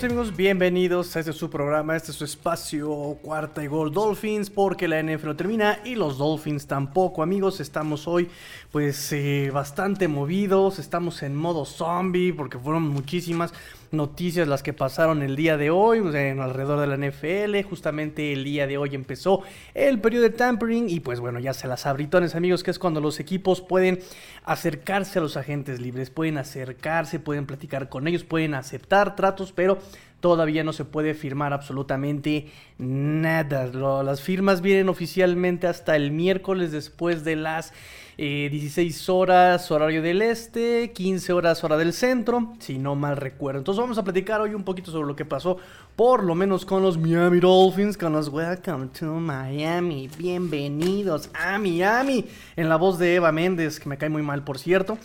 Amigos, 0.00 0.36
bienvenidos 0.36 1.16
a 1.16 1.20
este 1.20 1.32
su 1.32 1.50
programa, 1.50 1.96
este 1.96 2.12
es 2.12 2.16
su 2.16 2.24
espacio 2.24 3.18
cuarta 3.20 3.64
y 3.64 3.66
gol 3.66 3.92
Dolphins 3.92 4.48
porque 4.48 4.86
la 4.86 5.02
NFL 5.02 5.26
no 5.26 5.36
termina 5.36 5.80
y 5.84 5.96
los 5.96 6.18
Dolphins 6.18 6.68
tampoco. 6.68 7.20
Amigos, 7.20 7.58
estamos 7.58 8.06
hoy 8.06 8.28
pues 8.70 9.12
eh, 9.12 9.50
bastante 9.52 10.06
movidos, 10.06 10.78
estamos 10.78 11.24
en 11.24 11.34
modo 11.34 11.64
zombie 11.64 12.32
porque 12.32 12.58
fueron 12.58 12.84
muchísimas 12.84 13.52
noticias 13.90 14.48
las 14.48 14.62
que 14.62 14.72
pasaron 14.72 15.22
el 15.22 15.36
día 15.36 15.56
de 15.56 15.70
hoy 15.70 15.98
en 15.98 16.40
alrededor 16.40 16.80
de 16.80 16.86
la 16.86 16.96
NFL. 16.96 17.68
Justamente 17.68 18.32
el 18.32 18.44
día 18.44 18.66
de 18.66 18.78
hoy 18.78 18.94
empezó 18.94 19.42
el 19.74 20.00
periodo 20.00 20.24
de 20.24 20.30
tampering 20.30 20.88
y 20.88 21.00
pues 21.00 21.20
bueno, 21.20 21.38
ya 21.38 21.54
se 21.54 21.68
las 21.68 21.86
abritones 21.86 22.34
amigos, 22.34 22.62
que 22.62 22.70
es 22.70 22.78
cuando 22.78 23.00
los 23.00 23.20
equipos 23.20 23.60
pueden 23.60 24.00
acercarse 24.44 25.18
a 25.18 25.22
los 25.22 25.36
agentes 25.36 25.80
libres, 25.80 26.10
pueden 26.10 26.38
acercarse, 26.38 27.18
pueden 27.18 27.46
platicar 27.46 27.88
con 27.88 28.08
ellos, 28.08 28.24
pueden 28.24 28.54
aceptar 28.54 29.16
tratos, 29.16 29.52
pero 29.52 29.78
todavía 30.20 30.64
no 30.64 30.72
se 30.72 30.84
puede 30.84 31.14
firmar 31.14 31.52
absolutamente 31.52 32.48
nada. 32.78 33.66
las 34.02 34.20
firmas 34.20 34.60
vienen 34.60 34.88
oficialmente 34.88 35.66
hasta 35.66 35.96
el 35.96 36.10
miércoles 36.10 36.72
después 36.72 37.24
de 37.24 37.36
las 37.36 37.72
16 38.18 39.08
eh, 39.08 39.12
horas 39.12 39.70
horario 39.70 40.02
del 40.02 40.22
este, 40.22 40.90
15 40.92 41.32
horas 41.32 41.62
hora 41.62 41.76
del 41.76 41.92
centro, 41.92 42.54
si 42.58 42.76
no 42.76 42.96
mal 42.96 43.16
recuerdo. 43.16 43.60
Entonces 43.60 43.80
vamos 43.80 43.96
a 43.96 44.02
platicar 44.02 44.40
hoy 44.40 44.54
un 44.54 44.64
poquito 44.64 44.90
sobre 44.90 45.06
lo 45.06 45.14
que 45.14 45.24
pasó, 45.24 45.58
por 45.94 46.24
lo 46.24 46.34
menos 46.34 46.66
con 46.66 46.82
los 46.82 46.98
Miami 46.98 47.38
Dolphins, 47.38 47.96
con 47.96 48.12
los 48.12 48.28
Welcome 48.28 48.88
to 48.88 49.06
Miami, 49.06 50.10
bienvenidos 50.18 51.30
a 51.32 51.58
Miami, 51.58 52.24
en 52.56 52.68
la 52.68 52.74
voz 52.74 52.98
de 52.98 53.14
Eva 53.14 53.30
Méndez, 53.30 53.78
que 53.78 53.88
me 53.88 53.96
cae 53.96 54.08
muy 54.08 54.22
mal 54.22 54.42
por 54.42 54.58
cierto. 54.58 54.98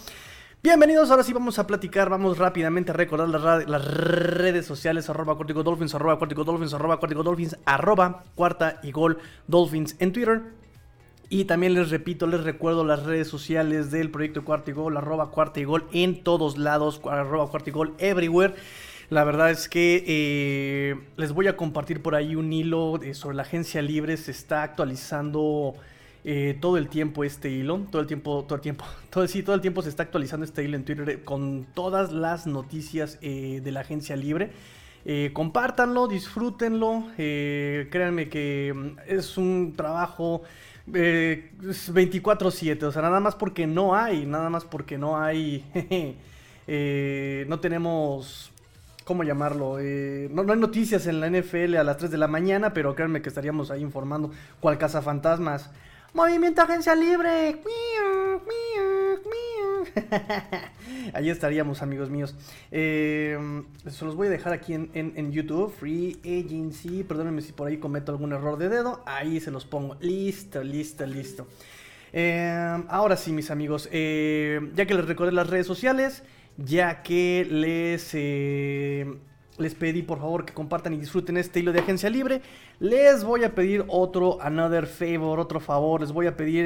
Bienvenidos, 0.63 1.11
ahora 1.11 1.21
sí 1.21 1.33
vamos 1.33 1.59
a 1.59 1.67
platicar, 1.67 2.09
vamos 2.09 2.39
rápidamente 2.39 2.89
a 2.89 2.93
recordar 2.95 3.29
las, 3.29 3.85
redes 3.85 4.65
sociales, 4.65 5.07
arroba 5.07 5.35
cuartico 5.35 5.61
dolphins, 5.61 5.93
arroba 5.93 6.17
cuartico 6.17 6.43
dolphins, 6.43 6.73
arroba 6.73 6.97
cuartico 6.97 7.21
dolphins, 7.21 7.57
arroba 7.65 8.23
cuarta 8.33 8.79
y 8.81 8.91
gol 8.91 9.19
dolphins 9.45 9.97
en 9.99 10.11
Twitter, 10.11 10.41
y 11.33 11.45
también 11.45 11.73
les 11.73 11.89
repito, 11.89 12.27
les 12.27 12.43
recuerdo 12.43 12.85
las 12.85 13.01
redes 13.01 13.27
sociales 13.27 13.89
del 13.89 14.11
proyecto 14.11 14.45
Cuarta 14.45 14.69
y 14.69 14.73
Gol, 14.75 14.95
arroba 14.97 15.31
Cuarta 15.31 15.59
y 15.59 15.63
Gol 15.63 15.87
en 15.91 16.23
todos 16.23 16.59
lados, 16.59 17.01
arroba 17.09 17.49
Cuarta 17.49 17.71
y 17.71 17.73
Gol 17.73 17.95
everywhere. 17.97 18.53
La 19.09 19.23
verdad 19.23 19.49
es 19.49 19.67
que 19.67 20.03
eh, 20.05 20.95
les 21.17 21.31
voy 21.31 21.47
a 21.47 21.57
compartir 21.57 22.03
por 22.03 22.13
ahí 22.13 22.35
un 22.35 22.53
hilo 22.53 22.99
sobre 23.13 23.35
la 23.35 23.41
agencia 23.41 23.81
libre. 23.81 24.15
Se 24.17 24.29
está 24.29 24.61
actualizando 24.61 25.73
eh, 26.23 26.55
todo 26.61 26.77
el 26.77 26.87
tiempo 26.87 27.23
este 27.23 27.49
hilo. 27.49 27.79
Todo 27.89 28.03
el 28.03 28.07
tiempo, 28.07 28.45
todo 28.47 28.57
el 28.57 28.61
tiempo. 28.61 28.85
Todo, 29.09 29.27
sí, 29.27 29.41
todo 29.41 29.55
el 29.55 29.61
tiempo 29.61 29.81
se 29.81 29.89
está 29.89 30.03
actualizando 30.03 30.45
este 30.45 30.63
hilo 30.63 30.77
en 30.77 30.85
Twitter 30.85 31.23
con 31.23 31.65
todas 31.73 32.11
las 32.11 32.45
noticias 32.45 33.17
eh, 33.23 33.59
de 33.63 33.71
la 33.71 33.79
agencia 33.79 34.15
libre. 34.15 34.51
compártanlo, 35.33 36.07
disfrútenlo. 36.07 37.07
créanme 37.17 38.29
que 38.29 38.71
mm, 38.75 38.99
es 39.07 39.35
un 39.35 39.73
trabajo 39.75 40.43
eh, 40.91 41.51
24/7, 41.61 42.83
o 42.83 42.91
sea, 42.91 43.01
nada 43.01 43.19
más 43.19 43.35
porque 43.35 43.67
no 43.67 43.95
hay, 43.95 44.25
nada 44.25 44.49
más 44.49 44.65
porque 44.65 44.97
no 44.97 45.19
hay, 45.21 45.65
eh, 46.67 47.45
no 47.47 47.59
tenemos, 47.59 48.51
¿cómo 49.05 49.23
llamarlo? 49.23 49.79
Eh, 49.79 50.27
no, 50.31 50.41
hay 50.51 50.59
noticias 50.59 51.07
en 51.07 51.19
la 51.21 51.29
NFL 51.29 51.77
a 51.77 51.83
las 51.83 51.97
3 51.97 52.11
de 52.11 52.17
la 52.17 52.27
mañana, 52.27 52.73
pero 52.73 52.95
créanme 52.95 53.21
que 53.21 53.29
estaríamos 53.29 53.71
ahí 53.71 53.81
informando 53.81 54.31
cuál 54.59 54.77
fantasmas 54.77 55.69
Movimiento 56.13 56.61
Agencia 56.61 56.95
Libre. 56.95 57.57
Ahí 61.13 61.29
estaríamos, 61.29 61.81
amigos 61.81 62.09
míos. 62.09 62.35
Eh, 62.71 63.37
se 63.87 64.05
los 64.05 64.15
voy 64.15 64.27
a 64.27 64.29
dejar 64.29 64.53
aquí 64.53 64.73
en, 64.73 65.31
YouTube. 65.31 65.71
Free 65.71 66.19
Agency. 66.21 67.03
Perdónenme 67.03 67.41
si 67.41 67.51
por 67.51 67.67
ahí 67.67 67.77
cometo 67.77 68.11
algún 68.11 68.33
error 68.33 68.57
de 68.57 68.69
dedo. 68.69 69.03
Ahí 69.05 69.39
se 69.39 69.51
los 69.51 69.65
pongo. 69.65 69.95
Listo, 69.99 70.63
listo, 70.63 71.05
listo. 71.05 71.47
Eh, 72.11 72.83
ahora 72.89 73.17
sí, 73.17 73.31
mis 73.31 73.51
amigos. 73.51 73.89
Eh, 73.91 74.59
ya 74.75 74.85
que 74.85 74.93
les 74.93 75.05
recordé 75.05 75.31
las 75.31 75.49
redes 75.49 75.67
sociales. 75.67 76.23
Ya 76.57 77.01
que 77.01 77.47
les 77.49 78.13
les 79.57 79.75
pedí 79.75 80.01
por 80.01 80.19
favor 80.19 80.45
que 80.45 80.53
compartan 80.53 80.93
y 80.93 80.97
disfruten 80.97 81.37
este 81.37 81.59
hilo 81.59 81.71
de 81.71 81.79
agencia 81.79 82.09
libre. 82.09 82.41
Les 82.79 83.23
voy 83.23 83.43
a 83.43 83.53
pedir 83.53 83.85
otro, 83.87 84.41
another 84.41 84.87
favor, 84.87 85.39
otro 85.39 85.59
favor. 85.59 86.01
Les 86.01 86.11
voy 86.11 86.27
a 86.27 86.35
pedir 86.35 86.65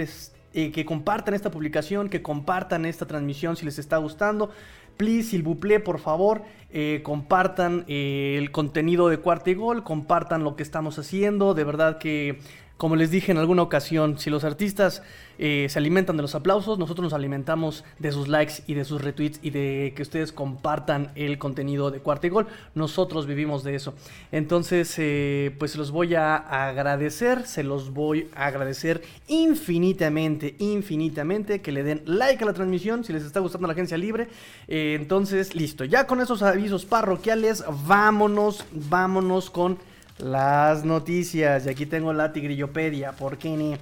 que 0.53 0.85
compartan 0.85 1.34
esta 1.34 1.52
publicación, 1.52 2.09
que 2.09 2.22
compartan 2.22 2.85
esta 2.85 3.06
transmisión 3.06 3.56
si 3.56 3.66
les 3.66 3.78
está 3.78 3.97
gustando. 3.97 4.50
Please, 4.97 5.30
s'il 5.30 5.44
vous 5.44 5.59
plaît, 5.59 5.80
por 5.80 6.00
favor, 6.00 6.41
eh, 6.72 7.02
compartan 7.03 7.85
eh, 7.88 8.35
el 8.40 8.50
contenido 8.52 9.09
de 9.09 9.19
Cuarta 9.19 9.52
y 9.52 9.53
Gol, 9.53 9.84
compartan 9.84 10.44
lo 10.44 10.56
que 10.56 10.63
estamos 10.63 10.97
haciendo. 10.97 11.53
De 11.53 11.63
verdad 11.63 12.00
que 12.00 12.40
como 12.78 12.96
les 12.96 13.10
dije 13.10 13.32
en 13.32 13.40
alguna 13.40 13.64
ocasión, 13.64 14.20
si 14.20 14.30
los 14.30 14.44
artistas 14.44 15.02
eh, 15.40 15.68
se 15.70 15.80
alimentan 15.80 16.16
de 16.16 16.22
los 16.22 16.36
aplausos, 16.36 16.78
nosotros 16.78 17.04
nos 17.04 17.14
alimentamos 17.14 17.84
de 17.98 18.12
sus 18.12 18.28
likes 18.28 18.64
y 18.68 18.76
de 18.76 18.86
sus 18.86 19.02
retweets 19.02 19.40
y 19.42 19.50
de 19.50 19.94
que 19.96 20.04
ustedes 20.04 20.32
compartan 20.32 21.12
el 21.16 21.40
contenido 21.40 21.90
de 21.90 22.00
Cuarta 22.00 22.28
y 22.28 22.30
Gol. 22.30 22.48
Nosotros 22.76 23.26
vivimos 23.26 23.64
de 23.64 23.76
eso. 23.76 23.96
Entonces, 24.32 24.94
eh, 24.98 25.56
pues 25.58 25.72
se 25.72 25.80
los 25.80 25.90
voy 25.90 26.14
a 26.14 26.36
agradecer, 26.36 27.48
se 27.48 27.64
los 27.64 27.94
voy 27.94 28.30
a 28.36 28.46
agradecer 28.46 29.02
infinitamente, 29.28 30.56
infinitamente 30.60 31.62
que 31.62 31.72
le 31.72 31.84
den 31.84 32.04
like 32.06 32.44
a 32.44 32.48
la 32.48 32.54
transmisión 32.54 33.04
si 33.04 33.12
les 33.12 33.24
está 33.24 33.40
gustando 33.40 33.68
la 33.68 33.74
agencia 33.74 33.98
libre. 33.98 34.28
Eh, 34.68 34.96
entonces, 35.00 35.56
listo. 35.56 35.84
Ya 35.84 36.06
con 36.06 36.22
esos 36.22 36.44
avisos 36.44 36.86
parroquiales, 36.86 37.64
vámonos, 37.88 38.66
vámonos 38.72 39.50
con 39.50 39.80
las 40.20 40.84
noticias. 40.84 41.66
Y 41.66 41.70
aquí 41.70 41.86
tengo 41.86 42.14
la 42.14 42.32
tigrillopedia. 42.32 43.12
¿Por 43.12 43.38
qué 43.38 43.50
ni? 43.50 43.78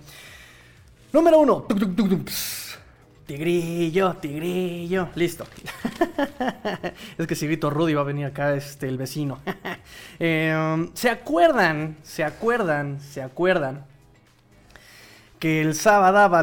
Número 1.12 1.40
uno. 1.40 1.66
Tigrillo, 3.26 4.16
tigrillo. 4.18 5.10
Listo. 5.16 5.46
es 7.18 7.26
que 7.26 7.36
si 7.36 7.48
grito 7.48 7.70
Rudy 7.70 7.94
va 7.94 8.02
a 8.02 8.06
venir 8.06 8.26
acá 8.26 8.54
este, 8.54 8.88
el 8.88 8.98
vecino. 8.98 9.40
Em, 10.20 10.92
¿Se 10.94 11.10
acuerdan? 11.10 11.98
¿Se 12.04 12.24
acuerdan? 12.24 13.00
¿Se 13.02 13.22
acuerdan? 13.22 13.86
Que 15.40 15.62
el 15.62 15.76
sábado 15.76 16.42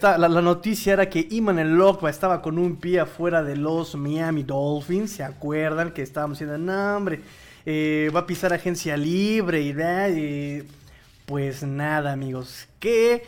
la, 0.00 0.18
la, 0.18 0.42
noticia 0.42 0.92
era 0.92 1.10
que 1.10 1.26
Iman 1.30 1.58
el 1.58 1.74
Lokba 1.74 2.08
estaba 2.10 2.40
con 2.40 2.58
un 2.58 2.76
pie 2.76 3.00
afuera 3.00 3.42
de 3.42 3.56
los 3.56 3.96
Miami 3.96 4.42
Dolphins. 4.44 5.12
¿Se 5.12 5.24
acuerdan? 5.24 5.92
Que 5.92 6.02
estábamos 6.02 6.38
diciendo, 6.38 6.58
no, 6.58 6.96
hombre 6.96 7.20
eh, 7.70 8.10
va 8.16 8.20
a 8.20 8.26
pisar 8.26 8.54
agencia 8.54 8.96
libre 8.96 9.60
y, 9.60 10.62
pues 11.26 11.62
nada 11.62 12.12
amigos, 12.12 12.66
que 12.80 13.24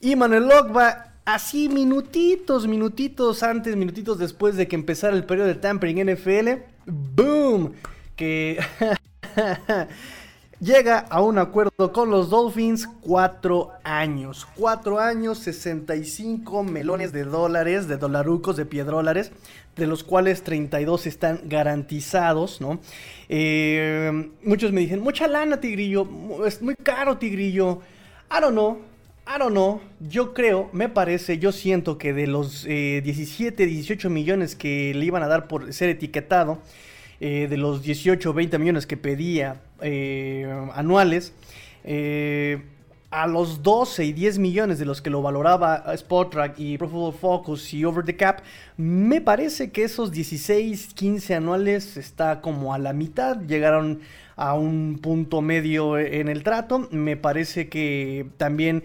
Iman 0.00 0.32
va 0.74 1.12
así 1.26 1.68
minutitos, 1.68 2.66
minutitos 2.66 3.42
antes, 3.42 3.76
minutitos 3.76 4.18
después 4.18 4.56
de 4.56 4.66
que 4.66 4.76
empezara 4.76 5.14
el 5.14 5.24
periodo 5.24 5.48
de 5.48 5.56
tampering 5.56 6.10
NFL, 6.10 6.62
boom, 6.86 7.74
que 8.16 8.58
llega 10.62 11.00
a 11.00 11.20
un 11.20 11.38
acuerdo 11.38 11.92
con 11.92 12.10
los 12.10 12.30
Dolphins, 12.30 12.88
cuatro 13.00 13.72
años, 13.82 14.46
cuatro 14.54 15.00
años, 15.00 15.38
65 15.38 16.62
melones 16.62 17.12
de 17.12 17.24
dólares, 17.24 17.88
de 17.88 17.96
dolarucos, 17.96 18.56
de 18.56 18.64
piedrólares, 18.64 19.32
de 19.74 19.88
los 19.88 20.04
cuales 20.04 20.44
32 20.44 21.06
están 21.06 21.40
garantizados, 21.46 22.60
¿no? 22.60 22.78
Eh, 23.28 24.30
muchos 24.44 24.70
me 24.70 24.82
dicen, 24.82 25.00
mucha 25.00 25.26
lana, 25.26 25.60
Tigrillo, 25.60 26.06
es 26.46 26.62
muy 26.62 26.76
caro, 26.76 27.18
Tigrillo. 27.18 27.80
I 28.30 28.40
don't 28.40 28.52
know, 28.52 28.82
I 29.26 29.38
don't 29.40 29.50
know. 29.50 29.80
Yo 29.98 30.32
creo, 30.32 30.70
me 30.72 30.88
parece, 30.88 31.38
yo 31.38 31.50
siento 31.50 31.98
que 31.98 32.12
de 32.12 32.28
los 32.28 32.62
17, 32.64 33.64
eh, 33.64 33.66
18 33.66 34.10
millones 34.10 34.54
que 34.54 34.94
le 34.94 35.04
iban 35.04 35.24
a 35.24 35.28
dar 35.28 35.48
por 35.48 35.72
ser 35.72 35.88
etiquetado, 35.88 36.60
eh, 37.24 37.46
de 37.48 37.56
los 37.56 37.82
18 37.82 38.34
20 38.34 38.58
millones 38.58 38.84
que 38.84 38.96
pedía 38.96 39.60
anuales, 40.74 41.32
a 43.10 43.26
los 43.28 43.62
12 43.62 44.06
y 44.06 44.12
10 44.12 44.38
millones 44.38 44.78
de 44.80 44.86
los 44.86 45.00
que 45.00 45.10
lo 45.10 45.22
valoraba 45.22 45.84
Spotrack 45.94 46.58
y 46.58 46.78
Pro 46.78 46.88
Football 46.88 47.14
Focus 47.14 47.74
y 47.74 47.84
Over 47.84 48.04
the 48.04 48.16
Cap, 48.16 48.40
me 48.76 49.20
parece 49.20 49.70
que 49.70 49.84
esos 49.84 50.10
16, 50.10 50.94
15 50.94 51.34
anuales 51.36 51.96
está 51.96 52.40
como 52.40 52.74
a 52.74 52.78
la 52.78 52.92
mitad, 52.92 53.40
llegaron 53.42 54.00
a 54.34 54.54
un 54.54 54.98
punto 55.00 55.42
medio 55.42 55.98
en 55.98 56.28
el 56.28 56.42
trato, 56.42 56.88
me 56.90 57.16
parece 57.16 57.68
que 57.68 58.26
también... 58.36 58.82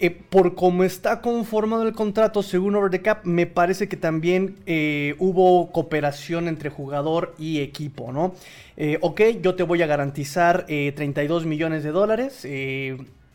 Eh, 0.00 0.10
por 0.10 0.56
cómo 0.56 0.82
está 0.82 1.20
conformado 1.20 1.86
el 1.86 1.94
contrato, 1.94 2.42
según 2.42 2.74
Over 2.74 2.90
the 2.90 3.00
Cap, 3.00 3.24
me 3.24 3.46
parece 3.46 3.88
que 3.88 3.96
también 3.96 4.56
eh, 4.66 5.14
hubo 5.18 5.70
cooperación 5.70 6.48
entre 6.48 6.68
jugador 6.68 7.34
y 7.38 7.60
equipo, 7.60 8.12
¿no? 8.12 8.34
Eh, 8.76 8.98
ok, 9.02 9.20
yo 9.40 9.54
te 9.54 9.62
voy 9.62 9.82
a 9.82 9.86
garantizar 9.86 10.66
32 10.66 11.46
millones 11.46 11.84
de 11.84 11.90
dólares 11.92 12.44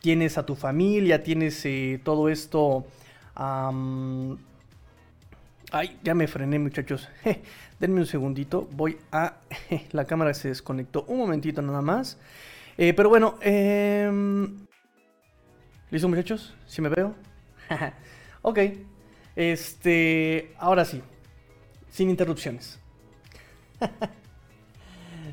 tienes 0.02 0.38
a 0.38 0.46
tu 0.46 0.56
familia, 0.56 1.24
tienes 1.24 1.66
eh, 1.66 2.00
todo 2.04 2.30
esto 2.30 2.86
Ay, 5.72 5.98
ya 6.04 6.14
me 6.14 6.28
frené, 6.28 6.60
muchachos. 6.60 7.08
denme 7.80 8.02
un 8.02 8.06
segundito. 8.06 8.68
Voy 8.72 8.98
a. 9.14 9.36
la 9.92 10.06
cámara 10.06 10.34
se 10.34 10.50
desconectó. 10.50 11.06
Un 11.08 11.20
momentito 11.20 11.62
nada 11.62 11.82
más. 11.82 12.18
Eh, 12.78 12.94
pero 12.94 13.08
bueno, 13.08 13.38
eh... 13.42 14.12
¿listo, 15.92 16.08
muchachos? 16.08 16.56
¿Sí 16.68 16.82
me 16.82 16.90
veo? 16.90 17.16
ok. 18.42 18.60
Este. 19.36 20.54
Ahora 20.58 20.86
sí. 20.86 21.02
Sin 21.90 22.10
interrupciones. 22.10 22.80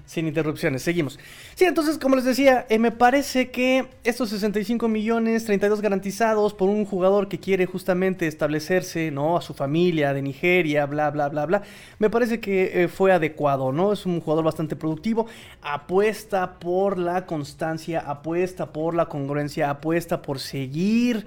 Sin 0.06 0.28
interrupciones, 0.28 0.82
seguimos. 0.82 1.18
Sí, 1.56 1.64
entonces, 1.64 1.98
como 1.98 2.14
les 2.14 2.24
decía, 2.24 2.64
eh, 2.68 2.78
me 2.78 2.92
parece 2.92 3.50
que 3.50 3.88
estos 4.04 4.30
65 4.30 4.86
millones, 4.86 5.44
32 5.46 5.80
garantizados 5.80 6.54
por 6.54 6.68
un 6.68 6.84
jugador 6.84 7.28
que 7.28 7.40
quiere 7.40 7.66
justamente 7.66 8.28
establecerse, 8.28 9.10
¿no? 9.10 9.36
A 9.36 9.42
su 9.42 9.52
familia 9.52 10.14
de 10.14 10.22
Nigeria, 10.22 10.86
bla, 10.86 11.10
bla, 11.10 11.28
bla, 11.28 11.44
bla. 11.46 11.62
Me 11.98 12.08
parece 12.08 12.38
que 12.38 12.84
eh, 12.84 12.88
fue 12.88 13.10
adecuado, 13.10 13.72
¿no? 13.72 13.92
Es 13.92 14.06
un 14.06 14.20
jugador 14.20 14.44
bastante 14.44 14.76
productivo. 14.76 15.26
Apuesta 15.60 16.60
por 16.60 16.98
la 16.98 17.26
constancia, 17.26 17.98
apuesta 17.98 18.72
por 18.72 18.94
la 18.94 19.06
congruencia, 19.06 19.70
apuesta 19.70 20.22
por 20.22 20.38
seguir. 20.38 21.26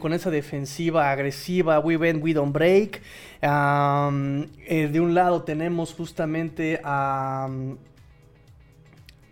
con 0.00 0.12
esa 0.12 0.30
defensiva 0.30 1.10
agresiva, 1.10 1.78
we 1.78 1.96
bend, 1.96 2.22
we 2.22 2.34
don't 2.34 2.52
break. 2.52 3.00
Eh, 3.40 4.88
de 4.92 5.00
un 5.00 5.14
lado 5.14 5.44
tenemos 5.44 5.94
justamente 5.94 6.78
a... 6.84 7.48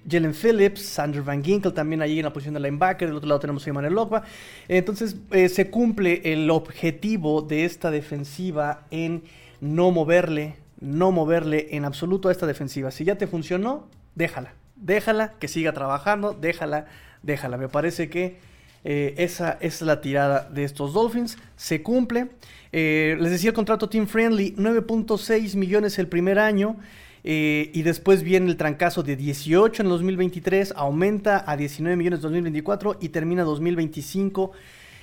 Jalen 0.09 0.35
Phillips, 0.35 0.83
Sander 0.83 1.23
Van 1.23 1.43
Ginkel 1.43 1.73
también 1.73 2.03
allí 2.03 2.19
en 2.19 2.25
la 2.25 2.33
posición 2.33 2.55
de 2.55 2.61
linebacker, 2.61 3.09
del 3.09 3.17
otro 3.17 3.29
lado 3.29 3.41
tenemos 3.41 3.67
a 3.67 3.71
Emmanuel 3.71 3.95
Logba. 3.95 4.23
Entonces 4.69 5.17
eh, 5.31 5.49
se 5.49 5.71
cumple 5.71 6.21
el 6.25 6.51
objetivo 6.51 7.43
de 7.43 7.65
esta 7.65 7.91
defensiva 7.91 8.87
en 8.91 9.23
no 9.61 9.91
moverle, 9.91 10.57
no 10.81 11.13
moverle 11.13 11.69
en 11.71 11.85
absoluto 11.85 12.29
a 12.29 12.33
esta 12.33 12.47
defensiva. 12.47 12.91
Si 12.91 13.05
ya 13.05 13.17
te 13.17 13.27
funcionó, 13.27 13.89
déjala, 14.15 14.55
déjala, 14.77 15.35
que 15.39 15.49
siga 15.49 15.73
trabajando, 15.73 16.33
déjala, 16.33 16.87
déjala. 17.23 17.57
Me 17.57 17.69
parece 17.69 18.09
que 18.09 18.39
eh, 18.85 19.15
esa 19.19 19.59
es 19.61 19.83
la 19.83 20.01
tirada 20.01 20.49
de 20.51 20.65
estos 20.65 20.95
Dolphins, 20.95 21.37
se 21.57 21.83
cumple. 21.83 22.29
Eh, 22.73 23.17
les 23.21 23.31
decía 23.31 23.51
el 23.51 23.55
contrato 23.55 23.89
Team 23.89 24.07
Friendly, 24.07 24.55
9.6 24.57 25.57
millones 25.57 25.99
el 25.99 26.09
primer 26.09 26.39
año. 26.39 26.77
Eh, 27.23 27.71
y 27.75 27.83
después 27.83 28.23
viene 28.23 28.51
el 28.51 28.57
trancazo 28.57 29.03
de 29.03 29.17
18 29.17 29.83
en 29.83 29.89
2023, 29.89 30.73
aumenta 30.77 31.45
a 31.47 31.57
19 31.57 31.97
millones 31.97 32.19
en 32.19 32.23
2024 32.23 32.97
y 33.01 33.11
termina 33.11 33.43
2025 33.45 34.53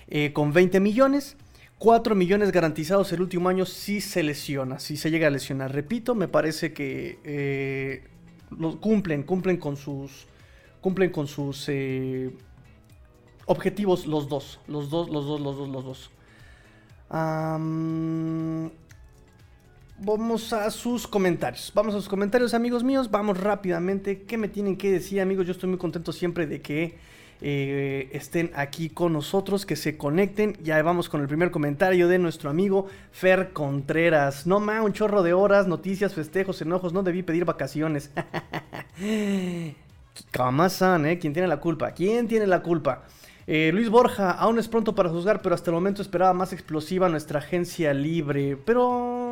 eh, 0.08 0.34
con 0.34 0.54
20 0.54 0.80
millones. 0.80 1.38
4 1.80 2.16
millones 2.16 2.52
garantizados 2.52 3.14
el 3.14 3.22
último 3.22 3.50
año 3.50 3.64
si 3.66 4.02
se 4.02 4.24
lesiona, 4.24 4.80
si 4.80 4.98
se 4.98 5.12
llega 5.12 5.28
a 5.28 5.30
lesionar. 5.30 5.72
Repito, 5.74 6.16
me 6.16 6.28
parece 6.28 6.74
que 6.74 7.20
eh, 7.24 8.04
cumplen, 8.80 9.22
cumplen 9.22 9.58
con 9.58 9.78
sus, 9.78 10.26
cumplen 10.82 11.12
con 11.12 11.28
sus 11.28 11.70
objetivos 13.46 14.08
los 14.08 14.28
dos, 14.28 14.60
los 14.68 14.90
dos, 14.90 15.08
los 15.10 15.28
dos, 15.28 15.40
los 15.40 15.58
dos, 15.58 15.70
los 15.70 15.86
dos. 15.86 16.12
Vamos 20.00 20.54
a 20.54 20.70
sus 20.70 21.08
comentarios. 21.08 21.72
Vamos 21.74 21.96
a 21.96 21.98
sus 21.98 22.08
comentarios, 22.08 22.54
amigos 22.54 22.84
míos. 22.84 23.10
Vamos 23.10 23.40
rápidamente. 23.40 24.22
¿Qué 24.22 24.38
me 24.38 24.48
tienen 24.48 24.78
que 24.78 24.92
decir, 24.92 25.20
amigos? 25.20 25.48
Yo 25.48 25.54
estoy 25.54 25.70
muy 25.70 25.80
contento 25.80 26.12
siempre 26.12 26.46
de 26.46 26.62
que 26.62 27.00
eh, 27.42 28.08
estén 28.14 28.52
aquí 28.54 28.90
con 28.90 29.14
nosotros, 29.14 29.66
que 29.66 29.76
se 29.76 29.98
conecten. 29.98 30.56
Ya 30.62 30.80
vamos 30.84 31.10
con 31.10 31.22
el 31.22 31.28
primer 31.28 31.50
comentario 31.50 32.08
de 32.08 32.20
nuestro 32.20 32.52
amigo 32.52 32.86
Fer 33.12 33.54
Contreras. 33.54 34.46
No 34.46 34.60
más, 34.60 34.86
un 34.86 34.94
chorro 34.94 35.24
de 35.24 35.34
horas, 35.34 35.68
noticias, 35.68 36.14
festejos, 36.14 36.62
enojos. 36.62 36.94
No 36.94 37.02
debí 37.02 37.24
pedir 37.24 37.46
vacaciones. 37.46 38.12
Kamasan, 40.30 41.08
¿eh? 41.08 41.18
¿Quién 41.18 41.34
tiene 41.34 41.48
la 41.48 41.60
culpa? 41.60 41.90
¿Quién 41.94 42.28
tiene 42.28 42.46
la 42.46 42.62
culpa? 42.62 43.06
Eh, 43.48 43.72
Luis 43.74 43.90
Borja, 43.90 44.30
aún 44.32 44.60
es 44.60 44.68
pronto 44.68 44.94
para 44.94 45.10
juzgar, 45.10 45.42
pero 45.42 45.56
hasta 45.56 45.72
el 45.72 45.76
momento 45.76 46.04
esperaba 46.04 46.34
más 46.34 46.54
explosiva 46.54 47.10
nuestra 47.10 47.40
agencia 47.40 47.94
libre. 47.96 48.58
Pero 48.58 49.27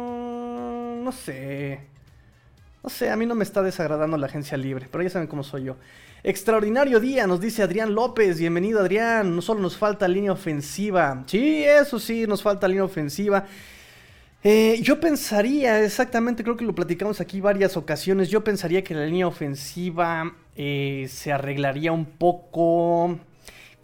no 1.05 1.11
sé. 1.11 1.79
No 2.83 2.89
sé, 2.89 3.09
a 3.09 3.15
mí 3.15 3.25
no 3.25 3.35
me 3.35 3.43
está 3.43 3.61
desagradando 3.61 4.17
la 4.17 4.25
agencia 4.25 4.57
libre, 4.57 4.87
pero 4.91 5.03
ya 5.03 5.09
saben 5.09 5.27
cómo 5.27 5.43
soy 5.43 5.65
yo. 5.65 5.77
Extraordinario 6.23 6.99
día, 6.99 7.27
nos 7.27 7.39
dice 7.39 7.61
Adrián 7.61 7.93
López. 7.93 8.39
Bienvenido, 8.39 8.79
Adrián. 8.79 9.35
No 9.35 9.41
solo 9.43 9.61
nos 9.61 9.77
falta 9.77 10.07
línea 10.07 10.31
ofensiva. 10.31 11.23
Sí, 11.27 11.63
eso 11.63 11.99
sí, 11.99 12.25
nos 12.25 12.41
falta 12.41 12.67
línea 12.67 12.83
ofensiva. 12.83 13.45
Eh, 14.43 14.79
yo 14.81 14.99
pensaría, 14.99 15.83
exactamente, 15.83 16.43
creo 16.43 16.57
que 16.57 16.65
lo 16.65 16.73
platicamos 16.73 17.21
aquí 17.21 17.39
varias 17.39 17.77
ocasiones. 17.77 18.29
Yo 18.29 18.43
pensaría 18.43 18.83
que 18.83 18.95
la 18.95 19.05
línea 19.05 19.27
ofensiva 19.27 20.35
eh, 20.55 21.07
se 21.09 21.31
arreglaría 21.31 21.91
un 21.91 22.05
poco 22.05 23.19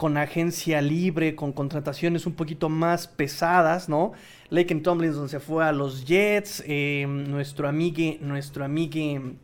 con 0.02 0.16
agencia 0.16 0.82
libre, 0.82 1.36
con 1.36 1.52
contrataciones 1.52 2.26
un 2.26 2.34
poquito 2.34 2.68
más 2.68 3.06
pesadas, 3.06 3.88
¿no? 3.88 4.10
Laken 4.50 4.82
Tomlinson 4.82 5.28
se 5.28 5.38
fue 5.38 5.64
a 5.64 5.70
los 5.70 6.04
Jets. 6.06 6.64
Eh, 6.66 7.06
nuestro 7.06 7.68
amigue, 7.68 8.18
nuestro 8.20 8.64
amigue. 8.64 9.36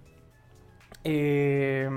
Eh, 1.05 1.89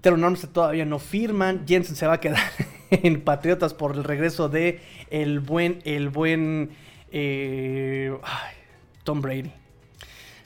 Teron 0.00 0.36
todavía 0.52 0.84
no 0.84 0.98
firman. 0.98 1.64
Jensen 1.64 1.94
se 1.94 2.08
va 2.08 2.14
a 2.14 2.20
quedar 2.20 2.42
en 2.90 3.20
Patriotas 3.20 3.72
por 3.72 3.94
el 3.94 4.02
regreso 4.02 4.48
de 4.48 4.80
el 5.08 5.38
buen, 5.38 5.78
el 5.84 6.08
buen 6.08 6.70
eh, 7.12 8.18
Tom 9.04 9.22
Brady. 9.22 9.61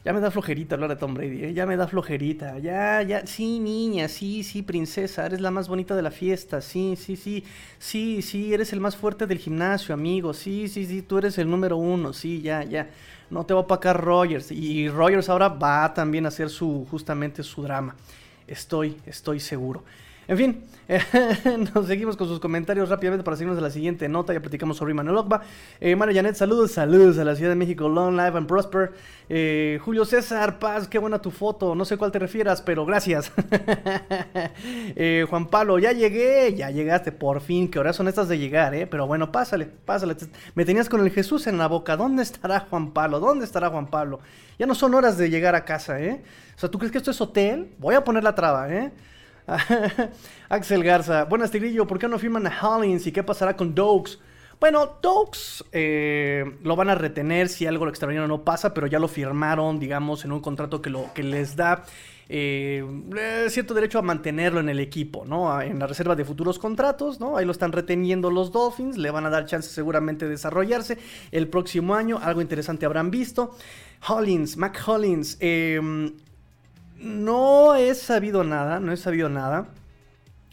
Ya 0.07 0.13
me 0.13 0.21
da 0.21 0.31
flojerita 0.31 0.77
hablar 0.77 0.91
de 0.91 0.95
Tom 0.95 1.15
Brady, 1.15 1.47
¿eh? 1.47 1.53
ya 1.53 1.67
me 1.67 1.77
da 1.77 1.89
flojerita. 1.89 2.61
Ya, 2.61 3.03
ya, 3.03 3.27
sí, 3.27 3.59
niña, 3.59 4.07
sí, 4.07 4.45
sí, 4.45 4.63
princesa, 4.63 5.27
eres 5.27 5.41
la 5.41 5.51
más 5.51 5.67
bonita 5.67 5.97
de 5.97 6.03
la 6.03 6.13
fiesta. 6.13 6.61
Sí, 6.61 6.95
sí, 6.97 7.17
sí, 7.17 7.43
sí, 7.81 8.23
sí, 8.23 8.55
eres 8.55 8.73
el 8.73 8.79
más 8.79 8.95
fuerte 8.95 9.27
del 9.27 9.39
gimnasio, 9.39 9.93
amigo. 9.93 10.33
Sí, 10.33 10.69
sí, 10.69 10.87
sí, 10.87 11.03
tú 11.03 11.19
eres 11.19 11.39
el 11.39 11.51
número 11.51 11.77
uno. 11.77 12.13
Sí, 12.13 12.41
ya, 12.41 12.63
ya. 12.63 12.89
No 13.31 13.47
te 13.47 13.53
va 13.53 13.59
a 13.59 13.63
opacar 13.65 14.01
Rogers. 14.01 14.53
Y 14.53 14.89
Rogers 14.89 15.29
ahora 15.29 15.49
va 15.49 15.93
también 15.93 16.25
a 16.25 16.29
hacer 16.29 16.51
su, 16.51 16.87
justamente 16.89 17.43
su 17.43 17.65
drama. 17.65 17.97
Estoy, 18.47 18.99
estoy 19.07 19.41
seguro. 19.41 19.83
En 20.29 20.37
fin, 20.37 20.65
nos 21.75 21.87
seguimos 21.87 22.17
con 22.17 22.27
sus 22.29 22.41
comentarios 22.41 22.89
rápidamente 22.89 23.25
para 23.25 23.37
seguirnos 23.37 23.59
a 23.59 23.63
la 23.63 23.71
siguiente 23.71 24.09
nota. 24.09 24.33
Ya 24.33 24.41
platicamos 24.41 24.77
sobre 24.77 24.95
Manuel 24.95 25.19
Ogba. 25.19 25.43
Eh, 25.81 25.95
Mario 25.97 26.15
Janet, 26.15 26.35
saludos, 26.35 26.73
saludos 26.73 27.19
a 27.19 27.25
la 27.25 27.37
Ciudad 27.37 27.51
de 27.51 27.57
México. 27.57 27.89
Long 27.89 28.17
live 28.17 28.37
and 28.37 28.47
prosper. 28.47 28.93
Eh, 29.29 29.81
Julio 29.85 30.05
César 30.05 30.59
Paz, 30.59 30.89
qué 30.89 30.99
buena 30.99 31.21
tu 31.21 31.31
foto. 31.31 31.75
No 31.75 31.85
sé 31.85 31.97
cuál 31.97 32.13
te 32.13 32.19
refieras, 32.19 32.63
pero 32.63 32.85
gracias. 32.85 33.33
eh, 34.97 35.27
Juan 35.29 35.47
Pablo, 35.47 35.79
ya 35.79 35.93
llegué, 35.93 36.55
ya 36.55 36.71
llegaste, 36.71 37.13
por 37.13 37.41
fin. 37.41 37.71
Que 37.71 37.79
horas 37.79 37.97
son 37.97 38.09
estas 38.09 38.29
de 38.29 38.39
llegar, 38.39 38.75
eh. 38.75 38.87
Pero 38.87 39.07
bueno, 39.07 39.33
pásale, 39.33 39.67
pásale. 39.67 40.17
Me 40.55 40.65
tenías 40.65 40.89
con 40.89 41.01
el 41.01 41.11
Jesús 41.11 41.47
en 41.47 41.59
la 41.59 41.69
boca. 41.69 41.97
¿Dónde 41.97 42.23
estará 42.23 42.61
Juan 42.61 42.93
Pablo? 42.93 43.21
¿Dónde 43.21 43.45
estará 43.45 43.71
Juan 43.71 43.87
Pablo? 43.87 44.21
Ya 44.59 44.67
no 44.67 44.75
son 44.75 44.95
horas 44.95 45.19
de 45.19 45.31
llegar 45.31 45.55
a 45.55 45.65
casa, 45.65 46.01
eh. 46.01 46.23
O 46.57 46.59
sea, 46.59 46.71
¿tú 46.71 46.79
crees 46.79 46.91
que 46.91 46.99
esto 46.99 47.11
es 47.11 47.21
hotel? 47.21 47.71
Voy 47.79 47.95
a 47.95 48.03
poner 48.03 48.25
la 48.25 48.35
traba, 48.35 48.73
eh. 48.73 48.93
Axel 50.49 50.83
Garza, 50.83 51.25
buenas 51.25 51.51
Tigrillo, 51.51 51.87
¿por 51.87 51.99
qué 51.99 52.09
no 52.09 52.19
firman 52.19 52.47
a 52.47 52.61
Hollins 52.61 53.07
y 53.07 53.13
qué 53.13 53.23
pasará 53.23 53.57
con 53.57 53.75
Dokes? 53.75 54.19
Bueno, 54.59 54.97
Dokes 55.03 55.65
eh, 55.71 56.59
lo 56.63 56.77
van 56.77 56.89
a 56.89 56.95
retener 56.95 57.49
si 57.49 57.67
algo 57.67 57.87
extraordinario 57.89 58.27
no 58.27 58.43
pasa, 58.43 58.73
pero 58.73 58.87
ya 58.87 58.99
lo 58.99 59.07
firmaron, 59.07 59.79
digamos, 59.79 60.25
en 60.25 60.33
un 60.33 60.41
contrato 60.41 60.81
que, 60.81 61.23
les 61.23 61.55
da 61.55 61.85
eh, 62.29 62.83
cierto 63.51 63.75
derecho 63.75 63.99
a 63.99 64.03
mantenerlo 64.03 64.61
en 64.61 64.71
el 64.71 64.81
equipo, 64.81 65.25
¿no? 65.27 65.61
En 65.61 65.79
la 65.79 65.87
reserva 65.87 66.17
de 66.17 66.25
futuros 66.25 66.59
contratos, 66.59 67.21
¿no? 67.21 67.37
Ahí 67.37 67.45
lo 67.45 67.53
están 67.53 67.73
reteniendo 67.73 68.31
los 68.31 68.51
Dolphins, 68.51 68.97
le 68.97 69.11
van 69.11 69.27
a 69.27 69.31
dar 69.31 69.45
chance 69.45 69.69
seguramente 69.69 70.25
de 70.25 70.33
desarrollarse 70.33 70.97
el 71.31 71.49
próximo 71.49 71.95
año, 71.95 72.19
algo 72.21 72.41
interesante 72.41 72.87
habrán 72.87 73.11
visto. 73.11 73.55
Hollins, 74.09 74.57
Mac 74.57 74.83
Hollins, 74.87 75.37
eh, 75.41 75.81
no 76.99 77.75
he 77.75 77.95
sabido 77.95 78.45
nada, 78.45 78.81
no 78.81 78.93
he 78.93 78.97
sabido 78.97 79.29
nada. 79.29 79.69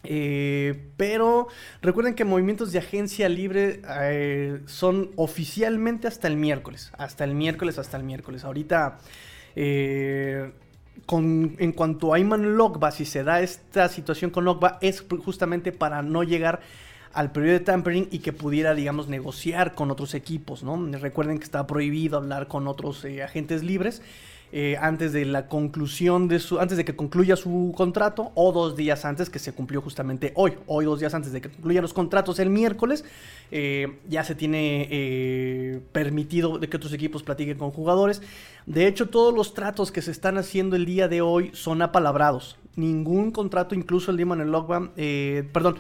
Eh, 0.06 0.90
pero 0.98 1.48
recuerden 1.82 2.14
que 2.14 2.26
movimientos 2.26 2.74
de 2.74 2.80
agencia 2.80 3.30
libre 3.30 3.82
eh, 4.02 4.62
son 4.66 5.12
oficialmente 5.16 6.08
hasta 6.08 6.28
el 6.28 6.36
miércoles. 6.36 6.92
Hasta 6.98 7.24
el 7.24 7.34
miércoles, 7.34 7.80
hasta 7.80 7.98
el 7.98 8.04
miércoles. 8.04 8.44
Ahorita, 8.44 9.00
eh, 9.56 10.52
en 11.10 11.72
cuanto 11.72 12.14
a 12.14 12.20
Iman 12.20 12.58
Logba, 12.58 12.92
si 12.92 13.06
se 13.06 13.24
da 13.24 13.42
esta 13.42 13.88
situación 13.90 14.32
con 14.32 14.46
Logba, 14.46 14.78
es 14.82 15.06
justamente 15.24 15.72
para 15.72 16.02
no 16.02 16.24
llegar 16.24 16.62
al 17.14 17.32
periodo 17.32 17.60
de 17.60 17.66
tampering 17.66 18.08
y 18.12 18.20
que 18.20 18.34
pudiera, 18.34 18.74
digamos, 18.74 19.08
negociar 19.08 19.76
con 19.76 19.92
otros 19.92 20.16
equipos, 20.16 20.64
¿no? 20.64 20.84
Recuerden 20.98 21.38
que 21.38 21.44
está 21.44 21.68
prohibido 21.68 22.18
hablar 22.18 22.48
con 22.48 22.68
otros 22.68 23.06
agentes 23.24 23.64
libres. 23.64 24.02
Eh, 24.56 24.78
antes 24.80 25.14
de 25.14 25.26
la 25.26 25.48
conclusión 25.48 26.28
de 26.28 26.38
su, 26.38 26.60
antes 26.60 26.78
de 26.78 26.86
que 26.86 26.96
concluya 26.96 27.36
su 27.36 27.74
contrato 27.76 28.32
o 28.36 28.52
dos 28.52 28.76
días 28.76 29.04
antes 29.04 29.32
que 29.32 29.40
se 29.40 29.52
cumplió 29.52 29.82
justamente 29.82 30.32
hoy, 30.36 30.54
hoy 30.68 30.86
dos 30.86 31.00
días 31.00 31.16
antes 31.16 31.32
de 31.32 31.42
que 31.42 31.50
concluyan 31.50 31.82
los 31.82 31.92
contratos 31.92 32.38
el 32.38 32.52
miércoles, 32.52 33.04
eh, 33.50 33.98
ya 34.08 34.24
se 34.24 34.36
tiene 34.36 34.88
eh, 34.92 35.82
permitido 35.92 36.60
de 36.60 36.70
que 36.70 36.78
otros 36.78 36.94
equipos 36.94 37.24
platiquen 37.24 37.58
con 37.58 37.72
jugadores. 37.72 38.22
De 38.68 38.86
hecho, 38.86 39.10
todos 39.10 39.34
los 39.34 39.56
tratos 39.56 39.92
que 39.92 40.04
se 40.04 40.12
están 40.12 40.38
haciendo 40.38 40.76
el 40.76 40.86
día 40.86 41.08
de 41.08 41.22
hoy 41.22 41.50
son 41.56 41.82
apalabrados 41.82 42.60
ningún 42.76 43.30
contrato, 43.30 43.76
incluso 43.76 44.10
el 44.10 44.18
Demon 44.18 44.50
Logba, 44.50 44.90
eh, 44.98 45.48
perdón, 45.54 45.78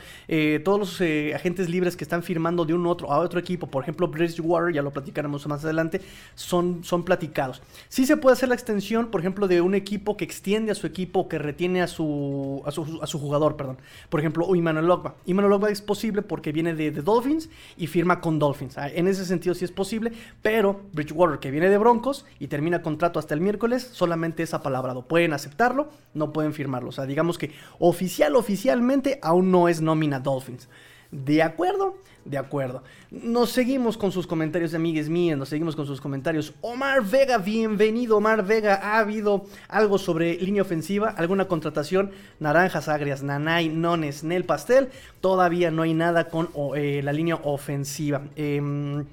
todos 0.63 0.79
los 0.79 1.01
agentes 1.33 1.67
libres 1.67 1.97
que 1.97 2.03
están 2.03 2.21
firmando 2.21 2.65
de 2.65 2.75
un 2.75 2.85
otro 2.85 3.11
a 3.11 3.17
otro 3.17 3.39
equipo, 3.39 3.65
por 3.65 3.81
ejemplo 3.81 4.07
Bridgewater, 4.07 4.71
ya 4.71 4.83
lo 4.83 4.91
platicaremos 4.91 5.47
más 5.47 5.63
adelante, 5.63 6.01
son, 6.35 6.83
son 6.83 7.03
platicados. 7.03 7.63
Sí 7.89 8.05
se 8.05 8.15
puede 8.15 8.33
hacer 8.33 8.49
la 8.49 8.53
extensión, 8.63 9.07
por 9.07 9.21
ejemplo, 9.21 9.47
de 9.47 9.61
un 9.61 9.75
equipo 9.75 10.17
que 10.17 10.23
extiende 10.23 10.71
a 10.71 10.75
su 10.75 10.87
equipo, 10.87 11.27
que 11.27 11.37
retiene 11.37 11.81
a 11.81 11.87
su, 11.87 12.63
a 12.65 12.71
su, 12.71 13.19
jugador, 13.19 13.55
perdón. 13.55 13.77
Por 14.09 14.19
ejemplo, 14.19 14.53
Emmanuel 14.55 14.87
Logba. 14.87 15.15
Emmanuel 15.27 15.51
Logba 15.51 15.69
es 15.69 15.81
posible 15.81 16.21
porque 16.21 16.51
viene 16.51 16.73
de, 16.73 16.91
de, 16.91 17.01
Dolphins 17.01 17.49
y 17.77 17.87
firma 17.87 18.21
con 18.21 18.39
Dolphins. 18.39 18.77
Ah, 18.77 18.89
en 18.89 19.07
ese 19.07 19.25
sentido 19.25 19.53
sí 19.55 19.65
es 19.65 19.71
posible, 19.71 20.11
pero 20.41 20.81
Bridgewater, 20.93 21.39
que 21.39 21.51
viene 21.51 21.69
de 21.69 21.77
Broncos 21.77 22.25
y 22.39 22.47
termina 22.47 22.81
contrato 22.81 23.19
hasta 23.19 23.33
el 23.33 23.41
miércoles, 23.41 23.89
solamente 23.91 24.43
es 24.43 24.53
apalabrado. 24.53 25.03
Pueden 25.03 25.33
aceptarlo, 25.33 25.89
no 26.13 26.33
pueden 26.33 26.53
firmarlo. 26.53 26.89
O 26.89 26.93
sea, 26.93 27.05
digamos 27.05 27.37
que 27.37 27.51
oficial, 27.79 28.35
oficialmente 28.35 29.19
aún 29.21 29.51
no 29.51 29.67
es 29.67 29.81
nómina 29.81 30.19
Dolphins. 30.19 30.69
¿De 31.13 31.43
acuerdo? 31.43 31.95
De 32.25 32.39
acuerdo. 32.39 32.81
Nos 33.11 33.51
seguimos 33.51 33.97
con 33.97 34.11
sus 34.11 34.25
comentarios, 34.25 34.73
amigues 34.73 35.09
mías. 35.09 35.37
Nos 35.37 35.49
seguimos 35.49 35.75
con 35.75 35.85
sus 35.85 36.01
comentarios. 36.01 36.55
Omar 36.61 37.03
Vega, 37.03 37.37
bienvenido, 37.37 38.17
Omar 38.17 38.43
Vega. 38.43 38.79
¿Ha 38.81 38.97
habido 38.97 39.45
algo 39.67 39.99
sobre 39.99 40.33
línea 40.37 40.63
ofensiva? 40.63 41.09
¿Alguna 41.09 41.45
contratación? 41.47 42.11
Naranjas 42.39 42.87
agrias, 42.87 43.21
nanay, 43.21 43.69
nones, 43.69 44.23
nel 44.23 44.43
pastel. 44.43 44.89
Todavía 45.21 45.69
no 45.69 45.83
hay 45.83 45.93
nada 45.93 46.29
con 46.29 46.49
eh, 46.75 47.01
la 47.03 47.13
línea 47.13 47.35
ofensiva. 47.35 48.23
Eh, 48.35 49.03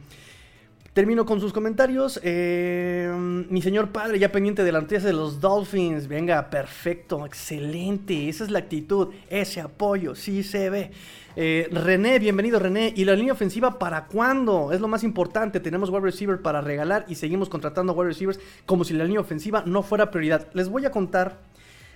Termino 0.92 1.24
con 1.24 1.40
sus 1.40 1.52
comentarios. 1.52 2.18
Eh, 2.24 3.08
mi 3.48 3.62
señor 3.62 3.90
padre, 3.90 4.18
ya 4.18 4.32
pendiente 4.32 4.64
de 4.64 4.72
la 4.72 4.80
noticia 4.80 5.06
de 5.06 5.12
los 5.12 5.40
Dolphins. 5.40 6.08
Venga, 6.08 6.50
perfecto, 6.50 7.24
excelente. 7.24 8.28
Esa 8.28 8.42
es 8.42 8.50
la 8.50 8.58
actitud, 8.58 9.10
ese 9.28 9.60
apoyo, 9.60 10.16
sí 10.16 10.42
se 10.42 10.68
ve. 10.68 10.90
Eh, 11.36 11.68
René, 11.70 12.18
bienvenido 12.18 12.58
René. 12.58 12.92
¿Y 12.96 13.04
la 13.04 13.14
línea 13.14 13.34
ofensiva 13.34 13.78
para 13.78 14.06
cuándo? 14.06 14.72
Es 14.72 14.80
lo 14.80 14.88
más 14.88 15.04
importante. 15.04 15.60
Tenemos 15.60 15.90
wide 15.90 16.00
receiver 16.00 16.42
para 16.42 16.60
regalar 16.60 17.04
y 17.06 17.14
seguimos 17.14 17.48
contratando 17.48 17.92
wide 17.92 18.08
receivers 18.08 18.40
como 18.66 18.82
si 18.82 18.92
la 18.92 19.04
línea 19.04 19.20
ofensiva 19.20 19.62
no 19.64 19.84
fuera 19.84 20.10
prioridad. 20.10 20.48
Les 20.54 20.68
voy 20.68 20.86
a 20.86 20.90
contar, 20.90 21.38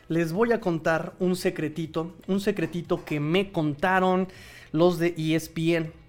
les 0.06 0.32
voy 0.32 0.52
a 0.52 0.60
contar 0.60 1.14
un 1.18 1.34
secretito, 1.34 2.14
un 2.28 2.38
secretito 2.38 3.04
que 3.04 3.18
me 3.18 3.50
contaron 3.50 4.28
los 4.70 5.00
de 5.00 5.16
ESPN. 5.18 6.03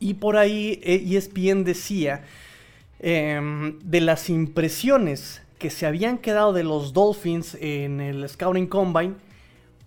Y 0.00 0.14
por 0.14 0.38
ahí 0.38 0.80
ESPN 0.82 1.62
decía 1.62 2.24
em, 2.98 3.78
de 3.80 4.00
las 4.00 4.30
impresiones 4.30 5.42
que 5.58 5.68
se 5.68 5.86
habían 5.86 6.16
quedado 6.16 6.54
de 6.54 6.64
los 6.64 6.94
Dolphins 6.94 7.54
en 7.60 8.00
el 8.00 8.26
Scouting 8.26 8.66
Combine. 8.66 9.14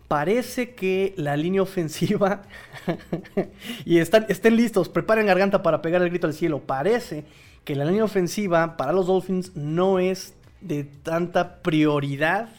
Parece 0.07 0.75
que 0.75 1.15
la 1.17 1.35
línea 1.35 1.63
ofensiva. 1.63 2.43
y 3.85 3.97
están, 3.97 4.27
estén 4.29 4.55
listos, 4.55 4.87
preparen 4.87 5.25
garganta 5.25 5.63
para 5.63 5.81
pegar 5.81 6.03
el 6.03 6.09
grito 6.09 6.27
al 6.27 6.35
cielo. 6.35 6.59
Parece 6.59 7.25
que 7.65 7.75
la 7.75 7.85
línea 7.85 8.03
ofensiva 8.03 8.77
para 8.77 8.93
los 8.93 9.07
Dolphins 9.07 9.55
no 9.55 9.97
es 9.97 10.35
de 10.61 10.83
tanta 10.83 11.61
prioridad. 11.63 12.49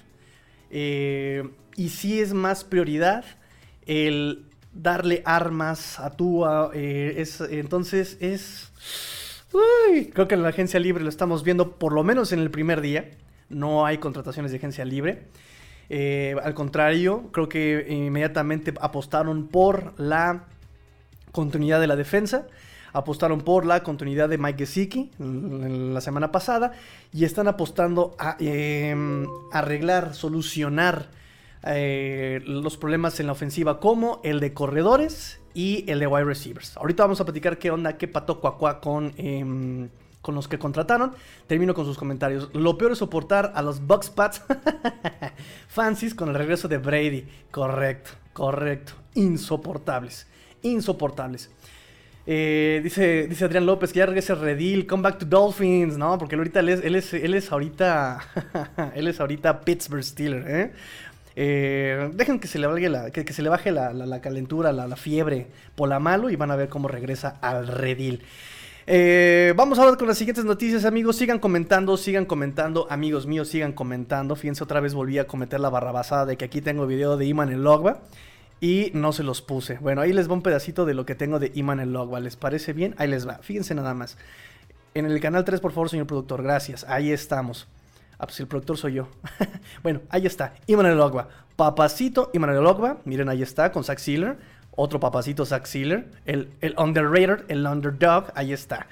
Eh, 0.70 1.48
y 1.76 1.90
sí 1.90 2.20
es 2.20 2.34
más 2.34 2.64
prioridad 2.64 3.24
el 3.86 4.44
darle 4.74 5.22
armas 5.24 6.00
a 6.00 6.10
Tua. 6.10 6.70
Eh, 6.74 7.14
es, 7.18 7.40
entonces 7.40 8.16
es... 8.20 8.72
creo 10.12 10.28
que 10.28 10.34
en 10.34 10.42
la 10.42 10.48
agencia 10.48 10.80
libre 10.80 11.02
lo 11.02 11.08
estamos 11.08 11.44
viendo 11.44 11.72
por 11.78 11.92
lo 11.92 12.04
menos 12.04 12.32
en 12.32 12.40
el 12.40 12.50
primer 12.50 12.80
día. 12.80 13.10
No 13.48 13.86
hay 13.86 13.98
contrataciones 13.98 14.50
de 14.50 14.58
agencia 14.58 14.84
libre. 14.84 15.28
Eh, 15.90 16.34
al 16.42 16.54
contrario, 16.54 17.30
creo 17.32 17.48
que 17.48 17.86
inmediatamente 17.88 18.74
apostaron 18.80 19.48
por 19.48 19.98
la 19.98 20.44
continuidad 21.32 21.80
de 21.80 21.86
la 21.86 21.96
defensa. 21.96 22.46
Apostaron 22.92 23.40
por 23.40 23.66
la 23.66 23.82
continuidad 23.82 24.28
de 24.28 24.38
Mike 24.38 24.66
Gesicki 24.66 25.10
la 25.18 26.00
semana 26.00 26.30
pasada. 26.30 26.72
Y 27.12 27.24
están 27.24 27.48
apostando 27.48 28.14
a 28.18 28.36
em, 28.38 29.26
arreglar, 29.52 30.14
solucionar 30.14 31.08
eh, 31.66 32.42
los 32.44 32.76
problemas 32.76 33.18
en 33.20 33.26
la 33.26 33.32
ofensiva 33.32 33.80
como 33.80 34.20
el 34.22 34.40
de 34.40 34.52
corredores 34.52 35.40
y 35.54 35.88
el 35.90 35.98
de 35.98 36.06
wide 36.06 36.24
receivers. 36.24 36.76
Ahorita 36.76 37.04
vamos 37.04 37.20
a 37.20 37.24
platicar 37.24 37.58
qué 37.58 37.70
onda, 37.70 37.96
qué 37.96 38.08
pato 38.08 38.40
cuacua 38.40 38.80
con, 38.80 39.12
em, 39.16 39.88
con 40.20 40.34
los 40.34 40.48
que 40.48 40.58
contrataron. 40.58 41.12
Termino 41.46 41.74
con 41.74 41.84
sus 41.84 41.96
comentarios. 41.96 42.50
Lo 42.52 42.76
peor 42.76 42.92
es 42.92 42.98
soportar 42.98 43.52
a 43.54 43.62
los 43.62 43.86
Bucks 43.86 44.10
Pats 44.10 44.42
Fancies 45.68 46.14
con 46.14 46.28
el 46.28 46.34
regreso 46.34 46.68
de 46.68 46.78
Brady. 46.78 47.26
Correcto, 47.50 48.10
correcto. 48.32 48.92
Insoportables, 49.14 50.26
insoportables. 50.62 51.50
Eh, 52.26 52.80
dice, 52.82 53.26
dice 53.28 53.44
Adrián 53.44 53.66
López 53.66 53.92
que 53.92 53.98
ya 53.98 54.06
regrese 54.06 54.34
Redil, 54.34 54.86
come 54.86 55.02
back 55.02 55.18
to 55.18 55.26
Dolphins, 55.26 55.98
¿no? 55.98 56.16
Porque 56.16 56.36
ahorita 56.36 56.60
él 56.60 56.70
es, 56.70 56.82
él 56.82 56.94
es, 56.94 57.12
él 57.12 57.34
es 57.34 57.52
ahorita, 57.52 58.18
él 58.94 59.08
es 59.08 59.20
ahorita 59.20 59.60
Pittsburgh 59.60 60.02
Steeler, 60.02 60.44
¿eh? 60.48 60.72
Eh, 61.36 62.10
dejen 62.14 62.38
que 62.38 62.46
se 62.46 62.58
le, 62.58 62.66
baje 62.66 62.88
la, 62.88 63.10
que, 63.10 63.32
se 63.32 63.42
le 63.42 63.48
baje 63.48 63.72
la, 63.72 64.20
calentura, 64.20 64.72
la, 64.72 64.96
fiebre 64.96 65.48
por 65.74 65.88
la 65.88 65.98
malo 65.98 66.30
y 66.30 66.36
van 66.36 66.50
a 66.50 66.56
ver 66.56 66.68
cómo 66.68 66.88
regresa 66.88 67.38
al 67.40 67.66
redil. 67.66 68.22
Eh, 68.86 69.54
vamos 69.56 69.78
ahora 69.78 69.96
con 69.96 70.06
las 70.06 70.18
siguientes 70.18 70.44
noticias, 70.44 70.84
amigos. 70.84 71.16
Sigan 71.16 71.38
comentando, 71.38 71.96
sigan 71.96 72.26
comentando, 72.26 72.86
amigos 72.90 73.26
míos, 73.26 73.48
sigan 73.48 73.72
comentando. 73.72 74.36
Fíjense, 74.36 74.62
otra 74.62 74.80
vez 74.80 74.94
volví 74.94 75.18
a 75.18 75.26
cometer 75.26 75.58
la 75.60 75.70
barrabasada 75.70 76.26
de 76.26 76.36
que 76.36 76.44
aquí 76.44 76.60
tengo 76.60 76.86
video 76.86 77.16
de 77.16 77.26
Iman 77.26 77.50
el 77.50 77.64
Logba 77.64 78.02
y 78.60 78.90
no 78.94 79.12
se 79.12 79.22
los 79.22 79.42
puse. 79.42 79.78
Bueno, 79.78 80.02
ahí 80.02 80.12
les 80.12 80.28
va 80.28 80.34
un 80.34 80.42
pedacito 80.42 80.84
de 80.84 80.94
lo 80.94 81.06
que 81.06 81.14
tengo 81.14 81.38
de 81.38 81.50
Iman 81.54 81.80
el 81.80 81.92
Logba. 81.92 82.20
¿Les 82.20 82.36
parece 82.36 82.72
bien? 82.72 82.94
Ahí 82.98 83.08
les 83.08 83.26
va. 83.26 83.38
Fíjense 83.38 83.74
nada 83.74 83.94
más. 83.94 84.18
En 84.94 85.06
el 85.06 85.18
canal 85.20 85.44
3, 85.44 85.60
por 85.60 85.72
favor, 85.72 85.88
señor 85.88 86.06
productor. 86.06 86.42
Gracias. 86.42 86.84
Ahí 86.88 87.10
estamos. 87.10 87.66
Ah, 88.24 88.26
pues 88.26 88.40
el 88.40 88.46
productor 88.46 88.78
soy 88.78 88.94
yo. 88.94 89.08
bueno, 89.82 90.00
ahí 90.08 90.24
está. 90.24 90.54
Immanuel 90.66 90.98
Ogba. 90.98 91.28
Papacito 91.56 92.30
Immanuel 92.32 92.64
Ogba. 92.64 93.02
Miren, 93.04 93.28
ahí 93.28 93.42
está, 93.42 93.70
con 93.70 93.84
Zach 93.84 93.98
Sealer. 93.98 94.38
Otro 94.70 94.98
papacito 94.98 95.44
Zach 95.44 95.66
Sealer. 95.66 96.10
El, 96.24 96.48
el 96.62 96.74
underrated, 96.78 97.44
el 97.48 97.66
underdog. 97.66 98.32
Ahí 98.34 98.54
está. 98.54 98.86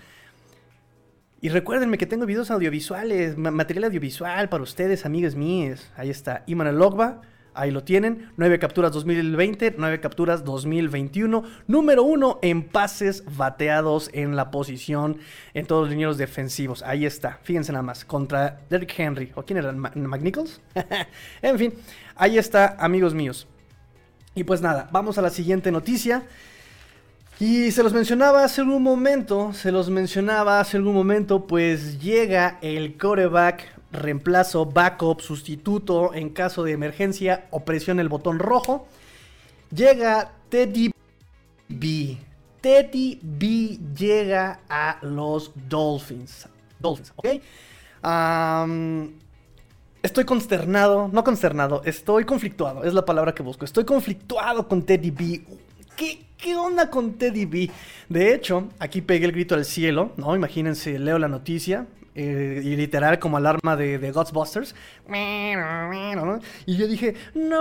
Y 1.41 1.49
recuérdenme 1.49 1.97
que 1.97 2.05
tengo 2.05 2.27
videos 2.27 2.51
audiovisuales, 2.51 3.39
material 3.39 3.85
audiovisual 3.85 4.51
para 4.51 4.65
ustedes, 4.65 5.07
amigos 5.07 5.35
míos. 5.35 5.91
Ahí 5.97 6.11
está. 6.11 6.43
Immanuel 6.47 6.83
Ogba. 6.83 7.23
Ahí 7.55 7.71
lo 7.71 7.85
tienen. 7.85 8.31
9 8.37 8.59
capturas 8.59 8.93
2020, 8.93 9.75
9 9.77 10.01
capturas 10.01 10.45
2021. 10.45 11.45
Número 11.67 12.03
1 12.03 12.39
en 12.43 12.63
pases 12.63 13.25
bateados 13.37 14.11
en 14.13 14.37
la 14.37 14.51
posición 14.51 15.19
en 15.55 15.67
todos 15.67 15.83
los 15.83 15.91
lineros 15.91 16.19
defensivos. 16.19 16.83
Ahí 16.83 17.05
está. 17.05 17.39
Fíjense 17.43 17.73
nada 17.73 17.83
más. 17.83 18.05
Contra 18.05 18.61
Derrick 18.71 18.99
Henry. 18.99 19.33
¿O 19.35 19.43
quién 19.43 19.59
era? 19.59 19.73
¿McNichols? 19.73 20.61
en 21.43 21.59
fin. 21.59 21.75
Ahí 22.17 22.39
está, 22.39 22.77
amigos 22.79 23.15
míos. 23.15 23.47
Y 24.35 24.45
pues 24.45 24.63
nada, 24.63 24.89
vamos 24.93 25.19
a 25.19 25.23
la 25.23 25.31
siguiente 25.31 25.71
noticia. 25.71 26.23
Y 27.39 27.71
se 27.73 27.83
los 27.83 27.93
mencionaba 27.93 28.45
hace 28.45 28.61
algún 28.61 28.83
momento, 28.83 29.53
se 29.53 29.73
los 29.73 29.91
mencionaba 29.91 30.61
hace 30.61 30.77
algún 30.77 30.95
momento, 30.95 31.47
pues 31.47 32.01
llega 32.01 32.59
el 32.63 32.97
coreback 32.97 33.82
reemplazo, 33.93 34.67
backup, 34.67 35.21
sustituto 35.21 36.15
en 36.15 36.31
caso 36.31 36.65
de 36.65 36.73
emergencia 36.73 37.47
o 37.51 37.65
presiona 37.65 38.03
el 38.03 38.09
botón 38.09 38.39
rojo. 38.39 38.87
Llega 39.75 40.33
Teddy 40.49 40.93
B. 41.69 42.19
Teddy 42.61 43.19
B 43.23 43.79
llega 43.97 44.61
a 44.69 44.99
los 45.03 45.53
Dolphins. 45.69 46.49
Dolphins, 46.79 47.13
¿ok? 47.17 47.27
estoy 50.03 50.25
consternado, 50.25 51.09
no 51.13 51.23
consternado, 51.23 51.83
estoy 51.85 52.25
conflictuado, 52.25 52.83
es 52.83 52.95
la 52.95 53.05
palabra 53.05 53.33
que 53.33 53.45
busco. 53.45 53.65
Estoy 53.65 53.85
conflictuado 53.85 54.67
con 54.67 54.83
Teddy 54.83 55.11
B. 55.11 55.45
¿Qué, 55.97 56.27
¿Qué 56.37 56.57
onda 56.57 56.91
con 56.91 57.13
Teddy 57.13 57.45
B? 57.45 57.71
De 58.09 58.35
hecho, 58.35 58.69
aquí 58.81 59.01
pegué 59.01 59.27
el 59.27 59.33
grito 59.33 59.55
al 59.55 59.65
cielo, 59.65 60.11
¿no? 60.17 60.35
Imagínense, 60.35 60.99
leo 60.99 61.17
la 61.19 61.29
noticia, 61.29 61.87
eh, 62.15 62.61
y 62.63 62.77
literal 62.77 63.19
como 63.19 63.37
alarma 63.37 63.77
de, 63.77 64.13
Ghostbusters. 64.13 64.75
Y 66.67 66.77
yo 66.77 66.87
dije, 66.87 67.15
no, 67.35 67.55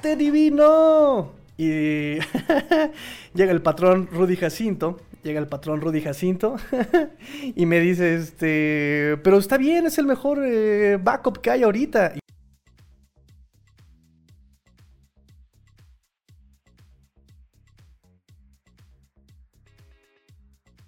Teddy 0.00 0.30
B, 0.30 0.50
no. 0.50 1.32
Y 1.56 2.18
llega 3.34 3.52
el 3.52 3.62
patrón 3.62 4.08
Rudy 4.10 4.36
Jacinto 4.36 4.98
llega 5.22 5.40
el 5.40 5.48
patrón 5.48 5.80
Rudy 5.80 6.00
Jacinto 6.00 6.56
y 7.54 7.66
me 7.66 7.80
dice, 7.80 8.14
este, 8.14 9.18
pero 9.22 9.38
está 9.38 9.58
bien, 9.58 9.86
es 9.86 9.98
el 9.98 10.06
mejor 10.06 10.40
eh, 10.42 10.98
backup 11.00 11.38
que 11.40 11.50
hay 11.50 11.62
ahorita. 11.62 12.14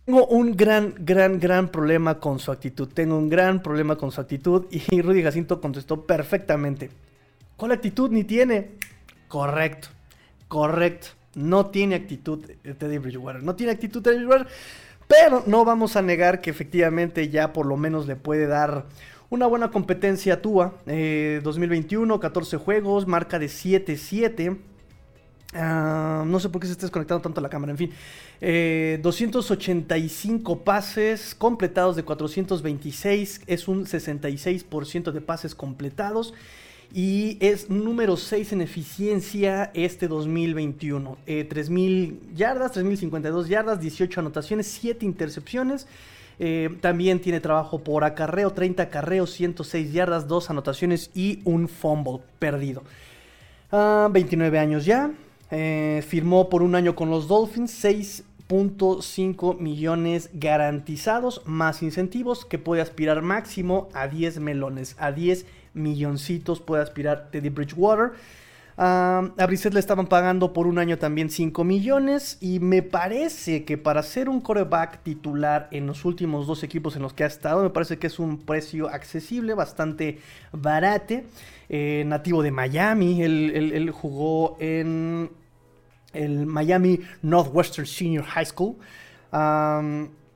Tengo 0.05 0.27
un 0.27 0.57
gran, 0.57 0.95
gran, 0.99 1.39
gran 1.39 1.69
problema 1.69 2.19
con 2.19 2.41
su 2.41 2.51
actitud. 2.51 2.89
Tengo 2.89 3.17
un 3.17 3.29
gran 3.29 3.63
problema 3.63 3.95
con 3.95 4.11
su 4.11 4.21
actitud. 4.21 4.67
Y 4.71 5.01
Rudy 5.03 5.23
Jacinto 5.23 5.61
contestó 5.61 6.05
perfectamente. 6.05 6.91
¿Cuál 7.57 7.73
actitud 7.73 8.11
ni 8.11 8.25
tiene? 8.25 8.73
Correcto, 9.29 9.89
correcto. 10.49 11.09
No 11.35 11.67
tiene 11.67 11.95
actitud 11.95 12.45
Teddy 12.45 12.99
Bridgewater. 12.99 13.45
No 13.45 13.55
tiene 13.55 13.73
actitud 13.73 14.03
Teddy 14.03 14.17
Bridgewater. 14.17 14.49
Pero 15.07 15.45
no 15.47 15.65
vamos 15.65 15.95
a 15.95 16.03
negar 16.03 16.41
que 16.41 16.51
efectivamente 16.51 17.29
ya 17.29 17.53
por 17.53 17.67
lo 17.67 17.77
menos 17.77 18.07
le 18.09 18.17
puede 18.17 18.47
dar 18.47 18.87
una 19.31 19.47
buena 19.47 19.71
competencia 19.71 20.35
a 20.35 20.43
Tua. 20.43 20.75
2021, 20.85 22.19
14 22.19 22.57
juegos, 22.57 23.07
marca 23.07 23.39
de 23.39 23.47
7-7. 23.47 24.59
Ah, 25.55 26.25
no 26.27 26.41
sé 26.41 26.49
por 26.49 26.61
qué 26.61 26.67
se 26.67 26.73
está 26.73 26.87
desconectando 26.87 27.23
tanto 27.23 27.41
la 27.41 27.49
cámara, 27.49 27.73
en 27.73 27.79
fin. 27.79 27.91
285 29.03 30.53
eh, 30.53 30.57
pases 30.65 31.35
completados 31.35 31.97
de 31.97 32.05
426, 32.05 33.43
es 33.47 33.69
un 33.69 33.85
66% 33.85 35.13
de 35.13 35.21
pases 35.21 35.55
completados 35.55 36.33
y 36.95 37.39
es 37.41 37.71
número 37.71 38.17
6 38.17 38.53
en 38.53 38.61
eficiencia 38.63 39.71
este 39.75 40.09
2021. 40.09 41.19
3.000 41.27 42.35
yardas, 42.35 42.77
3.052 42.77 43.47
yardas, 43.47 43.81
18 43.81 44.21
anotaciones, 44.21 44.67
7 44.67 45.05
intercepciones. 45.05 45.87
Eh, 46.39 46.77
también 46.81 47.21
tiene 47.21 47.41
trabajo 47.41 47.79
por 47.79 48.05
acarreo, 48.05 48.51
30 48.53 48.83
acarreos, 48.85 49.31
106 49.33 49.93
yardas, 49.93 50.27
2 50.27 50.51
anotaciones 50.51 51.11
y 51.15 51.41
un 51.45 51.69
fumble 51.69 52.21
perdido. 52.39 52.83
29 53.71 54.59
ah, 54.59 54.63
años 54.63 54.85
ya. 54.85 55.11
Eh, 55.55 56.03
firmó 56.09 56.49
por 56.49 56.63
un 56.63 56.75
año 56.75 56.97
con 56.97 57.11
los 57.11 57.29
Dolphins, 57.29 57.85
6.5 57.85 59.59
millones 59.59 60.31
garantizados, 60.33 61.43
más 61.45 61.83
incentivos, 61.83 62.47
que 62.47 62.59
puede 62.59 62.81
aspirar 62.81 63.21
máximo 63.21 63.91
a 63.93 64.09
10 64.09 64.41
melones, 64.41 64.97
a 64.99 65.13
10 65.13 65.45
milloncitos 65.75 66.61
puede 66.61 66.83
aspirar 66.83 67.29
Teddy 67.31 67.51
Bridgewater. 67.51 68.13
a 68.79 69.45
Brissett 69.47 69.75
le 69.75 69.81
estaban 69.81 70.07
pagando 70.07 70.55
por 70.55 70.67
un 70.67 70.79
año 70.79 70.97
también 70.97 71.29
5 71.29 71.65
millones 71.65 72.39
y 72.41 72.59
me 72.59 72.81
parece 72.81 73.65
que 73.65 73.77
para 73.77 74.03
ser 74.03 74.31
un 74.31 74.41
coreback 74.41 75.03
titular 75.03 75.69
en 75.71 75.87
los 75.87 76.07
últimos 76.07 76.47
dos 76.47 76.63
equipos 76.63 76.97
en 76.97 77.03
los 77.03 77.13
que 77.13 77.25
ha 77.25 77.27
estado, 77.27 77.63
me 77.63 77.69
parece 77.69 77.99
que 77.99 78.07
es 78.07 78.19
un 78.19 78.39
precio 78.39 78.89
accesible, 78.89 79.53
bastante 79.53 80.19
barate. 80.53 81.27
Eh, 81.69 82.05
nativo 82.07 82.43
de 82.43 82.51
Miami, 82.51 83.23
él, 83.23 83.91
jugó 83.93 84.57
en 84.59 85.31
el 86.13 86.47
Miami 86.47 87.01
Northwestern 87.23 87.87
Senior 87.87 88.25
High 88.25 88.47
School. 88.47 88.77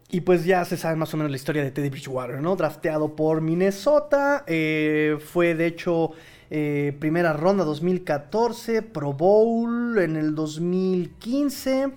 Y 0.09 0.21
pues 0.21 0.45
ya 0.45 0.65
se 0.65 0.77
sabe 0.77 0.95
más 0.97 1.13
o 1.15 1.17
menos 1.17 1.31
la 1.31 1.37
historia 1.37 1.65
de 1.65 1.73
Teddy 1.73 1.91
Bridgewater, 1.91 2.41
¿no? 2.41 2.55
Drafteado 2.55 3.17
por 3.17 3.41
Minnesota, 3.41 4.45
eh, 4.47 5.19
fue 5.33 5.57
de 5.57 5.67
hecho 5.67 6.13
eh, 6.49 6.97
primera 7.01 7.33
ronda 7.33 7.65
2014, 7.65 8.83
Pro 8.83 9.13
Bowl 9.13 9.99
en 9.99 10.15
el 10.15 10.35
2015. 10.37 11.91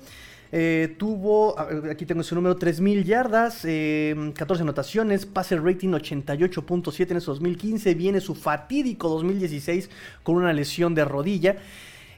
Eh, 0.52 0.96
tuvo, 0.98 1.56
aquí 1.60 2.08
tengo 2.08 2.24
su 2.24 2.34
número, 2.34 2.58
3.000 2.58 3.04
yardas, 3.04 3.62
14 4.36 4.64
anotaciones, 4.64 5.28
pase 5.28 5.58
rating 5.58 5.90
88.7 5.90 7.12
en 7.12 7.18
ese 7.18 7.28
2015. 7.28 7.94
Viene 7.94 8.22
su 8.22 8.34
fatídico 8.34 9.08
2016 9.10 9.88
con 10.24 10.36
una 10.36 10.52
lesión 10.52 10.96
de 10.96 11.06
rodilla. 11.06 11.58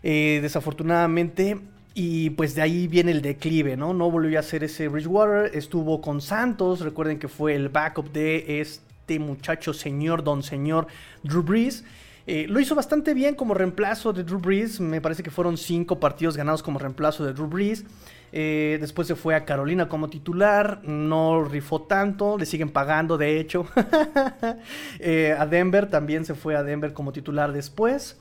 Desafortunadamente 0.02 1.60
y 1.94 2.30
pues 2.32 2.56
de 2.56 2.62
ahí 2.62 2.88
viene 2.88 3.12
el 3.12 3.22
declive, 3.22 3.76
¿no? 3.76 3.94
No 3.94 4.10
volvió 4.10 4.38
a 4.38 4.42
hacer 4.42 4.64
ese 4.64 4.88
Bridgewater. 4.88 5.52
Estuvo 5.56 6.00
con 6.02 6.22
Santos. 6.22 6.80
Recuerden 6.80 7.20
que 7.20 7.28
fue 7.28 7.54
el 7.54 7.70
backup 7.70 8.12
de 8.12 8.62
este 8.62 9.20
muchacho, 9.20 9.74
señor, 9.74 10.24
don 10.24 10.42
señor 10.42 10.88
Drew 11.24 11.44
Brees. 11.44 11.84
Eh, 12.28 12.46
lo 12.48 12.60
hizo 12.60 12.76
bastante 12.76 13.14
bien 13.14 13.36
como 13.36 13.54
reemplazo 13.54 14.14
de 14.14 14.24
Drew 14.24 14.40
Brees. 14.40 14.80
Me 14.80 15.02
parece 15.02 15.22
que 15.22 15.32
fueron 15.32 15.58
cinco 15.58 16.00
partidos 16.00 16.38
ganados 16.38 16.64
como 16.64 16.80
reemplazo 16.80 17.26
de 17.26 17.34
Drew 17.34 17.48
Brees. 17.48 17.84
Eh, 18.32 18.78
después 18.80 19.10
se 19.10 19.16
fue 19.16 19.36
a 19.36 19.44
Carolina 19.44 19.90
como 19.90 20.10
titular. 20.10 20.80
No 20.84 21.44
rifó 21.44 21.82
tanto. 21.82 22.38
Le 22.38 22.46
siguen 22.46 22.70
pagando, 22.70 23.18
de 23.18 23.40
hecho. 23.40 23.66
Eh, 25.00 25.36
a 25.38 25.46
Denver 25.48 25.90
también 25.90 26.26
se 26.26 26.36
fue 26.36 26.56
a 26.56 26.64
Denver 26.64 26.94
como 26.94 27.12
titular 27.12 27.52
después. 27.52 28.18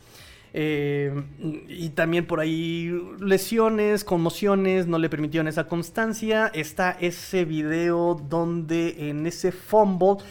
Eh, 0.52 1.12
y 1.68 1.90
también 1.90 2.26
por 2.26 2.40
ahí 2.40 2.90
lesiones, 3.20 4.04
conmociones, 4.04 4.86
no 4.86 4.98
le 4.98 5.08
permitieron 5.08 5.48
esa 5.48 5.66
constancia. 5.66 6.50
Está 6.54 6.96
ese 7.00 7.44
video 7.44 8.14
donde 8.14 9.10
en 9.10 9.26
ese 9.26 9.52
fumble 9.52 10.24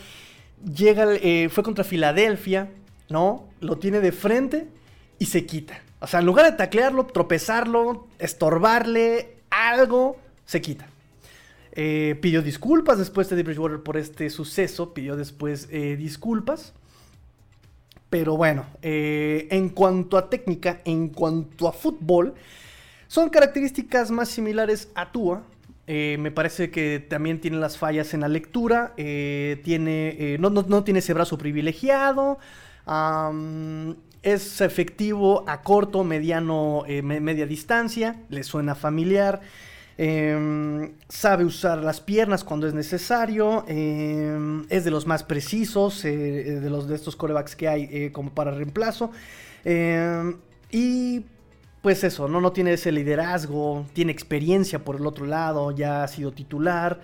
llega, 0.64 1.14
eh, 1.16 1.50
fue 1.50 1.64
contra 1.64 1.84
Filadelfia, 1.84 2.70
¿no? 3.10 3.48
Lo 3.62 3.78
tiene 3.78 4.02
de 4.02 4.12
frente 4.12 4.68
y 5.18 5.26
se 5.26 5.46
quita. 5.46 5.82
O 6.00 6.08
sea, 6.08 6.20
en 6.20 6.26
lugar 6.26 6.46
de 6.46 6.58
taclearlo, 6.58 7.06
tropezarlo, 7.06 8.08
estorbarle, 8.20 9.38
algo, 9.50 10.18
se 10.46 10.62
quita. 10.62 10.88
Eh, 11.72 12.18
pidió 12.22 12.42
disculpas 12.42 12.98
después 12.98 13.30
de 13.30 13.42
Bridgewater 13.44 13.82
por 13.82 13.96
este 13.96 14.30
suceso, 14.30 14.94
pidió 14.94 15.16
después 15.16 15.70
disculpas. 15.70 16.74
Pero 18.10 18.38
bueno, 18.38 18.66
eh, 18.82 19.48
en 19.52 19.70
cuanto 19.70 20.18
a 20.18 20.30
técnica, 20.30 20.82
en 20.86 21.10
cuanto 21.10 21.68
a 21.68 21.74
fútbol, 21.74 22.34
son 23.08 23.30
características 23.30 24.10
más 24.10 24.30
similares 24.30 24.90
a 24.96 25.12
Tua. 25.12 25.44
Eh, 25.86 26.18
me 26.20 26.32
parece 26.32 26.70
que 26.72 27.00
también 27.00 27.40
tiene 27.40 27.58
las 27.58 27.78
fallas 27.78 28.14
en 28.14 28.22
la 28.22 28.28
lectura, 28.28 28.94
eh, 28.98 29.60
tiene, 29.64 30.38
no, 30.40 30.84
tiene 30.84 31.00
ese 31.00 31.14
brazo 31.14 31.38
privilegiado, 31.38 32.38
es 34.22 34.62
efectivo 34.62 35.44
a 35.48 35.62
corto, 35.62 36.04
mediano, 36.04 36.84
media 36.88 37.48
distancia, 37.48 38.18
le 38.30 38.44
suena 38.44 38.76
familiar. 38.76 39.42
Em, 40.02 40.94
sabe 41.10 41.44
usar 41.44 41.84
las 41.84 42.00
piernas 42.00 42.46
cuando 42.46 42.66
es 42.66 42.74
necesario. 42.74 43.66
Em, 43.68 44.66
es 44.70 44.86
de 44.86 44.92
los 44.92 45.06
más 45.06 45.24
precisos 45.24 46.06
eh, 46.06 46.62
de, 46.62 46.70
los, 46.70 46.88
de 46.88 46.96
estos 46.96 47.18
corebacks 47.18 47.54
que 47.54 47.68
hay 47.68 47.90
eh, 47.92 48.12
como 48.14 48.30
para 48.30 48.52
reemplazo. 48.52 49.12
Em, 49.66 50.38
y 50.72 51.26
pues 51.82 52.06
eso, 52.06 52.30
¿no? 52.30 52.40
no 52.40 52.54
tiene 52.54 52.72
ese 52.74 52.94
liderazgo. 52.94 53.86
Tiene 53.92 54.14
experiencia 54.14 54.80
por 54.86 54.96
el 54.96 55.06
otro 55.06 55.26
lado. 55.26 55.72
Ya 55.72 56.04
ha 56.04 56.08
sido 56.08 56.32
titular. 56.32 57.02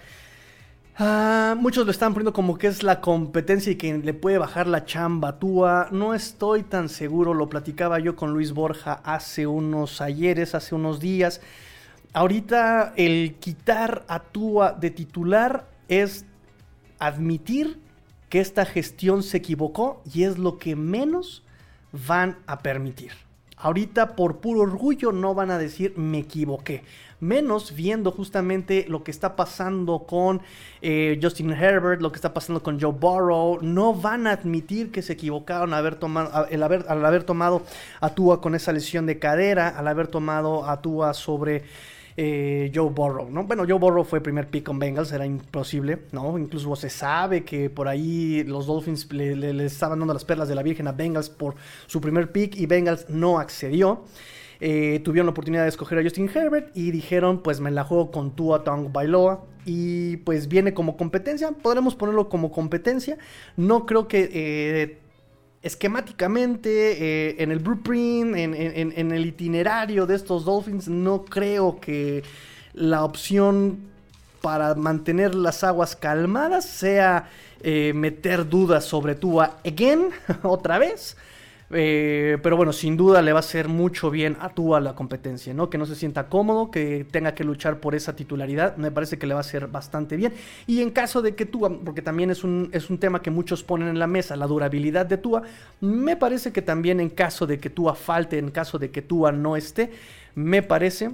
Ah, 0.98 1.56
muchos 1.60 1.86
lo 1.86 1.92
están 1.92 2.14
poniendo 2.14 2.32
como 2.32 2.58
que 2.58 2.68
es 2.68 2.82
la 2.82 3.02
competencia 3.02 3.74
y 3.74 3.76
que 3.76 3.98
le 3.98 4.14
puede 4.14 4.38
bajar 4.38 4.68
la 4.68 4.86
chamba 4.86 5.38
Túa. 5.38 5.90
No 5.92 6.14
estoy 6.14 6.64
tan 6.64 6.88
seguro, 6.88 7.34
lo 7.34 7.50
platicaba 7.50 8.00
yo 8.00 8.16
con 8.16 8.32
Luis 8.32 8.54
Borja 8.54 9.02
hace 9.04 9.48
unos 9.48 10.00
ayeres, 10.00 10.56
hace 10.56 10.76
unos 10.76 11.02
días. 11.02 11.42
Ahorita 12.16 12.94
el 12.96 13.36
quitar 13.42 14.06
a 14.08 14.22
Tua 14.22 14.72
de 14.72 14.90
titular 14.90 15.68
es 15.90 16.26
admitir 16.98 17.78
que 18.30 18.40
esta 18.40 18.66
gestión 18.66 19.22
se 19.22 19.36
equivocó 19.36 20.02
y 20.14 20.24
es 20.24 20.38
lo 20.38 20.58
que 20.58 20.78
menos 20.78 21.44
van 22.08 22.38
a 22.48 22.60
permitir. 22.60 23.12
Ahorita 23.58 24.16
por 24.16 24.38
puro 24.38 24.62
orgullo 24.62 25.12
no 25.12 25.34
van 25.34 25.52
a 25.52 25.58
decir 25.58 25.98
me 25.98 26.20
equivoqué. 26.20 26.86
Menos 27.20 27.76
viendo 27.76 28.14
justamente 28.14 28.86
lo 28.88 29.04
que 29.04 29.12
está 29.12 29.36
pasando 29.36 30.06
con 30.08 30.42
eh, 30.82 31.20
Justin 31.22 31.52
Herbert, 31.52 32.02
lo 32.02 32.14
que 32.14 32.18
está 32.18 32.34
pasando 32.34 32.64
con 32.64 32.80
Joe 32.80 32.94
Burrow. 32.94 33.60
No 33.62 33.94
van 33.94 34.26
a 34.28 34.32
admitir 34.32 34.90
que 34.90 35.02
se 35.02 35.14
equivocaron 35.14 35.74
al 35.74 35.80
haber, 35.80 35.96
tomado, 35.96 36.30
haber, 36.34 36.86
al 36.88 37.06
haber 37.06 37.26
tomado 37.26 37.64
a 38.00 38.12
Tua 38.12 38.40
con 38.40 38.56
esa 38.56 38.72
lesión 38.72 39.06
de 39.06 39.20
cadera, 39.20 39.68
al 39.68 39.90
haber 39.90 40.08
tomado 40.08 40.70
a 40.70 40.82
Tua 40.82 41.14
sobre 41.14 41.64
eh, 42.18 42.72
Joe 42.74 42.90
Burrow, 42.92 43.30
¿no? 43.30 43.44
Bueno, 43.44 43.66
Joe 43.68 43.78
Burrow 43.78 44.06
fue 44.06 44.22
primer 44.22 44.48
pick 44.48 44.64
con 44.66 44.80
Bengals, 44.80 45.12
era 45.12 45.26
imposible, 45.26 46.04
¿no? 46.14 46.38
Incluso 46.38 46.74
se 46.76 46.90
sabe 46.90 47.44
que 47.44 47.70
por 47.70 47.90
ahí 47.90 48.44
los 48.46 48.68
Dolphins 48.68 49.12
le, 49.12 49.66
estaban 49.66 50.00
dando 50.00 50.14
las 50.14 50.24
perlas 50.24 50.48
de 50.48 50.56
la 50.56 50.64
Virgen 50.64 50.88
a 50.88 50.94
Bengals 50.94 51.30
por 51.30 51.56
su 51.88 52.00
primer 52.00 52.32
pick 52.32 52.56
y 52.56 52.66
Bengals 52.68 53.10
no 53.10 53.40
accedió. 53.40 54.06
Eh, 54.62 55.02
tuvieron 55.04 55.26
la 55.26 55.32
oportunidad 55.32 55.64
de 55.64 55.70
escoger 55.70 56.00
a 56.00 56.04
Justin 56.04 56.32
Herbert 56.34 56.72
y 56.74 56.92
dijeron, 56.92 57.44
pues 57.44 57.60
me 57.60 57.70
la 57.72 57.84
juego 57.84 58.12
con 58.12 58.34
Tua 58.34 58.64
Tong 58.64 58.94
Bailoa 58.94 59.44
y 59.66 60.18
pues 60.18 60.48
viene 60.48 60.74
como 60.74 60.96
competencia, 60.96 61.52
podremos 61.52 61.96
ponerlo 61.96 62.30
como 62.30 62.50
competencia. 62.52 63.18
No 63.58 63.86
creo 63.86 64.08
que 64.08 64.30
eh, 64.32 65.00
esquemáticamente, 65.66 66.70
eh, 66.70 67.36
en 67.40 67.52
el 67.52 67.58
blueprint, 67.58 68.36
en, 68.36 69.12
el 69.12 69.26
itinerario 69.26 70.06
de 70.06 70.16
estos 70.16 70.46
Dolphins, 70.46 70.88
no 70.88 71.26
creo 71.26 71.80
que 71.80 72.24
la 72.74 73.04
opción 73.04 73.80
para 74.42 74.76
mantener 74.76 75.34
las 75.34 75.64
aguas 75.64 75.96
calmadas, 75.96 76.66
sea 76.66 77.30
eh, 77.62 77.94
meter 77.96 78.48
dudas 78.48 78.86
sobre 78.86 79.16
Tua 79.16 79.58
again, 79.66 80.10
otra 80.44 80.78
vez. 80.78 81.18
Eh, 81.72 82.38
pero 82.44 82.58
bueno, 82.58 82.72
sin 82.74 82.96
duda 82.96 83.22
le 83.24 83.34
va 83.34 83.40
a 83.40 83.42
hacer 83.42 83.68
mucho 83.68 84.12
bien 84.12 84.38
a 84.40 84.50
Tua 84.50 84.80
la 84.80 84.94
competencia, 84.94 85.54
¿no? 85.54 85.70
Que 85.70 85.78
no 85.78 85.86
se 85.86 85.96
sienta 85.96 86.28
cómodo, 86.28 86.70
que 86.70 87.06
tenga 87.10 87.34
que 87.34 87.44
luchar 87.44 87.80
por 87.80 87.96
esa 87.96 88.16
titularidad, 88.16 88.78
me 88.78 88.92
parece 88.92 89.18
que 89.18 89.26
le 89.26 89.34
va 89.34 89.40
a 89.40 89.42
hacer 89.42 89.68
bastante 89.68 90.16
bien. 90.16 90.34
Y 90.68 90.82
en 90.82 90.92
caso 90.92 91.22
de 91.22 91.36
que 91.36 91.46
Tua, 91.46 91.72
porque 91.84 92.02
también 92.02 92.30
es 92.30 92.44
un, 92.44 92.70
es 92.72 92.90
un 92.90 93.00
tema 93.00 93.22
que 93.22 93.32
muchos 93.32 93.64
ponen 93.64 93.88
en 93.88 94.00
la 94.00 94.08
mesa, 94.08 94.36
la 94.36 94.48
durabilidad 94.48 95.06
de 95.06 95.18
Tua, 95.18 95.42
me 95.82 96.16
parece 96.16 96.52
que 96.52 96.62
también 96.62 97.00
en 97.00 97.10
caso 97.10 97.48
de 97.48 97.60
que 97.60 97.70
Tua 97.70 97.96
falte, 97.96 98.38
en 98.38 98.52
caso 98.52 98.78
de 98.78 98.92
que 98.92 99.02
Tua 99.02 99.32
no 99.32 99.56
esté, 99.56 99.92
me 100.36 100.62
parece 100.62 101.12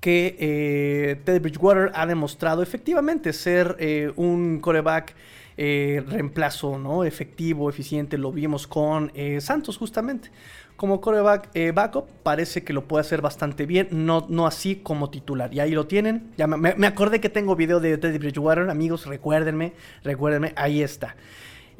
que 0.00 0.36
eh, 0.38 1.20
Teddy 1.24 1.40
Bridgewater 1.40 1.90
ha 1.94 2.06
demostrado 2.06 2.62
efectivamente 2.62 3.32
ser 3.32 3.76
eh, 3.78 4.12
un 4.16 4.60
coreback 4.60 5.14
eh, 5.62 6.02
reemplazo, 6.08 6.78
¿no? 6.78 7.04
Efectivo, 7.04 7.68
eficiente, 7.68 8.16
lo 8.16 8.32
vimos 8.32 8.66
con 8.66 9.12
eh, 9.14 9.42
Santos 9.42 9.76
justamente. 9.76 10.30
Como 10.76 11.02
coreback 11.02 11.50
eh, 11.52 11.72
backup 11.72 12.08
parece 12.22 12.64
que 12.64 12.72
lo 12.72 12.88
puede 12.88 13.02
hacer 13.02 13.20
bastante 13.20 13.66
bien, 13.66 13.88
no, 13.90 14.24
no 14.30 14.46
así 14.46 14.76
como 14.76 15.10
titular. 15.10 15.52
Y 15.52 15.60
ahí 15.60 15.72
lo 15.72 15.86
tienen. 15.86 16.30
Ya 16.38 16.46
me, 16.46 16.74
me 16.74 16.86
acordé 16.86 17.20
que 17.20 17.28
tengo 17.28 17.56
video 17.56 17.78
de 17.78 17.98
Teddy 17.98 18.16
Bridgewater, 18.16 18.70
amigos, 18.70 19.04
recuérdenme, 19.04 19.74
recuérdenme, 20.02 20.54
ahí 20.56 20.82
está. 20.82 21.14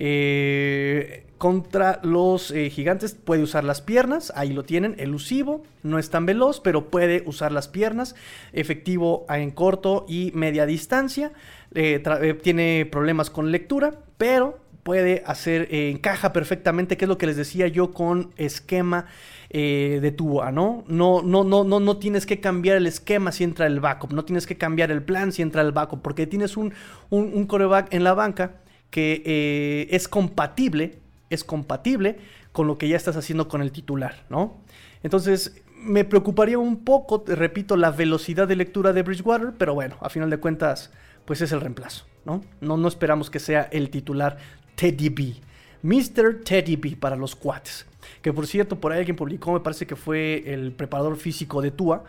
Eh, 0.03 1.27
contra 1.37 2.01
los 2.03 2.51
eh, 2.53 2.71
gigantes 2.71 3.15
puede 3.15 3.43
usar 3.43 3.65
las 3.65 3.83
piernas, 3.83 4.33
ahí 4.35 4.55
lo 4.55 4.63
tienen, 4.63 4.95
elusivo, 4.99 5.63
no 5.83 5.99
es 5.99 6.09
tan 6.09 6.25
veloz, 6.25 6.61
pero 6.61 6.89
puede 6.89 7.23
usar 7.27 7.53
las 7.53 7.69
piernas, 7.69 8.15
efectivo 8.55 9.27
en 9.29 9.51
corto 9.51 10.07
y 10.09 10.33
media 10.35 10.65
distancia, 10.65 11.33
eh, 11.75 12.03
tiene 12.43 12.89
problemas 12.91 13.29
con 13.29 13.53
lectura, 13.53 13.93
pero 14.17 14.59
puede 14.85 15.23
hacer, 15.27 15.69
encaja 15.71 16.33
perfectamente, 16.33 16.97
que 16.97 17.05
es 17.05 17.09
lo 17.11 17.19
que 17.19 17.27
les 17.27 17.37
decía 17.37 17.69
yo 17.69 17.91
con 17.91 18.33
esquema 18.39 19.05
de 19.51 20.15
Tua, 20.17 20.51
¿no? 20.51 20.85
No, 20.87 21.21
no, 21.23 21.45
no, 21.45 21.65
no, 21.65 21.79
no 21.79 21.97
tienes 21.99 22.25
que 22.25 22.41
cambiar 22.41 22.79
el 22.79 22.87
esquema 22.87 23.33
si 23.33 23.45
entra 23.45 23.67
el 23.67 23.81
backup, 23.81 24.13
no 24.13 24.25
tienes 24.25 24.47
que 24.47 24.57
cambiar 24.57 24.91
el 24.91 25.03
plan 25.03 25.33
si 25.33 25.43
entra 25.43 25.61
el 25.61 25.73
backup, 25.73 26.01
porque 26.01 26.27
tienes 26.27 26.57
un, 26.57 26.73
un, 27.11 27.33
un 27.35 27.47
coreback 27.47 27.93
en 27.93 28.05
la 28.05 28.15
banca 28.15 28.61
que 28.91 29.23
eh, 29.25 29.89
es 29.91 30.09
compatible, 30.09 30.99
es 31.31 31.45
compatible 31.45 32.19
con 32.53 32.67
lo 32.67 32.79
que 32.79 32.89
ya 32.89 32.97
estás 32.97 33.17
haciendo 33.17 33.49
con 33.49 33.63
el 33.63 33.73
titular, 33.73 34.25
¿no? 34.29 34.59
Entonces, 35.03 35.63
me 35.83 36.05
preocuparía 36.05 36.59
un 36.59 36.85
poco, 36.85 37.25
repito, 37.27 37.77
la 37.77 37.91
velocidad 37.91 38.47
de 38.47 38.57
lectura 38.57 38.93
de 38.93 39.03
Bridgewater, 39.03 39.53
pero 39.57 39.75
bueno, 39.75 39.97
a 40.01 40.11
final 40.11 40.29
de 40.29 40.39
cuentas, 40.39 40.91
pues 41.25 41.41
es 41.41 41.53
el 41.53 41.61
reemplazo, 41.61 42.07
¿no? 42.25 42.43
No, 42.61 42.89
esperamos 42.89 43.31
que 43.31 43.39
sea 43.39 43.69
el 43.73 43.91
titular 43.91 44.37
Teddy 44.75 45.09
B. 45.09 45.35
Mr. 45.83 46.43
Teddy 46.45 46.77
B 46.77 46.97
para 46.97 47.17
los 47.17 47.35
cuates. 47.35 47.87
Que 48.21 48.33
por 48.33 48.47
cierto, 48.47 48.81
por 48.81 48.93
ahí 48.93 48.99
alguien 48.99 49.17
publicó, 49.17 49.53
me 49.53 49.61
parece 49.61 49.87
que 49.87 49.97
fue 49.97 50.43
el 50.47 50.73
preparador 50.73 51.17
físico 51.17 51.63
de 51.63 51.71
Tua, 51.71 52.05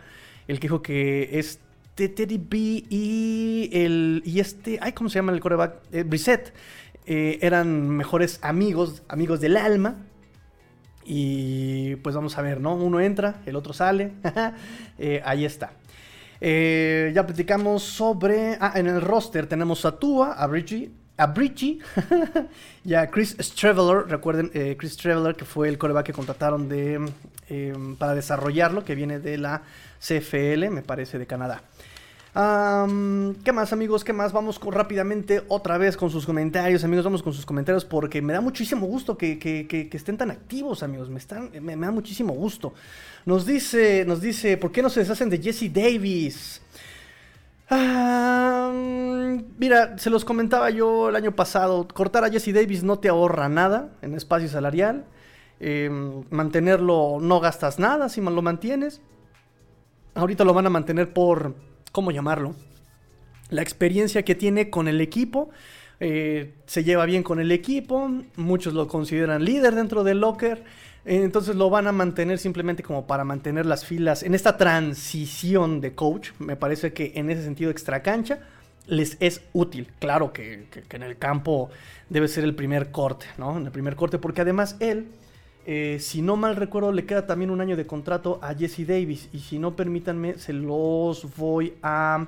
el 0.48 0.58
que 0.58 0.66
dijo 0.66 0.82
que 0.82 1.38
este 1.94 2.08
Teddy 2.08 2.38
B 2.38 2.84
y 2.88 3.68
el 3.70 4.22
y 4.24 4.40
este, 4.40 4.78
ay, 4.80 4.92
¿cómo 4.92 5.10
se 5.10 5.16
llama 5.16 5.32
el 5.32 5.40
coreback? 5.40 5.74
Eh, 5.92 6.04
Brissett. 6.04 6.54
eh, 7.04 7.38
eran 7.42 7.86
mejores 7.90 8.38
amigos, 8.42 9.02
amigos 9.08 9.40
del 9.40 9.58
alma. 9.58 9.96
Y 11.04 11.96
pues 11.96 12.14
vamos 12.14 12.38
a 12.38 12.42
ver, 12.42 12.60
¿no? 12.60 12.74
Uno 12.76 12.98
entra, 13.00 13.42
el 13.44 13.56
otro 13.56 13.72
sale. 13.74 14.12
Eh, 14.98 15.20
ahí 15.24 15.44
está. 15.44 15.72
Eh, 16.40 17.10
ya 17.14 17.26
platicamos 17.26 17.82
sobre. 17.82 18.56
Ah, 18.60 18.72
en 18.76 18.86
el 18.86 19.00
roster 19.00 19.46
tenemos 19.46 19.84
a 19.84 19.98
Tua, 19.98 20.32
a 20.32 20.46
Bridgie, 20.46 20.90
a 21.16 21.26
Bridgie 21.26 21.80
y 22.84 22.94
a 22.94 23.10
Chris 23.10 23.36
Streveler. 23.38 24.06
Recuerden, 24.06 24.50
Chris 24.78 24.92
Streveler, 24.92 25.34
que 25.34 25.44
fue 25.44 25.68
el 25.68 25.76
coreback 25.76 26.06
que 26.06 26.12
contrataron 26.12 26.68
de, 26.68 27.00
eh, 27.48 27.74
para 27.98 28.14
desarrollarlo, 28.14 28.84
que 28.84 28.94
viene 28.94 29.18
de 29.18 29.36
la 29.36 29.62
CFL, 29.98 30.70
me 30.70 30.82
parece, 30.82 31.18
de 31.18 31.26
Canadá. 31.26 31.62
Am, 32.34 33.34
¿Qué 33.44 33.52
más, 33.52 33.74
amigos? 33.74 34.04
¿Qué 34.04 34.14
más? 34.14 34.32
Vamos 34.32 34.58
con- 34.58 34.72
rápidamente 34.72 35.42
otra 35.48 35.76
vez 35.76 35.98
con 35.98 36.08
sus 36.08 36.24
comentarios, 36.24 36.82
amigos. 36.82 37.04
Vamos 37.04 37.22
con 37.22 37.34
sus 37.34 37.44
comentarios 37.44 37.84
porque 37.84 38.22
me 38.22 38.32
da 38.32 38.40
muchísimo 38.40 38.86
gusto 38.86 39.18
que, 39.18 39.88
estén 39.92 40.16
tan 40.16 40.30
activos, 40.30 40.82
amigos. 40.82 41.10
Me, 41.10 41.18
están, 41.18 41.50
me, 41.60 41.76
da 41.76 41.90
muchísimo 41.90 42.32
gusto. 42.32 42.72
Nos 43.26 43.44
dice, 43.44 44.04
nos 44.06 44.22
dice, 44.22 44.56
¿por 44.56 44.72
qué 44.72 44.80
no 44.80 44.88
se 44.88 45.00
deshacen 45.00 45.28
de 45.28 45.38
Jesse 45.42 45.70
Davis? 45.72 46.62
Mira, 49.58 49.98
se 49.98 50.08
los 50.10 50.24
comentaba 50.24 50.70
yo 50.70 51.10
el 51.10 51.16
año 51.16 51.32
pasado. 51.36 51.86
Cortar 51.86 52.24
a 52.24 52.30
Jesse 52.30 52.54
Davis 52.54 52.82
no 52.82 52.98
te 52.98 53.10
ahorra 53.10 53.50
nada 53.50 53.90
en 54.00 54.14
espacio 54.14 54.48
salarial. 54.48 55.04
Eh, 55.60 55.90
mantenerlo 56.30 57.18
no 57.20 57.40
gastas 57.40 57.78
nada 57.78 58.08
si 58.08 58.22
lo 58.22 58.40
mantienes. 58.40 59.02
Ahorita 60.14 60.44
lo 60.44 60.54
van 60.54 60.66
a 60.66 60.70
mantener 60.70 61.12
por, 61.12 61.54
¿cómo 61.92 62.10
llamarlo? 62.10 62.54
La 63.50 63.62
experiencia 63.62 64.24
que 64.24 64.34
tiene 64.34 64.70
con 64.70 64.88
el 64.88 65.00
equipo. 65.00 65.50
eh, 66.00 66.54
se 66.66 66.82
lleva 66.82 67.06
bien 67.06 67.22
con 67.22 67.38
el 67.38 67.52
equipo. 67.52 68.10
Muchos 68.36 68.74
lo 68.74 68.88
consideran 68.88 69.44
líder 69.44 69.74
dentro 69.76 70.02
del 70.02 70.20
locker. 70.20 70.64
eh, 71.04 71.22
entonces 71.22 71.54
lo 71.56 71.70
van 71.70 71.86
a 71.86 71.92
mantener 71.92 72.38
simplemente 72.38 72.82
como 72.82 73.06
para 73.06 73.24
mantener 73.24 73.66
las 73.66 73.84
filas 73.84 74.22
en 74.24 74.34
esta 74.34 74.56
transición 74.56 75.80
de 75.80 75.94
coach. 75.94 76.30
Me 76.40 76.56
parece 76.56 76.92
que 76.92 77.12
en 77.16 77.30
ese 77.30 77.44
sentido 77.44 77.70
extra 77.70 78.02
cancha 78.02 78.40
les 78.86 79.16
es 79.20 79.42
útil. 79.52 79.88
Claro 80.00 80.32
que, 80.32 80.66
que- 80.70 80.96
en 80.96 81.02
el 81.04 81.18
campo 81.18 81.70
debe 82.08 82.26
ser 82.28 82.42
el 82.44 82.54
primer 82.54 82.90
corte, 82.90 83.26
¿no? 83.38 83.56
En 83.58 83.66
el 83.66 83.72
primer 83.72 83.94
corte, 83.96 84.18
porque 84.18 84.40
además 84.40 84.76
él, 84.80 85.06
eh, 85.64 85.98
si 86.00 86.22
no 86.22 86.36
mal 86.36 86.56
recuerdo, 86.56 86.90
le 86.90 87.06
queda 87.06 87.26
también 87.26 87.50
un 87.50 87.60
año 87.60 87.76
de 87.76 87.86
contrato 87.86 88.40
a 88.42 88.54
Jesse 88.54 88.86
Davis. 88.86 89.28
Y 89.32 89.38
si 89.38 89.58
no, 89.58 89.76
permítanme, 89.76 90.38
se 90.38 90.52
los 90.52 91.36
voy 91.36 91.74
a. 91.82 92.26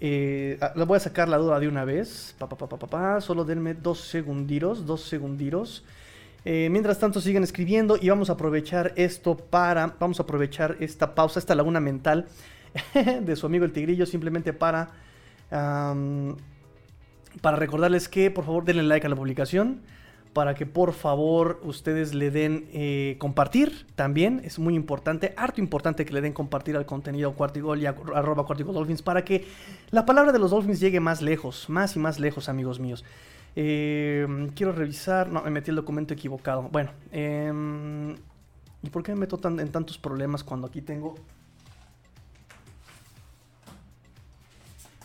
Eh, 0.00 0.58
voy 0.86 0.96
a 0.96 1.00
sacar 1.00 1.28
la 1.28 1.38
duda 1.38 1.60
de 1.60 1.68
una 1.68 1.84
vez. 1.84 2.34
Solo 3.20 3.44
denme 3.44 3.74
dos 3.74 4.00
segunditos, 4.00 4.84
dos 4.84 5.02
segunditos. 5.02 5.84
Eh, 6.44 6.68
mientras 6.70 6.98
tanto 6.98 7.20
siguen 7.20 7.42
escribiendo 7.42 7.96
y 8.00 8.08
vamos 8.08 8.30
a 8.30 8.34
aprovechar 8.34 8.92
esto 8.96 9.36
para, 9.36 9.96
vamos 9.98 10.20
a 10.20 10.22
aprovechar 10.22 10.76
esta 10.78 11.14
pausa, 11.14 11.40
esta 11.40 11.56
laguna 11.56 11.80
mental 11.80 12.26
de 12.94 13.34
su 13.34 13.46
amigo 13.46 13.64
el 13.64 13.72
tigrillo 13.72 14.06
simplemente 14.06 14.52
para, 14.52 14.90
para 15.50 17.56
recordarles 17.56 18.08
que 18.08 18.30
por 18.30 18.44
favor 18.44 18.64
denle 18.64 18.84
like 18.84 19.04
a 19.04 19.10
la 19.10 19.16
publicación, 19.16 19.80
para 20.36 20.54
que 20.54 20.66
por 20.66 20.92
favor 20.92 21.60
ustedes 21.64 22.12
le 22.12 22.30
den 22.30 22.68
eh, 22.74 23.16
compartir 23.18 23.86
también, 23.94 24.42
es 24.44 24.58
muy 24.58 24.74
importante, 24.74 25.32
harto 25.38 25.62
importante 25.62 26.04
que 26.04 26.12
le 26.12 26.20
den 26.20 26.34
compartir 26.34 26.76
al 26.76 26.84
contenido 26.84 27.32
Cuartigol 27.32 27.80
y 27.80 27.86
a- 27.86 27.96
arroba 28.14 28.44
Cuartigol 28.44 28.74
Dolphins 28.74 29.00
para 29.00 29.24
que 29.24 29.46
la 29.90 30.04
palabra 30.04 30.32
de 30.32 30.38
los 30.38 30.50
Dolphins 30.50 30.78
llegue 30.78 31.00
más 31.00 31.22
lejos, 31.22 31.70
más 31.70 31.96
y 31.96 32.00
más 32.00 32.20
lejos 32.20 32.50
amigos 32.50 32.78
míos. 32.80 33.02
Eh, 33.56 34.26
quiero 34.54 34.72
revisar, 34.72 35.30
no, 35.32 35.40
me 35.40 35.48
metí 35.50 35.70
el 35.70 35.76
documento 35.76 36.12
equivocado. 36.12 36.68
Bueno, 36.70 36.90
em, 37.12 38.12
¿y 38.82 38.90
por 38.92 39.02
qué 39.02 39.12
me 39.14 39.20
meto 39.20 39.38
tan- 39.38 39.58
en 39.58 39.70
tantos 39.72 39.96
problemas 39.96 40.44
cuando 40.44 40.66
aquí 40.66 40.82
tengo 40.82 41.14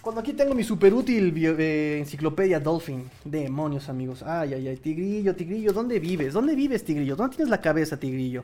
Cuando 0.01 0.21
aquí 0.21 0.33
tengo 0.33 0.55
mi 0.55 0.63
super 0.63 0.91
útil 0.95 1.31
eh, 1.37 1.99
enciclopedia 1.99 2.59
Dolphin. 2.59 3.07
Demonios, 3.23 3.87
amigos. 3.87 4.23
Ay, 4.23 4.55
ay, 4.55 4.67
ay. 4.69 4.77
Tigrillo, 4.77 5.35
Tigrillo, 5.35 5.73
¿dónde 5.73 5.99
vives? 5.99 6.33
¿Dónde 6.33 6.55
vives, 6.55 6.83
Tigrillo? 6.83 7.15
¿Dónde 7.15 7.35
tienes 7.35 7.51
la 7.51 7.61
cabeza, 7.61 7.97
Tigrillo? 7.97 8.43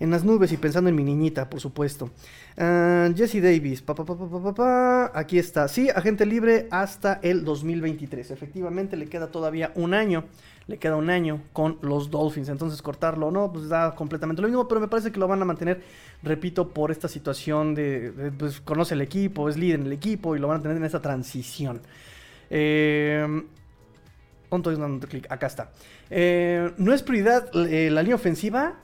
En 0.00 0.10
las 0.10 0.24
nubes 0.24 0.52
y 0.52 0.56
pensando 0.56 0.88
en 0.88 0.96
mi 0.96 1.04
niñita, 1.04 1.50
por 1.50 1.60
supuesto. 1.60 2.10
Ah, 2.56 3.10
Jesse 3.14 3.42
Davis. 3.42 3.82
Pa, 3.82 3.94
pa, 3.94 4.04
pa. 4.54 5.12
Aquí 5.14 5.38
está. 5.38 5.68
Sí, 5.68 5.90
agente 5.90 6.24
libre 6.24 6.66
hasta 6.70 7.20
el 7.22 7.44
2023. 7.44 8.30
Efectivamente, 8.30 8.96
le 8.96 9.06
queda 9.06 9.26
todavía 9.26 9.72
un 9.74 9.92
año. 9.92 10.24
Le 10.68 10.78
queda 10.78 10.96
un 10.96 11.10
año 11.10 11.42
con 11.52 11.78
los 11.82 12.10
Dolphins. 12.10 12.48
Entonces, 12.48 12.82
cortarlo 12.82 13.30
no, 13.30 13.52
pues 13.52 13.68
da 13.68 13.94
completamente 13.94 14.42
lo 14.42 14.48
mismo. 14.48 14.66
Pero 14.66 14.80
me 14.80 14.88
parece 14.88 15.12
que 15.12 15.20
lo 15.20 15.28
van 15.28 15.40
a 15.40 15.44
mantener, 15.44 15.82
repito, 16.22 16.68
por 16.68 16.90
esta 16.90 17.06
situación 17.06 17.74
de, 17.74 18.32
pues 18.36 18.60
conoce 18.60 18.94
el 18.94 19.00
equipo, 19.00 19.48
es 19.48 19.56
líder 19.56 19.80
en 19.80 19.86
el 19.86 19.92
equipo 19.92 20.34
y 20.34 20.40
lo 20.40 20.48
van 20.48 20.58
a 20.58 20.62
tener 20.62 20.76
en 20.76 20.84
esta 20.84 21.00
transición. 21.00 21.80
Eh, 22.50 23.44
¿Dónde 24.50 24.70
estoy 24.70 24.82
dando 24.82 25.06
clic? 25.06 25.30
Acá 25.30 25.46
está. 25.46 25.70
Eh, 26.10 26.72
¿No 26.78 26.92
es 26.92 27.02
prioridad 27.02 27.48
eh, 27.54 27.90
la 27.90 28.02
línea 28.02 28.16
ofensiva? 28.16 28.74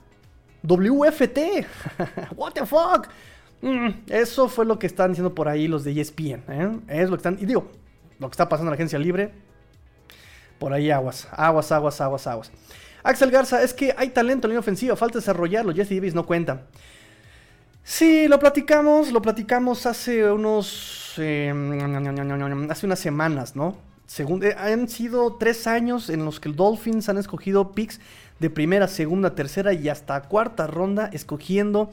WFT. 0.63 1.65
What 2.35 2.53
the 2.53 2.65
fuck? 2.65 3.07
Mm, 3.61 3.89
eso 4.09 4.49
fue 4.49 4.65
lo 4.65 4.77
que 4.77 4.87
están 4.87 5.11
diciendo 5.11 5.33
por 5.33 5.47
ahí 5.47 5.67
los 5.67 5.83
de 5.83 5.99
ESPN. 5.99 6.43
¿eh? 6.49 6.79
Es 6.87 7.09
lo 7.09 7.15
que 7.15 7.19
están. 7.19 7.37
Y 7.39 7.45
digo, 7.45 7.69
lo 8.19 8.29
que 8.29 8.33
está 8.33 8.49
pasando 8.49 8.69
en 8.69 8.71
la 8.71 8.75
agencia 8.75 8.99
libre. 8.99 9.31
Por 10.63 10.71
ahí 10.71 10.91
aguas, 10.91 11.27
aguas, 11.33 11.73
aguas, 11.73 11.99
aguas, 11.99 12.25
aguas. 12.25 12.51
Axel 13.03 13.29
Garza, 13.29 13.61
es 13.61 13.73
que 13.73 13.93
hay 13.97 14.11
talento 14.11 14.47
en 14.47 14.51
línea 14.51 14.61
ofensiva, 14.61 14.95
falta 14.95 15.19
desarrollarlo. 15.19 15.73
Jesse 15.73 15.89
Davis 15.89 16.15
no 16.15 16.25
cuenta. 16.25 16.61
Sí, 17.83 18.29
lo 18.29 18.39
platicamos, 18.39 19.11
lo 19.11 19.21
platicamos 19.21 19.85
hace 19.85 20.31
unos 20.31 21.15
em, 21.17 22.71
hace 22.71 22.85
unas 22.85 22.99
semanas, 22.99 23.57
¿no? 23.57 23.75
Eh, 24.17 24.55
han 24.57 24.87
sido 24.87 25.35
tres 25.35 25.67
años 25.67 26.09
en 26.09 26.23
los 26.23 26.39
que 26.39 26.47
el 26.47 26.55
Dolphins 26.55 27.09
han 27.09 27.17
escogido 27.17 27.73
picks 27.73 27.99
de 28.39 28.49
primera, 28.49 28.87
segunda, 28.87 29.35
tercera 29.35 29.73
y 29.73 29.89
hasta 29.89 30.21
cuarta 30.21 30.67
ronda 30.67 31.09
escogiendo 31.11 31.91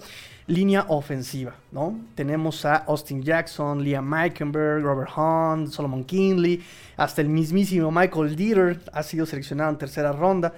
línea 0.50 0.84
ofensiva, 0.88 1.54
¿no? 1.70 1.98
Tenemos 2.14 2.64
a 2.64 2.76
Austin 2.76 3.22
Jackson, 3.22 3.82
Liam 3.82 4.04
Meikenberg, 4.04 4.82
Robert 4.82 5.10
Hunt, 5.16 5.68
Solomon 5.70 6.04
Kinley, 6.04 6.62
hasta 6.96 7.22
el 7.22 7.28
mismísimo 7.28 7.90
Michael 7.90 8.34
Dieter 8.34 8.80
ha 8.92 9.02
sido 9.02 9.26
seleccionado 9.26 9.70
en 9.70 9.78
tercera 9.78 10.12
ronda. 10.12 10.52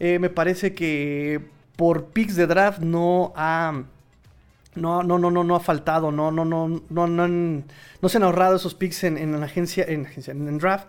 Eh, 0.00 0.18
me 0.18 0.30
parece 0.30 0.74
que 0.74 1.40
por 1.76 2.06
picks 2.06 2.36
de 2.36 2.46
draft 2.46 2.80
no 2.80 3.32
ha 3.36 3.84
no, 4.76 5.02
no, 5.04 5.18
no, 5.18 5.30
no, 5.30 5.44
no 5.44 5.54
ha 5.54 5.60
faltado, 5.60 6.10
no, 6.10 6.32
no, 6.32 6.44
no, 6.44 6.80
no, 6.88 7.06
no, 7.06 7.28
no 7.28 8.08
se 8.08 8.16
han 8.16 8.24
ahorrado 8.24 8.56
esos 8.56 8.74
picks 8.74 9.04
en, 9.04 9.18
en 9.18 9.38
la 9.38 9.46
agencia, 9.46 9.84
en, 9.86 10.08
en 10.26 10.58
draft, 10.58 10.88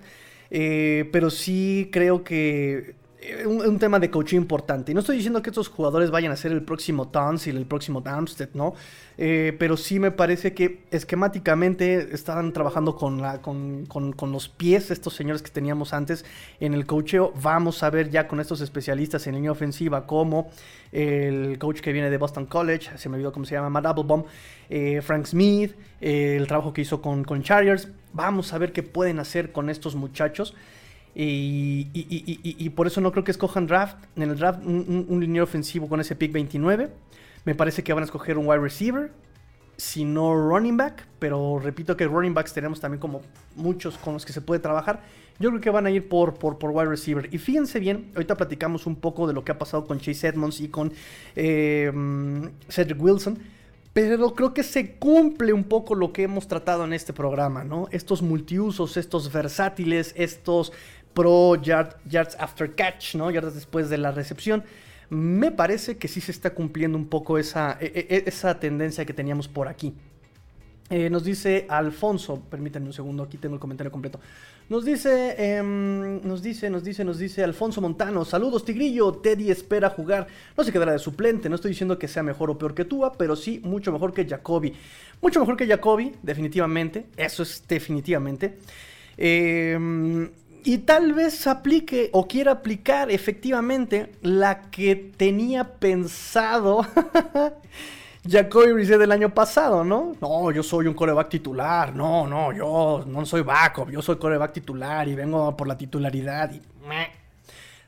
eh, 0.50 1.08
pero 1.12 1.30
sí 1.30 1.90
creo 1.92 2.24
que 2.24 2.96
eh, 3.28 3.46
un, 3.46 3.80
tema 3.80 4.00
de 4.00 4.10
coaching 4.10 4.38
importante. 4.38 4.92
Y 4.92 4.96
no 4.96 5.02
estoy 5.02 5.18
diciendo 5.18 5.42
que 5.42 5.50
estos 5.50 5.68
jugadores 5.68 6.12
vayan 6.12 6.32
a 6.32 6.36
ser 6.36 6.52
el 6.52 6.62
próximo 6.62 7.12
y 7.46 7.50
el 7.50 7.66
próximo 7.66 8.02
Darmstead, 8.02 8.50
¿no? 8.54 8.74
Eh, 9.18 9.56
pero 9.58 9.78
sí 9.78 10.00
me 10.00 10.12
parece 10.12 10.54
que 10.54 10.84
esquemáticamente 10.92 12.14
estaban 12.14 12.54
trabajando 12.54 12.96
con, 12.96 13.22
la, 13.22 13.42
con, 13.42 13.86
con, 13.86 14.32
los 14.32 14.50
pies 14.50 14.92
estos 14.92 15.14
señores 15.14 15.42
que 15.42 15.50
teníamos 15.50 15.94
antes 15.94 16.26
en 16.60 16.74
el 16.74 16.86
coacheo. 16.86 17.34
Vamos 17.42 17.84
a 17.84 17.90
ver 17.90 18.10
ya 18.10 18.28
con 18.28 18.40
estos 18.40 18.62
especialistas 18.62 19.26
en 19.28 19.36
línea 19.36 19.52
ofensiva 19.52 20.06
como 20.06 20.50
el 20.92 21.58
coach 21.58 21.82
que 21.82 21.92
viene 21.92 22.10
de 22.10 22.18
Boston 22.18 22.46
College, 22.46 22.98
se 22.98 23.10
me 23.10 23.16
olvidó 23.16 23.32
cómo 23.32 23.46
se 23.46 23.56
llama, 23.56 23.70
Matt 23.70 23.86
Applebaum, 23.88 24.24
eh, 24.70 25.02
Frank 25.02 25.26
Smith, 25.26 25.76
el 26.00 26.48
trabajo 26.48 26.74
que 26.74 26.82
hizo 26.82 27.02
con, 27.02 27.24
con 27.24 27.42
Chargers. 27.44 27.90
Vamos 28.14 28.54
a 28.54 28.58
ver 28.58 28.72
qué 28.72 28.84
pueden 28.84 29.20
hacer 29.20 29.52
con 29.52 29.70
estos 29.70 29.96
muchachos. 29.96 30.56
Y, 31.16 32.70
por 32.76 32.88
eso 32.88 33.00
no 33.00 33.12
creo 33.12 33.24
que 33.24 33.32
escojan 33.32 33.68
draft. 33.68 33.98
En 34.16 34.24
el 34.24 34.38
draft, 34.38 34.64
un, 34.66 35.06
un, 35.08 35.40
ofensivo 35.40 35.88
con 35.88 36.02
ese 36.02 36.16
pick 36.16 36.32
29. 36.34 36.90
Me 37.46 37.56
parece 37.56 37.84
que 37.84 37.94
van 37.94 38.04
a 38.04 38.06
escoger 38.06 38.38
un 38.38 38.46
wide 38.48 38.60
receiver. 38.60 39.12
Si 39.78 40.04
no 40.04 40.34
running 40.36 40.76
back. 40.76 41.08
Pero 41.20 41.60
repito 41.64 41.96
que 41.96 42.06
running 42.06 42.34
backs 42.34 42.54
tenemos 42.54 42.82
también 42.82 43.00
como 43.00 43.22
muchos 43.56 43.98
con 43.98 44.14
los 44.14 44.26
que 44.26 44.34
se 44.34 44.42
puede 44.42 44.60
trabajar. 44.60 45.04
Yo 45.40 45.50
creo 45.50 45.62
que 45.62 45.70
van 45.70 45.86
a 45.86 45.92
ir 45.92 46.08
por, 46.08 46.34
por, 46.34 46.58
por 46.58 46.72
wide 46.72 46.90
receiver. 46.90 47.30
Y 47.34 47.38
fíjense 47.38 47.80
bien, 47.80 48.12
ahorita 48.16 48.36
platicamos 48.36 48.86
un 48.86 48.98
poco 48.98 49.28
de 49.28 49.34
lo 49.34 49.44
que 49.44 49.52
ha 49.52 49.58
pasado 49.58 49.86
con 49.86 50.00
Chase 50.00 50.28
Edmonds 50.28 50.60
y 50.60 50.68
con 50.68 50.92
eh, 51.36 51.92
Cedric 52.70 53.02
Wilson. 53.02 53.40
Pero 53.96 54.34
creo 54.34 54.54
que 54.54 54.64
se 54.64 54.96
cumple 54.96 55.54
un 55.54 55.64
poco 55.64 55.96
lo 55.96 56.12
que 56.12 56.24
hemos 56.24 56.50
tratado 56.50 56.84
en 56.84 56.92
este 56.92 57.14
programa, 57.14 57.64
¿no? 57.64 57.88
Estos 57.92 58.22
multiusos, 58.22 58.98
estos 58.98 59.32
versátiles, 59.32 60.14
estos 60.18 60.74
pro 61.16 61.56
yards 61.56 62.36
after 62.38 62.76
catch, 62.76 63.16
¿no? 63.16 63.32
Yardas 63.32 63.56
después 63.56 63.90
de 63.90 63.98
la 63.98 64.12
recepción. 64.12 64.64
Me 65.10 65.52
parece 65.52 65.98
que 65.98 66.08
sí 66.08 66.22
se 66.22 66.32
está 66.32 66.52
cumpliendo 66.52 66.98
un 66.98 67.08
poco 67.08 67.40
esa, 67.40 67.78
e, 67.80 67.86
e, 67.86 68.16
e, 68.16 68.24
esa 68.28 68.60
tendencia 68.60 69.06
que 69.06 69.14
teníamos 69.14 69.48
por 69.48 69.68
aquí. 69.68 69.96
Eh, 70.90 71.10
nos 71.10 71.24
dice 71.24 71.66
Alfonso, 71.68 72.44
permítanme 72.48 72.86
un 72.86 72.94
segundo, 72.94 73.24
aquí 73.24 73.38
tengo 73.38 73.56
el 73.56 73.62
comentario 73.62 73.92
completo. 73.92 74.20
Nos 74.70 74.86
dice, 74.86 75.36
em, 75.38 76.22
nos 76.22 76.44
dice, 76.44 76.70
nos 76.70 76.84
dice, 76.84 77.04
nos 77.04 77.18
dice 77.18 77.44
Alfonso 77.44 77.82
Montano, 77.82 78.24
saludos 78.24 78.66
Tigrillo, 78.66 79.14
Teddy 79.14 79.50
espera 79.50 79.90
jugar, 79.90 80.28
no 80.56 80.64
se 80.64 80.72
quedará 80.72 80.92
de 80.92 81.00
suplente, 81.00 81.50
no 81.50 81.56
estoy 81.56 81.70
diciendo 81.72 81.98
que 81.98 82.08
sea 82.08 82.22
mejor 82.22 82.52
o 82.52 82.58
peor 82.58 82.76
que 82.76 82.86
Tua, 82.86 83.14
pero 83.14 83.36
sí 83.36 83.62
mucho 83.64 83.92
mejor 83.92 84.14
que 84.14 84.28
Jacoby. 84.28 84.74
Mucho 85.22 85.40
mejor 85.40 85.58
que 85.58 85.66
Jacoby, 85.66 86.14
definitivamente, 86.22 87.08
eso 87.18 87.42
es 87.42 87.64
definitivamente. 87.68 88.58
Eh, 89.18 90.30
y 90.66 90.80
tal 90.80 91.14
vez 91.14 91.46
aplique 91.46 92.10
o 92.12 92.28
quiera 92.28 92.54
aplicar 92.54 93.12
efectivamente 93.12 94.12
la 94.22 94.64
que 94.72 94.96
tenía 94.96 95.76
pensado 95.76 96.86
Jacoby 98.28 98.72
Brissett 98.74 98.98
del 98.98 99.12
año 99.12 99.32
pasado, 99.32 99.84
¿no? 99.84 100.14
No, 100.20 100.52
yo 100.52 100.64
soy 100.64 100.88
un 100.88 100.96
coreback 100.96 101.30
titular. 101.30 101.96
No, 101.96 102.26
no, 102.26 102.52
yo 102.52 103.04
no 103.06 103.26
soy 103.26 103.42
backup. 103.44 103.92
Yo 103.92 104.02
soy 104.02 104.16
coreback 104.16 104.54
titular 104.54 105.08
y 105.08 105.14
vengo 105.14 105.56
por 105.56 105.68
la 105.68 105.78
titularidad. 105.78 106.52
Y, 106.52 106.62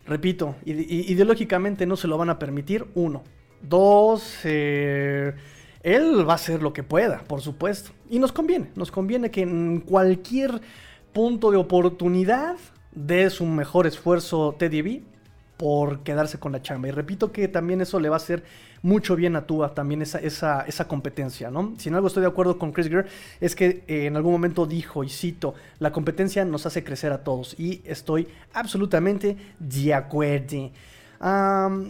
Repito, 0.05 0.55
ideológicamente 0.63 1.85
no 1.85 1.97
se 1.97 2.07
lo 2.07 2.17
van 2.17 2.29
a 2.29 2.37
permitir. 2.37 2.85
Uno. 2.93 3.23
Dos, 3.61 4.39
eh, 4.43 5.33
él 5.81 6.27
va 6.27 6.33
a 6.33 6.35
hacer 6.35 6.61
lo 6.61 6.71
que 6.71 6.83
pueda, 6.83 7.23
por 7.27 7.41
supuesto. 7.41 7.89
Y 8.09 8.19
nos 8.19 8.31
conviene. 8.31 8.69
Nos 8.75 8.91
conviene 8.91 9.31
que 9.31 9.41
en 9.41 9.81
cualquier 9.81 10.61
punto 11.17 11.49
de 11.49 11.57
oportunidad 11.57 12.57
de 12.91 13.31
su 13.31 13.43
mejor 13.47 13.87
esfuerzo 13.87 14.55
Teddy 14.59 14.83
B 14.83 15.01
por 15.57 16.01
quedarse 16.01 16.37
con 16.37 16.51
la 16.51 16.61
chamba. 16.61 16.89
Y 16.89 16.91
repito 16.91 17.31
que 17.31 17.47
también 17.47 17.81
eso 17.81 17.99
le 17.99 18.07
va 18.07 18.17
a 18.17 18.17
hacer 18.17 18.43
mucho 18.83 19.15
bien 19.15 19.35
a 19.35 19.47
Tua, 19.47 19.73
también 19.73 20.03
esa, 20.03 20.19
esa, 20.19 20.61
esa 20.67 20.87
competencia, 20.87 21.49
¿no? 21.49 21.73
Si 21.79 21.89
en 21.89 21.95
algo 21.95 22.05
estoy 22.05 22.21
de 22.21 22.27
acuerdo 22.27 22.59
con 22.59 22.71
Chris 22.71 22.87
Greer, 22.87 23.07
es 23.41 23.55
que 23.55 23.83
eh, 23.87 24.05
en 24.05 24.15
algún 24.15 24.31
momento 24.31 24.67
dijo, 24.67 25.03
y 25.03 25.09
cito, 25.09 25.55
la 25.79 25.91
competencia 25.91 26.45
nos 26.45 26.67
hace 26.67 26.83
crecer 26.83 27.11
a 27.11 27.23
todos. 27.23 27.59
Y 27.59 27.81
estoy 27.83 28.27
absolutamente 28.53 29.37
de 29.57 29.95
acuerdo. 29.95 30.69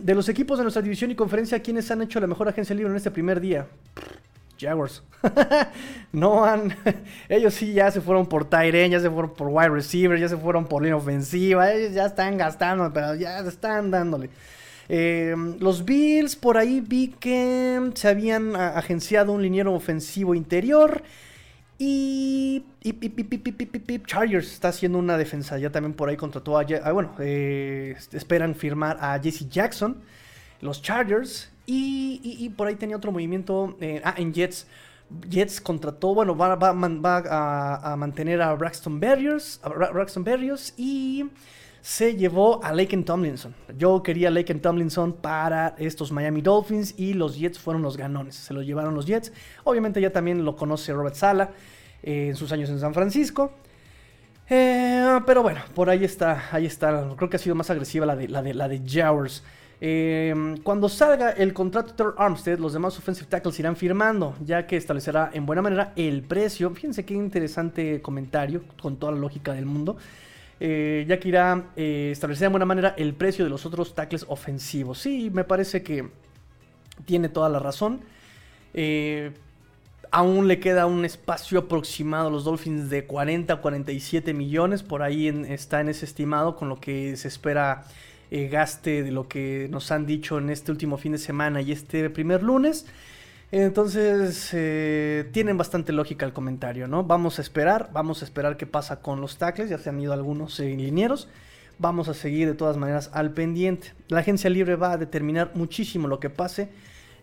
de 0.03 0.15
los 0.15 0.29
equipos 0.29 0.57
de 0.57 0.63
nuestra 0.63 0.81
división 0.81 1.11
y 1.11 1.15
conferencia, 1.15 1.61
¿quiénes 1.61 1.91
han 1.91 2.01
hecho 2.01 2.21
la 2.21 2.27
mejor 2.27 2.47
agencia 2.47 2.73
libre 2.73 2.91
en 2.91 2.95
este 2.95 3.11
primer 3.11 3.41
día? 3.41 3.67
Jaguars. 4.59 5.03
no 6.11 6.45
han. 6.45 6.75
Ellos 7.29 7.53
sí 7.53 7.73
ya 7.73 7.91
se 7.91 8.01
fueron 8.01 8.27
por 8.27 8.49
Tyren, 8.49 8.91
ya 8.91 8.99
se 8.99 9.09
fueron 9.09 9.33
por 9.33 9.47
wide 9.47 9.69
receiver, 9.69 10.19
ya 10.19 10.29
se 10.29 10.37
fueron 10.37 10.65
por 10.65 10.81
línea 10.81 10.97
ofensiva. 10.97 11.71
Ellos 11.71 11.93
ya 11.93 12.05
están 12.05 12.37
gastando, 12.37 12.91
pero 12.93 13.15
ya 13.15 13.39
están 13.39 13.91
dándole. 13.91 14.29
Em, 14.89 15.57
los 15.59 15.83
Bills, 15.83 16.35
por 16.35 16.57
ahí 16.57 16.81
vi 16.81 17.09
que 17.19 17.91
se 17.95 18.07
habían 18.07 18.55
agenciado 18.55 19.33
un 19.33 19.41
liniero 19.41 19.73
ofensivo 19.73 20.33
interior. 20.35 21.03
Y, 21.79 22.63
Chargers 24.05 24.51
está 24.51 24.69
haciendo 24.69 24.97
una 24.97 25.17
defensa. 25.17 25.57
Ya 25.59 25.69
también 25.71 25.93
por 25.93 26.09
ahí 26.09 26.17
contrató 26.17 26.57
a. 26.57 26.65
Ah, 26.83 26.91
bueno, 26.91 27.13
eh, 27.19 27.95
esperan 28.13 28.55
firmar 28.55 28.97
a 28.99 29.19
Jesse 29.19 29.47
Jackson. 29.49 29.97
Los 30.61 30.81
Chargers. 30.81 31.51
Y, 31.69 32.49
por 32.55 32.67
ahí 32.67 32.75
tenía 32.75 32.95
otro 32.95 33.11
movimiento. 33.11 33.75
Eh, 33.81 34.01
ah, 34.03 34.15
en 34.17 34.33
Jets. 34.33 34.65
Jets 35.29 35.61
contrató, 35.61 36.13
bueno, 36.13 36.35
va, 36.35 36.53
a, 36.53 37.95
mantener 37.95 38.41
a 38.41 38.53
Braxton 38.55 38.99
Berrios, 38.99 39.61
Braxton 39.63 40.23
Berrios 40.23 40.73
y 40.75 41.29
se 41.81 42.17
llevó 42.17 42.61
a 42.63 42.73
Laken 42.73 43.05
Tomlinson. 43.05 43.55
Yo 43.77 44.03
quería 44.03 44.27
a 44.27 44.31
Laken 44.31 44.61
Tomlinson 44.61 45.13
para 45.13 45.75
estos 45.77 46.11
Miami 46.11 46.41
Dolphins 46.41 46.93
y 46.97 47.13
los 47.13 47.37
Jets 47.37 47.57
fueron 47.57 47.81
los 47.81 47.95
ganones. 47.95 48.35
Se 48.35 48.53
lo 48.53 48.61
llevaron 48.61 48.93
los 48.93 49.05
Jets. 49.05 49.31
Obviamente 49.63 50.01
ya 50.01 50.11
también 50.11 50.43
lo 50.43 50.57
conoce 50.57 50.91
Robert 50.91 51.15
Sala 51.15 51.51
eh, 52.03 52.27
en 52.29 52.35
sus 52.35 52.51
años 52.51 52.69
en 52.69 52.79
San 52.79 52.93
Francisco. 52.93 53.53
Eh, 54.49 55.19
pero 55.25 55.43
bueno, 55.43 55.61
por 55.73 55.89
ahí 55.89 56.03
está, 56.03 56.49
ahí 56.51 56.65
está. 56.65 57.07
Creo 57.15 57.29
que 57.29 57.37
ha 57.37 57.39
sido 57.39 57.55
más 57.55 57.69
agresiva 57.69 58.05
la 58.05 58.15
de, 58.15 58.27
la 58.27 58.41
de, 58.41 58.53
la 58.53 58.67
de 58.67 58.81
Jowers. 58.85 59.43
Em, 59.79 60.57
cuando 60.57 60.89
salga 60.89 61.31
el 61.31 61.53
contrato 61.53 62.03
de 62.03 62.13
Armstead, 62.17 62.57
los 62.57 62.73
demás 62.73 62.97
offensive 62.97 63.27
tackles 63.27 63.59
irán 63.59 63.75
firmando, 63.75 64.35
ya 64.43 64.65
que 64.65 64.75
establecerá 64.75 65.29
en 65.33 65.45
buena 65.45 65.61
manera 65.61 65.93
el 65.95 66.23
precio. 66.23 66.71
Fíjense 66.71 67.05
qué 67.05 67.13
interesante 67.13 68.01
comentario, 68.01 68.63
con 68.81 68.97
toda 68.97 69.11
la 69.11 69.19
lógica 69.19 69.53
del 69.53 69.65
mundo. 69.65 69.97
Eh, 70.59 71.05
ya 71.07 71.19
que 71.19 71.27
irá 71.29 71.65
eh, 71.75 72.09
establecer 72.11 72.47
en 72.47 72.53
buena 72.53 72.65
manera 72.65 72.95
el 72.97 73.13
precio 73.13 73.45
de 73.45 73.51
los 73.51 73.65
otros 73.65 73.93
tackles 73.93 74.25
ofensivos. 74.27 74.97
Sí, 74.99 75.29
me 75.31 75.43
parece 75.43 75.83
que 75.83 76.09
tiene 77.05 77.29
toda 77.29 77.47
la 77.49 77.59
razón. 77.59 78.01
Eh, 78.73 79.31
aún 80.09 80.47
le 80.47 80.59
queda 80.59 80.87
un 80.87 81.05
espacio 81.05 81.59
aproximado 81.59 82.29
a 82.29 82.31
los 82.31 82.43
Dolphins 82.43 82.89
de 82.89 83.05
40 83.05 83.53
a 83.53 83.61
47 83.61 84.33
millones. 84.33 84.81
Por 84.81 85.03
ahí 85.03 85.27
está 85.47 85.81
en 85.81 85.89
ese 85.89 86.05
estimado, 86.05 86.55
con 86.55 86.69
lo 86.69 86.79
que 86.79 87.15
se 87.17 87.27
espera 87.27 87.83
eh, 88.29 88.49
gaste 88.49 89.03
de 89.03 89.11
lo 89.11 89.27
que 89.29 89.67
nos 89.71 89.89
han 89.91 90.05
dicho 90.05 90.37
en 90.37 90.49
este 90.49 90.71
último 90.71 90.97
fin 90.97 91.13
de 91.13 91.17
semana 91.17 91.61
y 91.61 91.71
este 91.71 92.09
primer 92.09 92.43
lunes. 92.43 92.85
Entonces, 93.51 94.49
eh, 94.51 95.29
tienen 95.31 95.57
bastante 95.57 95.93
lógica 95.93 96.25
el 96.25 96.33
comentario, 96.33 96.89
¿no? 96.89 97.05
Vamos 97.05 97.39
a 97.39 97.41
esperar, 97.41 97.89
vamos 97.93 98.21
a 98.21 98.25
esperar 98.25 98.57
qué 98.57 98.65
pasa 98.65 98.99
con 98.99 99.21
los 99.21 99.37
tackles, 99.37 99.69
ya 99.69 99.77
se 99.77 99.89
han 99.89 100.01
ido 100.01 100.11
algunos 100.11 100.59
eh, 100.59 100.75
linieros. 100.75 101.29
Vamos 101.79 102.09
a 102.09 102.13
seguir 102.13 102.49
de 102.49 102.55
todas 102.55 102.75
maneras 102.75 103.09
al 103.13 103.31
pendiente. 103.31 103.93
La 104.09 104.19
agencia 104.19 104.49
libre 104.49 104.75
va 104.75 104.93
a 104.93 104.97
determinar 104.97 105.51
muchísimo 105.53 106.07
lo 106.07 106.19
que 106.19 106.29
pase 106.29 106.69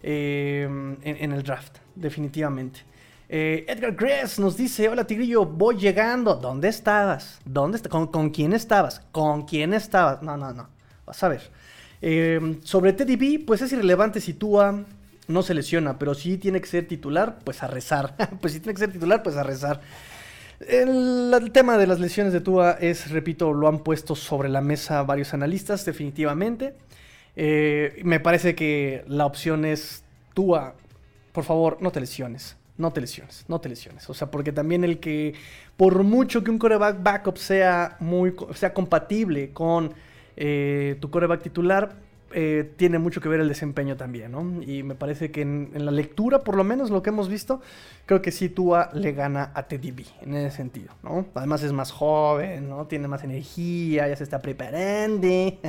en, 0.02 0.98
el 1.02 1.42
draft, 1.42 1.78
definitivamente. 1.96 2.80
Edgar 3.28 3.96
Gress 3.96 4.38
nos 4.38 4.56
dice, 4.56 4.88
hola 4.88 5.06
Tigrillo, 5.06 5.44
voy 5.44 5.76
llegando. 5.76 6.36
¿Dónde 6.36 6.68
estabas? 6.68 7.40
¿Dónde 7.44 7.80
¿Con, 7.88 8.06
¿Con, 8.06 8.30
quién 8.30 8.52
estabas? 8.52 9.00
¿Con 9.10 9.42
quién 9.44 9.74
estabas? 9.74 10.22
No, 10.22 10.36
no, 10.36 10.52
no. 10.52 10.73
Vas 11.06 11.22
a 11.22 11.28
ver. 11.28 11.50
Sobre 12.64 12.92
Teddy 12.92 13.38
pues 13.38 13.62
es 13.62 13.72
irrelevante 13.72 14.20
si 14.20 14.34
Tua 14.34 14.84
no 15.26 15.42
se 15.42 15.54
lesiona, 15.54 15.98
pero 15.98 16.14
si 16.14 16.36
tiene 16.38 16.60
que 16.60 16.66
ser 16.66 16.86
titular, 16.86 17.38
pues 17.44 17.62
a 17.62 17.66
rezar. 17.66 18.14
pues 18.40 18.52
si 18.52 18.60
tiene 18.60 18.74
que 18.74 18.80
ser 18.80 18.92
titular, 18.92 19.22
pues 19.22 19.36
a 19.36 19.42
rezar. 19.42 19.80
El, 20.60 21.50
tema 21.52 21.78
de 21.78 21.86
las 21.86 22.00
lesiones 22.00 22.32
de 22.32 22.40
Tua 22.40 22.72
es, 22.72 23.10
repito, 23.10 23.52
lo 23.52 23.68
han 23.68 23.80
puesto 23.80 24.14
sobre 24.14 24.48
la 24.48 24.60
mesa 24.60 25.02
varios 25.02 25.34
analistas, 25.34 25.84
definitivamente. 25.84 26.74
Eh, 27.36 28.00
me 28.04 28.20
parece 28.20 28.54
que 28.54 29.04
la 29.08 29.26
opción 29.26 29.64
es 29.64 30.04
Tua, 30.34 30.74
por 31.32 31.44
favor, 31.44 31.78
no 31.80 31.90
te 31.90 32.00
lesiones. 32.00 32.56
No 32.76 32.92
te 32.92 33.00
lesiones, 33.00 33.44
no 33.46 33.60
te 33.60 33.68
lesiones. 33.68 34.10
O 34.10 34.14
sea, 34.14 34.32
porque 34.32 34.50
también 34.50 34.82
el 34.82 34.98
que, 34.98 35.34
por 35.76 36.02
mucho 36.02 36.42
que 36.42 36.50
un 36.50 36.58
coreback 36.58 37.00
backup 37.04 37.36
sea, 37.36 37.96
muy, 38.00 38.34
sea 38.54 38.74
compatible 38.74 39.52
con 39.52 39.94
eh, 40.36 40.96
tu 41.00 41.10
coreback 41.10 41.42
titular, 41.42 41.96
eh, 42.36 42.68
tiene 42.76 42.98
mucho 42.98 43.20
que 43.20 43.28
ver 43.28 43.38
el 43.38 43.48
desempeño 43.48 43.96
también, 43.96 44.32
¿no? 44.32 44.60
Y 44.60 44.82
me 44.82 44.96
parece 44.96 45.30
que 45.30 45.42
en, 45.42 45.70
la 45.72 45.92
lectura, 45.92 46.40
por 46.40 46.56
lo 46.56 46.64
menos 46.64 46.90
lo 46.90 47.00
que 47.00 47.10
hemos 47.10 47.28
visto, 47.28 47.60
creo 48.06 48.22
que 48.22 48.32
sí 48.32 48.48
Tua 48.48 48.90
le 48.92 49.12
gana 49.12 49.52
a 49.54 49.68
Teddy 49.68 49.92
B 49.92 50.04
en 50.22 50.34
ese 50.34 50.56
sentido, 50.56 50.92
¿no? 51.04 51.26
Además 51.34 51.62
es 51.62 51.72
más 51.72 51.92
joven, 51.92 52.68
¿no? 52.68 52.86
Tiene 52.86 53.06
más 53.06 53.22
energía, 53.22 54.08
ya 54.08 54.16
se 54.16 54.24
está 54.24 54.40
preparando. 54.40 55.28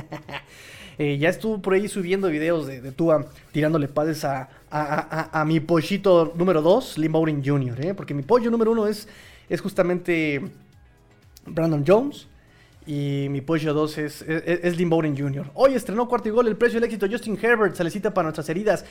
Eh, 0.98 1.18
ya 1.18 1.28
estuvo 1.28 1.60
por 1.60 1.74
ahí 1.74 1.88
subiendo 1.88 2.28
videos 2.28 2.66
de, 2.66 2.80
Tua 2.90 3.26
tirándole 3.52 3.86
pases 3.86 4.24
a, 4.24 5.44
mi 5.46 5.60
pollito 5.60 6.32
número 6.36 6.62
2, 6.62 6.96
Lim 6.96 7.12
Bowden 7.12 7.44
Jr.. 7.44 7.94
Porque 7.94 8.14
mi 8.14 8.22
pollo 8.22 8.50
número 8.50 8.72
1 8.72 8.86
es, 8.86 9.06
es 9.50 9.60
justamente 9.60 10.40
Brandon 11.44 11.84
Jones. 11.86 12.28
Y 12.86 13.26
mi 13.30 13.40
pollo 13.40 13.74
2 13.74 13.98
es, 13.98 14.22
es, 14.22 14.88
Bowden 14.88 15.16
Jr. 15.16 15.50
Hoy 15.54 15.74
estrenó 15.74 16.08
cuarto 16.08 16.28
y 16.28 16.30
gol 16.30 16.46
el 16.46 16.56
precio 16.56 16.80
del 16.80 16.84
éxito 16.84 17.08
Justin 17.10 17.36
Herbert. 17.40 17.74
Se 17.74 17.82
le 17.82 17.90
cita 17.90 18.14
para 18.14 18.26
nuestras 18.26 18.48
heridas. 18.48 18.84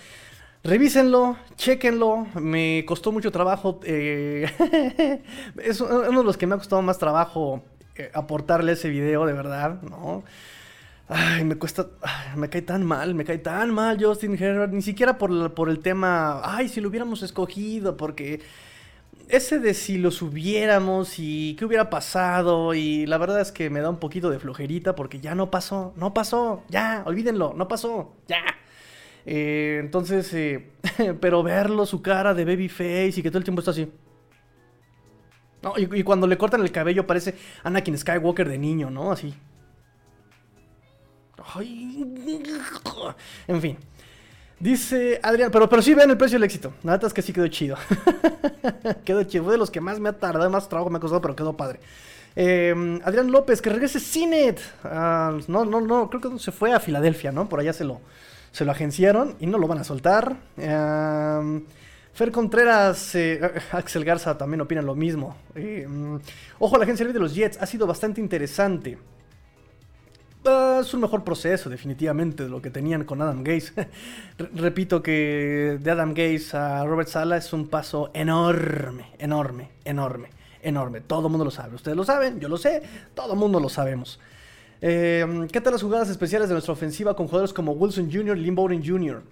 Revísenlo, 0.64 1.38
chequenlo. 1.56 2.28
Me 2.36 2.84
costó 2.86 3.14
mucho 3.14 3.32
trabajo. 3.32 3.80
Eh, 3.84 5.22
es 5.64 5.80
uno 5.80 6.20
de 6.20 6.24
los 6.24 6.36
que 6.36 6.46
me 6.46 6.56
ha 6.56 6.58
costado 6.58 6.82
más 6.82 6.98
trabajo 6.98 7.64
eh, 7.96 8.12
aportarle 8.14 8.74
ese 8.74 8.90
video, 8.90 9.26
de 9.26 9.32
verdad, 9.32 9.82
¿no? 9.84 10.24
Ay, 11.08 11.46
me 11.46 11.56
cuesta. 11.56 11.88
me 12.36 12.50
cae 12.50 12.64
tan 12.64 12.84
mal, 12.84 13.16
me 13.16 13.24
cae 13.24 13.38
tan 13.38 13.74
mal 13.74 13.98
Justin 14.04 14.34
Herbert. 14.34 14.74
Ni 14.74 14.82
siquiera 14.82 15.18
por, 15.18 15.54
por 15.54 15.70
el 15.70 15.80
tema. 15.80 16.42
Ay, 16.44 16.68
si 16.68 16.82
lo 16.82 16.90
hubiéramos 16.90 17.24
escogido, 17.24 17.96
porque 17.96 18.42
ese 19.30 19.60
de 19.60 19.74
si 19.74 19.98
lo 19.98 20.12
subiéramos 20.12 21.16
y 21.18 21.56
qué 21.58 21.66
hubiera 21.66 21.90
pasado 21.90 22.74
y 22.74 23.06
la 23.06 23.18
verdad 23.18 23.42
es 23.42 23.52
que 23.52 23.70
me 23.70 23.82
da 23.82 23.90
un 23.90 24.00
poquito 24.00 24.30
de 24.30 24.40
flojerita 24.40 24.96
porque 24.96 25.20
ya 25.20 25.36
no 25.36 25.52
pasó, 25.52 25.94
no 25.98 26.14
pasó, 26.14 26.64
ya, 26.70 27.04
olvídenlo, 27.06 27.54
no 27.56 27.68
pasó, 27.68 28.14
ya. 28.28 28.44
Eh, 29.26 29.78
entonces, 29.80 30.32
eh, 30.34 30.72
pero 31.22 31.44
verlo, 31.44 31.86
su 31.86 32.02
cara 32.02 32.34
de 32.34 32.46
babyface 32.46 33.14
y 33.18 33.24
que 33.24 33.30
todo 33.30 33.40
el 33.40 33.44
tiempo 33.44 33.62
está 33.62 33.72
así. 33.72 33.92
y, 35.78 36.00
y, 36.00 36.04
cuando 36.04 36.28
le 36.28 36.38
cortan 36.38 36.62
el 36.62 36.72
cabello 36.72 37.08
parece 37.08 37.36
Anakin 37.64 37.98
Skywalker 37.98 38.48
de 38.48 38.58
niño, 38.58 38.92
¿no? 38.92 39.12
Así. 39.12 39.34
Ay, 41.54 42.06
en 43.48 43.62
fin. 43.62 43.78
Dice 44.60 45.20
Adrián, 45.22 45.52
pero, 45.52 45.68
pero 45.68 45.82
sí 45.82 45.94
vean 45.94 46.10
el 46.10 46.18
precio 46.18 46.38
del 46.38 46.46
éxito. 46.46 46.74
La 46.84 46.94
verdad 46.94 47.08
es 47.08 47.14
que 47.14 47.22
sí 47.22 47.34
quedó 47.34 47.48
chido. 47.48 47.76
quedó 49.06 49.24
chido. 49.24 49.44
Fue 49.44 49.54
de 49.54 49.58
los 49.58 49.70
que 49.70 49.82
más 49.82 50.00
me 50.00 50.10
ha 50.10 50.14
tardado, 50.14 50.50
más 50.50 50.70
trabajo 50.70 50.90
me 50.90 50.98
ha 50.98 51.02
costado, 51.02 51.22
pero 51.22 51.36
quedó 51.36 51.58
padre. 51.58 51.80
Em, 52.36 53.00
Adrián 53.04 53.32
López, 53.32 53.62
que 53.62 53.70
regrese 53.70 54.00
Cinet. 54.00 54.60
Ah, 54.84 55.38
no, 55.48 55.66
no, 55.66 55.82
no, 55.82 56.10
creo 56.10 56.22
que 56.22 56.40
se 56.40 56.52
fue 56.52 56.74
a 56.74 56.80
Filadelfia, 56.80 57.32
¿no? 57.32 57.48
Por 57.50 57.60
allá 57.60 57.74
se 57.74 57.84
lo, 57.84 58.02
se 58.52 58.66
lo 58.66 58.72
agenciaron 58.72 59.36
y 59.40 59.46
no 59.46 59.58
lo 59.58 59.68
van 59.68 59.80
a 59.80 59.84
soltar. 59.84 60.38
Em, 60.58 61.64
Fer 62.14 62.32
Contreras, 62.32 63.14
eh, 63.16 63.42
Axel 63.72 64.06
Garza 64.06 64.38
también 64.38 64.62
opinan 64.62 64.86
lo 64.86 64.96
mismo. 64.96 65.36
Em, 65.54 66.20
ojo, 66.60 66.78
la 66.78 66.86
agencia 66.86 67.06
de 67.06 67.20
los 67.20 67.36
Jets 67.36 67.58
ha 67.62 67.66
sido 67.66 67.86
bastante 67.88 68.22
interesante. 68.22 68.98
Es 70.46 70.94
un 70.94 71.02
mejor 71.02 71.24
proceso, 71.24 71.72
definitivamente, 71.72 72.44
de 72.44 72.50
lo 72.50 72.62
que 72.62 72.70
tenían 72.70 73.04
con 73.04 73.20
Adam 73.20 73.44
Gaze. 73.44 73.74
Repito 74.54 75.02
que 75.02 75.80
de 75.82 75.92
Adam 75.92 76.14
Gaze 76.14 76.56
a 76.56 76.86
Robert 76.86 77.10
Sala 77.10 77.38
es 77.38 77.52
un 77.52 77.68
paso 77.68 78.12
enorme, 78.14 79.08
enorme, 79.18 79.72
enorme, 79.86 80.30
enorme. 80.62 81.02
Todo 81.02 81.26
el 81.28 81.32
mundo 81.32 81.46
lo 81.46 81.50
sabe. 81.50 81.74
Ustedes 81.74 81.98
lo 81.98 82.04
saben, 82.04 82.40
yo 82.40 82.48
lo 82.48 82.58
sé, 82.58 82.84
todo 83.16 83.34
el 83.34 83.40
mundo 83.40 83.60
lo 83.60 83.70
sabemos. 83.70 84.20
Em, 84.82 85.48
¿Qué 85.48 85.62
tal 85.62 85.74
las 85.74 85.82
jugadas 85.82 86.10
especiales 86.10 86.48
de 86.48 86.54
nuestra 86.54 86.74
ofensiva 86.74 87.16
con 87.16 87.26
jugadores 87.26 87.52
como 87.52 87.72
Wilson 87.72 88.12
Jr., 88.12 88.38
Lynn 88.38 88.54
Bowden 88.54 88.86
Jr.? 88.86 89.24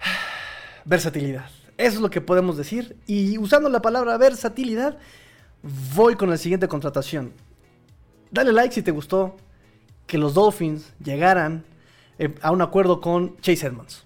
Versatilidad. 0.86 1.44
Eso 1.76 1.96
es 1.96 2.00
lo 2.00 2.08
que 2.08 2.22
podemos 2.22 2.56
decir. 2.56 2.96
Y 3.06 3.36
usando 3.36 3.68
la 3.68 3.82
palabra 3.82 4.16
versatilidad, 4.16 4.96
voy 5.94 6.14
con 6.14 6.30
la 6.30 6.38
siguiente 6.38 6.68
contratación. 6.68 7.34
Dale 8.30 8.50
like 8.50 8.74
si 8.74 8.80
te 8.80 8.92
gustó 8.92 9.36
que 10.06 10.18
los 10.18 10.34
Dolphins 10.34 10.92
llegaran 11.02 11.64
eh, 12.18 12.34
a 12.42 12.50
un 12.50 12.62
acuerdo 12.62 13.00
con 13.00 13.36
Chase 13.40 13.66
Edmonds. 13.66 14.04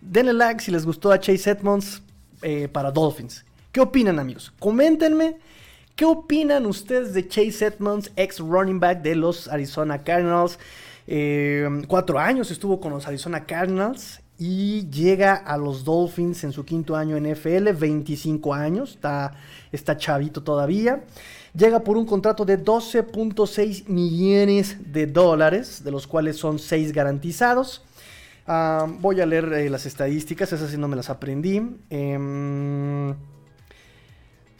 Denle 0.00 0.32
like 0.32 0.62
si 0.62 0.70
les 0.70 0.84
gustó 0.84 1.10
a 1.10 1.18
Chase 1.18 1.50
Edmonds 1.50 2.02
eh, 2.42 2.68
para 2.68 2.90
Dolphins. 2.90 3.44
¿Qué 3.72 3.80
opinan 3.80 4.18
amigos? 4.18 4.52
Coméntenme. 4.58 5.38
¿Qué 5.94 6.04
opinan 6.04 6.66
ustedes 6.66 7.14
de 7.14 7.26
Chase 7.26 7.66
Edmonds, 7.66 8.12
ex 8.16 8.38
running 8.38 8.78
back 8.78 9.02
de 9.02 9.14
los 9.14 9.48
Arizona 9.48 10.02
Cardinals? 10.02 10.58
Eh, 11.06 11.66
cuatro 11.88 12.18
años 12.18 12.50
estuvo 12.50 12.80
con 12.80 12.92
los 12.92 13.06
Arizona 13.06 13.46
Cardinals 13.46 14.20
y 14.38 14.88
llega 14.90 15.34
a 15.34 15.56
los 15.56 15.84
Dolphins 15.84 16.44
en 16.44 16.52
su 16.52 16.64
quinto 16.64 16.96
año 16.96 17.16
en 17.16 17.32
NFL, 17.32 17.70
25 17.72 18.52
años, 18.52 18.90
está, 18.90 19.32
está 19.72 19.96
chavito 19.96 20.42
todavía 20.42 21.02
llega 21.56 21.80
por 21.80 21.96
un 21.96 22.04
contrato 22.04 22.44
de 22.44 22.62
12.6 22.62 23.88
millones 23.88 24.76
de 24.92 25.06
dólares, 25.06 25.82
de 25.82 25.90
los 25.90 26.06
cuales 26.06 26.36
son 26.36 26.58
6 26.58 26.92
garantizados. 26.92 27.82
Voy 29.00 29.20
a 29.20 29.26
leer 29.26 29.52
eh, 29.52 29.70
las 29.70 29.86
estadísticas, 29.86 30.52
esas 30.52 30.70
sí 30.70 30.76
no 30.76 30.88
me 30.88 30.96
las 30.96 31.10
aprendí. 31.10 31.60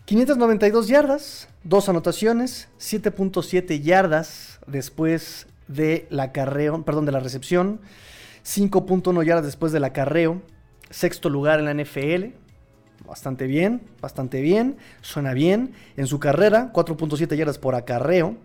592 0.07 0.87
em, 0.87 0.93
yardas, 0.93 1.49
2 1.65 1.89
anotaciones, 1.89 2.69
7.7 2.79 3.81
yardas 3.81 4.61
después 4.67 5.47
de 5.69 6.07
la 6.11 6.33
carreo, 6.33 6.83
perdón, 6.85 7.07
de 7.07 7.13
la 7.13 7.21
recepción, 7.21 7.81
5.1 8.45 9.25
yardas 9.25 9.45
después 9.45 9.73
del 9.73 9.85
acarreo, 9.85 10.43
sexto 10.91 11.29
lugar 11.29 11.61
en 11.61 11.65
la 11.67 11.75
NFL, 11.75 12.46
bastante 13.05 13.47
bien, 13.47 13.83
bastante 14.01 14.41
bien, 14.41 14.77
suena 15.01 15.33
bien. 15.33 15.73
En 15.97 16.07
su 16.07 16.19
carrera, 16.21 16.73
4.7 16.73 17.37
yardas 17.37 17.59
por 17.59 17.75
acarreo. 17.75 18.37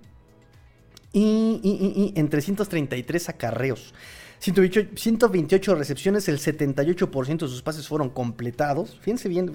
Y, 1.14 2.14
en 2.16 2.30
333 2.30 3.30
acarreos. 3.30 3.94
128, 4.40 5.76
recepciones, 5.76 6.28
el 6.28 6.40
78% 6.40 7.38
de 7.38 7.48
sus 7.48 7.62
pases 7.62 7.88
fueron 7.88 8.10
completados. 8.10 8.98
Fíjense 9.02 9.30
bien, 9.30 9.52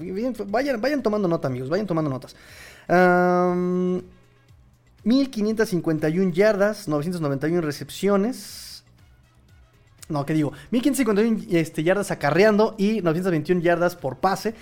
vayan, 0.46 0.80
vayan 0.80 1.02
tomando 1.02 1.26
nota, 1.26 1.48
amigos, 1.48 1.68
vayan 1.68 1.86
tomando 1.86 2.08
notas. 2.08 2.36
1551 5.02 6.32
yardas, 6.32 6.86
991 6.86 7.60
recepciones. 7.62 8.84
No, 10.08 10.24
¿qué 10.24 10.34
digo? 10.34 10.52
1551 10.70 11.58
este, 11.58 11.82
yardas 11.82 12.12
acarreando 12.12 12.76
y 12.78 13.00
921 13.02 13.60
yardas 13.60 13.96
por 13.96 14.18
pase. 14.18 14.54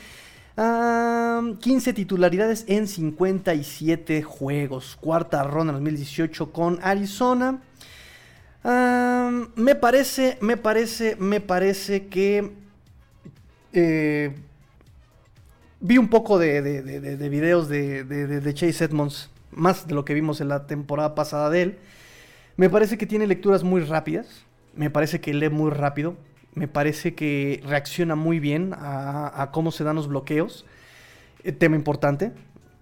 15 0.56 1.92
titularidades 1.94 2.64
en 2.68 2.86
57 2.86 4.22
juegos. 4.22 4.96
Cuarta 5.00 5.42
ronda 5.42 5.72
en 5.72 5.78
2018 5.78 6.52
con 6.52 6.78
Arizona. 6.82 7.60
me 9.56 9.74
parece, 9.74 10.38
me 10.40 10.56
parece, 10.56 11.16
me 11.16 11.40
parece 11.40 12.06
que 12.06 12.52
eh, 13.72 14.32
vi 15.80 15.98
un 15.98 16.08
poco 16.08 16.38
de 16.38 17.28
videos 17.30 17.68
de, 17.68 18.52
Chase 18.54 18.84
Edmonds, 18.84 19.30
más 19.50 19.88
de 19.88 19.94
lo 19.94 20.04
que 20.04 20.14
vimos 20.14 20.40
en 20.40 20.48
la 20.48 20.66
temporada 20.66 21.16
pasada 21.16 21.50
de 21.50 21.62
él. 21.62 21.78
Me 22.56 22.70
parece 22.70 22.96
que 22.96 23.06
tiene 23.06 23.26
lecturas 23.26 23.64
muy 23.64 23.80
rápidas. 23.80 24.44
Me 24.76 24.88
parece 24.90 25.20
que 25.20 25.34
lee 25.34 25.48
muy 25.48 25.72
rápido. 25.72 26.16
Me 26.54 26.68
parece 26.68 27.14
que 27.14 27.62
reacciona 27.66 28.14
muy 28.14 28.38
bien 28.38 28.74
a, 28.76 29.50
cómo 29.52 29.72
se 29.72 29.84
dan 29.84 29.96
los 29.96 30.08
bloqueos. 30.08 30.64
Eh, 31.42 31.52
tema 31.52 31.76
importante, 31.76 32.32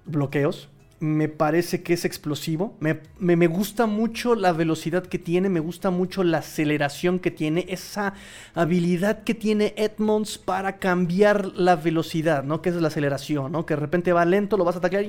bloqueos. 0.05 0.69
Me 1.01 1.29
parece 1.29 1.83
que 1.83 1.95
es 1.95 2.05
explosivo. 2.05 2.77
Me, 2.79 3.47
gusta 3.49 3.87
mucho 3.87 4.37
la 4.37 4.53
velocidad 4.53 5.05
que 5.05 5.19
tiene. 5.19 5.49
Me 5.49 5.59
gusta 5.59 5.91
mucho 5.91 6.23
la 6.23 6.39
aceleración 6.39 7.19
que 7.19 7.33
tiene. 7.33 7.65
Esa 7.69 8.15
habilidad 8.55 9.25
que 9.25 9.35
tiene 9.35 9.75
Edmonds 9.77 10.39
para 10.39 10.79
cambiar 10.79 11.47
la 11.57 11.75
velocidad, 11.75 12.45
¿no? 12.45 12.63
Que 12.63 12.69
es 12.69 12.77
la 12.77 12.89
aceleración, 12.89 13.51
¿no? 13.51 13.67
Que 13.67 13.75
de 13.75 13.81
repente 13.81 14.13
va 14.13 14.25
lento, 14.25 14.57
lo 14.57 14.65
vas 14.65 14.77
a 14.77 14.79
atacar 14.79 15.05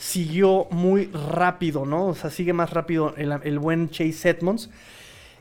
siguió 0.00 0.66
muy 0.70 1.06
rápido, 1.06 1.84
¿no? 1.84 2.06
O 2.06 2.14
sea, 2.14 2.30
sigue 2.30 2.54
más 2.54 2.70
rápido 2.70 3.14
el, 3.16 3.32
el 3.44 3.58
buen 3.58 3.90
Chase 3.90 4.30
Edmonds. 4.30 4.70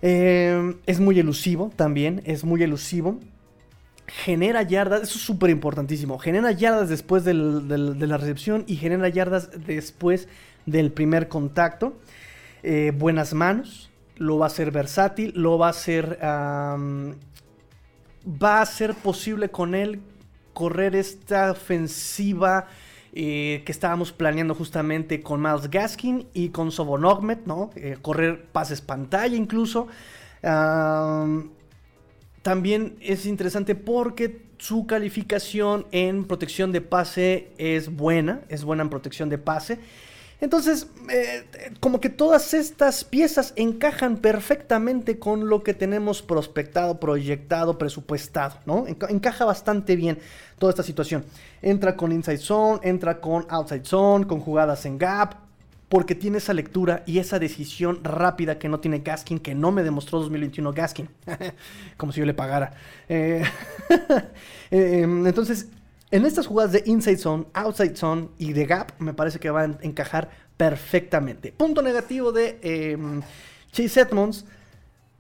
Eh, 0.01 0.75
es 0.85 0.99
muy 0.99 1.19
elusivo 1.19 1.71
también, 1.75 2.21
es 2.25 2.43
muy 2.43 2.63
elusivo. 2.63 3.19
genera 4.07 4.63
yardas, 4.63 5.03
eso 5.03 5.19
es 5.19 5.23
súper 5.23 5.51
importantísimo, 5.51 6.17
genera 6.17 6.51
yardas 6.51 6.89
después 6.89 7.23
de 7.23 7.33
la 7.33 8.17
recepción 8.17 8.63
y 8.67 8.75
genera 8.75 9.07
yardas 9.07 9.51
después 9.65 10.27
del 10.65 10.91
primer 10.91 11.27
contacto. 11.27 11.93
Eh, 12.63 12.91
buenas 12.95 13.33
manos, 13.33 13.89
lo 14.17 14.39
va 14.39 14.47
a 14.47 14.49
ser 14.49 14.71
versátil, 14.71 15.31
lo 15.35 15.57
va 15.57 15.69
a 15.69 15.73
ser... 15.73 16.17
va 16.21 17.15
a 18.61 18.65
ser 18.65 18.95
posible 18.95 19.49
con 19.49 19.75
él 19.75 20.01
correr 20.53 20.95
esta 20.95 21.51
ofensiva 21.51 22.67
que 23.13 23.71
estábamos 23.71 24.11
planeando 24.11 24.53
justamente 24.55 25.21
con 25.21 25.41
Miles 25.41 25.69
Gaskin 25.69 26.27
y 26.33 26.49
con 26.49 26.71
Sobonogmet, 26.71 27.45
¿no? 27.45 27.71
Eh, 27.75 27.97
correr 28.01 28.45
pases 28.51 28.81
pantalla 28.81 29.35
incluso. 29.35 29.87
también 32.41 32.95
es 33.01 33.25
interesante 33.25 33.75
porque 33.75 34.49
su 34.57 34.85
calificación 34.85 35.85
en 35.91 36.25
protección 36.25 36.71
de 36.71 36.81
pase 36.81 37.51
es 37.57 37.95
buena, 37.95 38.41
es 38.49 38.63
buena 38.63 38.83
en 38.83 38.89
protección 38.89 39.29
de 39.29 39.37
pase. 39.37 39.79
Entonces, 40.41 40.87
eh, 41.11 41.45
como 41.79 41.99
que 41.99 42.09
todas 42.09 42.53
estas 42.53 43.03
piezas 43.03 43.53
encajan 43.57 44.17
perfectamente 44.17 45.19
con 45.19 45.49
lo 45.49 45.63
que 45.63 45.73
tenemos 45.73 46.21
prospectado, 46.21 46.99
proyectado, 46.99 47.77
presupuestado, 47.77 48.55
¿no? 48.65 48.85
Encaja 48.87 49.43
bastante 49.43 49.95
bien 49.97 50.19
toda 50.57 50.71
esta 50.71 50.83
situación. 50.83 51.25
Entra 51.61 51.97
con 51.97 52.11
inside 52.11 52.37
zone, 52.37 52.79
entra 52.83 53.19
con 53.19 53.45
outside 53.49 53.83
zone, 53.83 54.27
con 54.27 54.39
jugadas 54.39 54.85
en 54.85 54.97
gap, 54.97 55.35
porque 55.89 56.15
tiene 56.15 56.37
esa 56.37 56.53
lectura 56.53 57.03
y 57.05 57.17
esa 57.17 57.39
decisión 57.39 58.01
rápida 58.03 58.59
que 58.59 58.69
no 58.69 58.79
tiene 58.79 58.99
Gaskin, 58.99 59.39
que 59.39 59.55
no 59.55 59.71
me 59.71 59.83
demostró 59.83 60.19
2021 60.19 60.71
Gaskin, 60.71 61.09
como 61.97 62.11
si 62.11 62.19
yo 62.19 62.25
le 62.25 62.33
pagara. 62.33 62.73
Eh, 63.09 63.43
eh, 64.71 65.01
entonces, 65.01 65.67
en 66.11 66.25
estas 66.25 66.47
jugadas 66.47 66.71
de 66.71 66.83
inside 66.85 67.17
zone, 67.17 67.45
outside 67.53 67.95
zone 67.95 68.29
y 68.37 68.53
de 68.53 68.65
gap, 68.65 68.93
me 68.99 69.13
parece 69.13 69.39
que 69.39 69.51
van 69.51 69.77
a 69.81 69.85
encajar 69.85 70.29
perfectamente. 70.57 71.51
Punto 71.51 71.81
negativo 71.81 72.31
de 72.31 72.59
em, 72.63 73.21
Chase 73.71 74.01
Edmonds, 74.01 74.45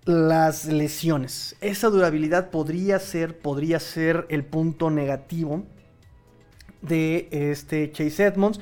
las 0.05 0.65
lesiones. 0.65 1.55
Esa 1.61 1.89
durabilidad 1.89 2.49
podría 2.49 2.99
ser, 2.99 3.37
podría 3.37 3.79
ser 3.79 4.25
el 4.29 4.43
punto 4.43 4.89
negativo 4.89 5.63
de 6.81 7.27
este 7.31 7.91
Chase 7.91 8.25
Edmonds. 8.25 8.59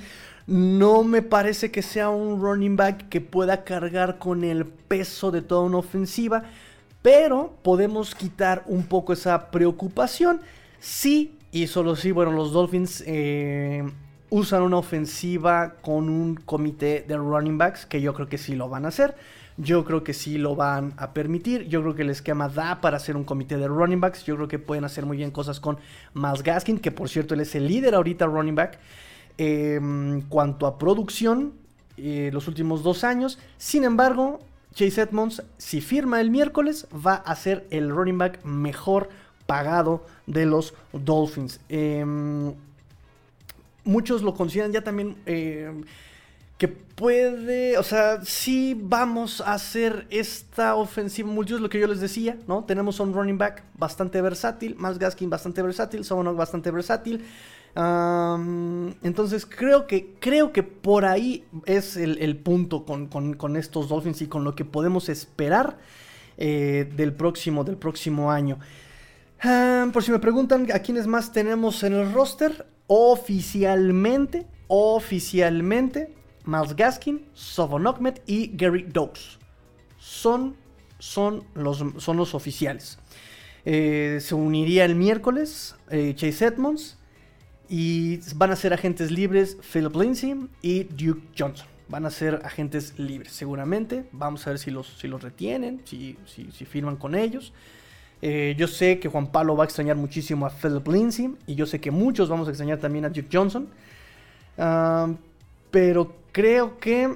No 0.47 1.03
me 1.03 1.21
parece 1.21 1.71
que 1.71 1.82
sea 1.82 2.09
un 2.09 2.41
running 2.41 2.75
back 2.75 3.09
que 3.09 3.21
pueda 3.21 3.63
cargar 3.63 4.17
con 4.17 4.43
el 4.43 4.65
peso 4.65 5.32
de 5.32 5.41
toda 5.41 5.61
una 5.61 5.78
ofensiva, 5.78 6.43
pero 7.01 7.53
podemos 7.63 8.15
quitar 8.15 8.63
un 8.65 8.84
poco 8.84 9.13
esa 9.13 9.49
preocupación 9.49 10.41
si 10.80 11.36
y 11.51 11.67
solo 11.67 11.95
si, 11.95 12.11
bueno, 12.11 12.31
los 12.31 12.51
Dolphins 12.51 13.03
eh, 13.07 13.83
usan 14.29 14.63
una 14.63 14.77
ofensiva 14.77 15.75
con 15.81 16.09
un 16.09 16.35
comité 16.35 17.05
de 17.07 17.17
running 17.17 17.57
backs, 17.57 17.85
que 17.85 18.01
yo 18.01 18.13
creo 18.13 18.27
que 18.27 18.37
sí 18.37 18.55
lo 18.55 18.69
van 18.69 18.85
a 18.85 18.89
hacer. 18.89 19.15
Yo 19.59 19.83
creo 19.85 20.03
que 20.03 20.13
sí 20.13 20.37
lo 20.37 20.55
van 20.55 20.93
a 20.97 21.13
permitir. 21.13 21.67
Yo 21.67 21.81
creo 21.81 21.95
que 21.95 22.03
el 22.03 22.11
esquema 22.11 22.47
da 22.47 22.79
para 22.79 22.97
hacer 22.97 23.17
un 23.17 23.23
comité 23.23 23.57
de 23.57 23.67
running 23.67 23.99
backs. 23.99 24.23
Yo 24.23 24.35
creo 24.35 24.47
que 24.47 24.59
pueden 24.59 24.83
hacer 24.83 25.05
muy 25.05 25.17
bien 25.17 25.31
cosas 25.31 25.59
con 25.59 25.79
Miles 26.13 26.43
Gaskin, 26.43 26.77
que 26.77 26.91
por 26.91 27.09
cierto 27.09 27.33
él 27.33 27.39
es 27.39 27.55
el 27.55 27.67
líder 27.67 27.95
ahorita 27.95 28.27
running 28.27 28.53
back. 28.53 28.77
En 29.39 30.21
cuanto 30.29 30.67
a 30.67 30.77
producción, 30.77 31.53
eh, 31.97 32.29
los 32.31 32.47
últimos 32.47 32.83
dos 32.83 33.03
años. 33.03 33.39
Sin 33.57 33.83
embargo, 33.83 34.39
Chase 34.75 35.01
Edmonds, 35.01 35.41
si 35.57 35.81
firma 35.81 36.21
el 36.21 36.29
miércoles, 36.29 36.87
va 36.93 37.15
a 37.15 37.35
ser 37.35 37.65
el 37.71 37.89
running 37.89 38.19
back 38.19 38.43
mejor 38.45 39.09
pagado 39.47 40.05
de 40.27 40.45
los 40.45 40.73
Dolphins. 40.93 41.59
Em, 41.69 42.53
muchos 43.83 44.21
lo 44.21 44.35
consideran 44.35 44.71
ya 44.71 44.83
también 44.83 45.15
em, 45.25 45.83
que 46.57 46.67
puede, 46.67 47.77
o 47.77 47.83
sea, 47.83 48.23
sí 48.25 48.75
vamos 48.79 49.41
a 49.41 49.53
hacer 49.53 50.07
esta 50.09 50.75
ofensiva 50.75 51.29
es 51.43 51.51
lo 51.51 51.69
que 51.69 51.79
yo 51.79 51.87
les 51.87 51.99
decía, 51.99 52.35
¿no? 52.47 52.63
Tenemos 52.63 52.99
un 52.99 53.13
running 53.13 53.37
back 53.37 53.63
bastante 53.75 54.19
versátil, 54.21 54.75
más 54.75 54.97
Gaskin 54.97 55.29
bastante 55.29 55.61
versátil, 55.61 56.03
Somonok 56.03 56.35
bastante 56.35 56.71
versátil. 56.71 57.23
entonces 59.03 59.45
creo 59.45 59.85
que, 59.85 60.15
creo 60.19 60.51
que 60.51 60.63
por 60.63 61.05
ahí 61.05 61.45
es 61.65 61.95
el, 61.95 62.35
punto 62.37 62.85
con, 62.85 63.55
estos 63.55 63.87
Dolphins 63.87 64.23
y 64.23 64.27
con 64.27 64.43
lo 64.43 64.55
que 64.55 64.65
podemos 64.65 65.09
esperar 65.09 65.77
eh, 66.39 66.91
del, 66.95 67.13
próximo, 67.13 67.63
del 67.63 67.77
próximo 67.77 68.31
año. 68.31 68.57
Ah, 69.41 69.88
por 69.93 70.03
si 70.03 70.11
me 70.11 70.19
preguntan 70.19 70.67
a 70.73 70.79
quiénes 70.79 71.05
más 71.05 71.31
tenemos 71.31 71.83
en 71.83 71.93
el 71.93 72.11
roster, 72.11 72.65
oficialmente, 72.88 74.47
oficialmente, 74.67 76.13
Miles 76.45 76.75
Gaskin, 76.75 77.25
Sovon 77.33 77.85
y 78.25 78.47
Gary 78.55 78.83
Doaks. 78.83 79.38
Son, 79.99 80.55
son, 80.97 81.43
los, 81.53 81.83
son 81.97 82.17
los 82.17 82.33
oficiales. 82.33 82.97
Eh, 83.65 84.19
se 84.21 84.33
uniría 84.33 84.85
el 84.85 84.95
miércoles 84.95 85.75
eh, 85.89 86.13
Chase 86.15 86.45
Edmonds 86.45 86.97
y 87.67 88.19
van 88.35 88.51
a 88.51 88.55
ser 88.55 88.73
agentes 88.73 89.11
libres 89.11 89.57
Philip 89.73 89.93
Lindsay 89.93 90.47
y 90.61 90.85
Duke 90.85 91.21
Johnson. 91.38 91.67
Van 91.89 92.05
a 92.05 92.09
ser 92.09 92.41
agentes 92.43 92.97
libres, 92.97 93.33
seguramente. 93.33 94.05
Vamos 94.11 94.47
a 94.47 94.51
ver 94.51 94.59
si 94.59 94.71
los, 94.71 94.97
si 94.97 95.07
los 95.07 95.21
retienen, 95.21 95.81
si, 95.85 96.17
si, 96.25 96.51
si 96.51 96.65
firman 96.65 96.95
con 96.95 97.13
ellos. 97.13 97.53
Eh, 98.22 98.55
yo 98.57 98.68
sé 98.68 98.99
que 98.99 99.09
Juan 99.09 99.32
Pablo 99.32 99.55
va 99.55 99.63
a 99.63 99.65
extrañar 99.65 99.95
muchísimo 99.95 100.45
a 100.45 100.49
Philip 100.49 100.88
Lindsay 100.88 101.36
y 101.45 101.55
yo 101.55 101.65
sé 101.65 101.80
que 101.80 101.91
muchos 101.91 102.30
vamos 102.30 102.47
a 102.47 102.51
extrañar 102.51 102.80
también 102.80 103.05
a 103.05 103.09
Duke 103.09 103.30
Johnson. 103.32 103.68
pero 105.72 106.15
creo 106.32 106.80
que 106.80 107.15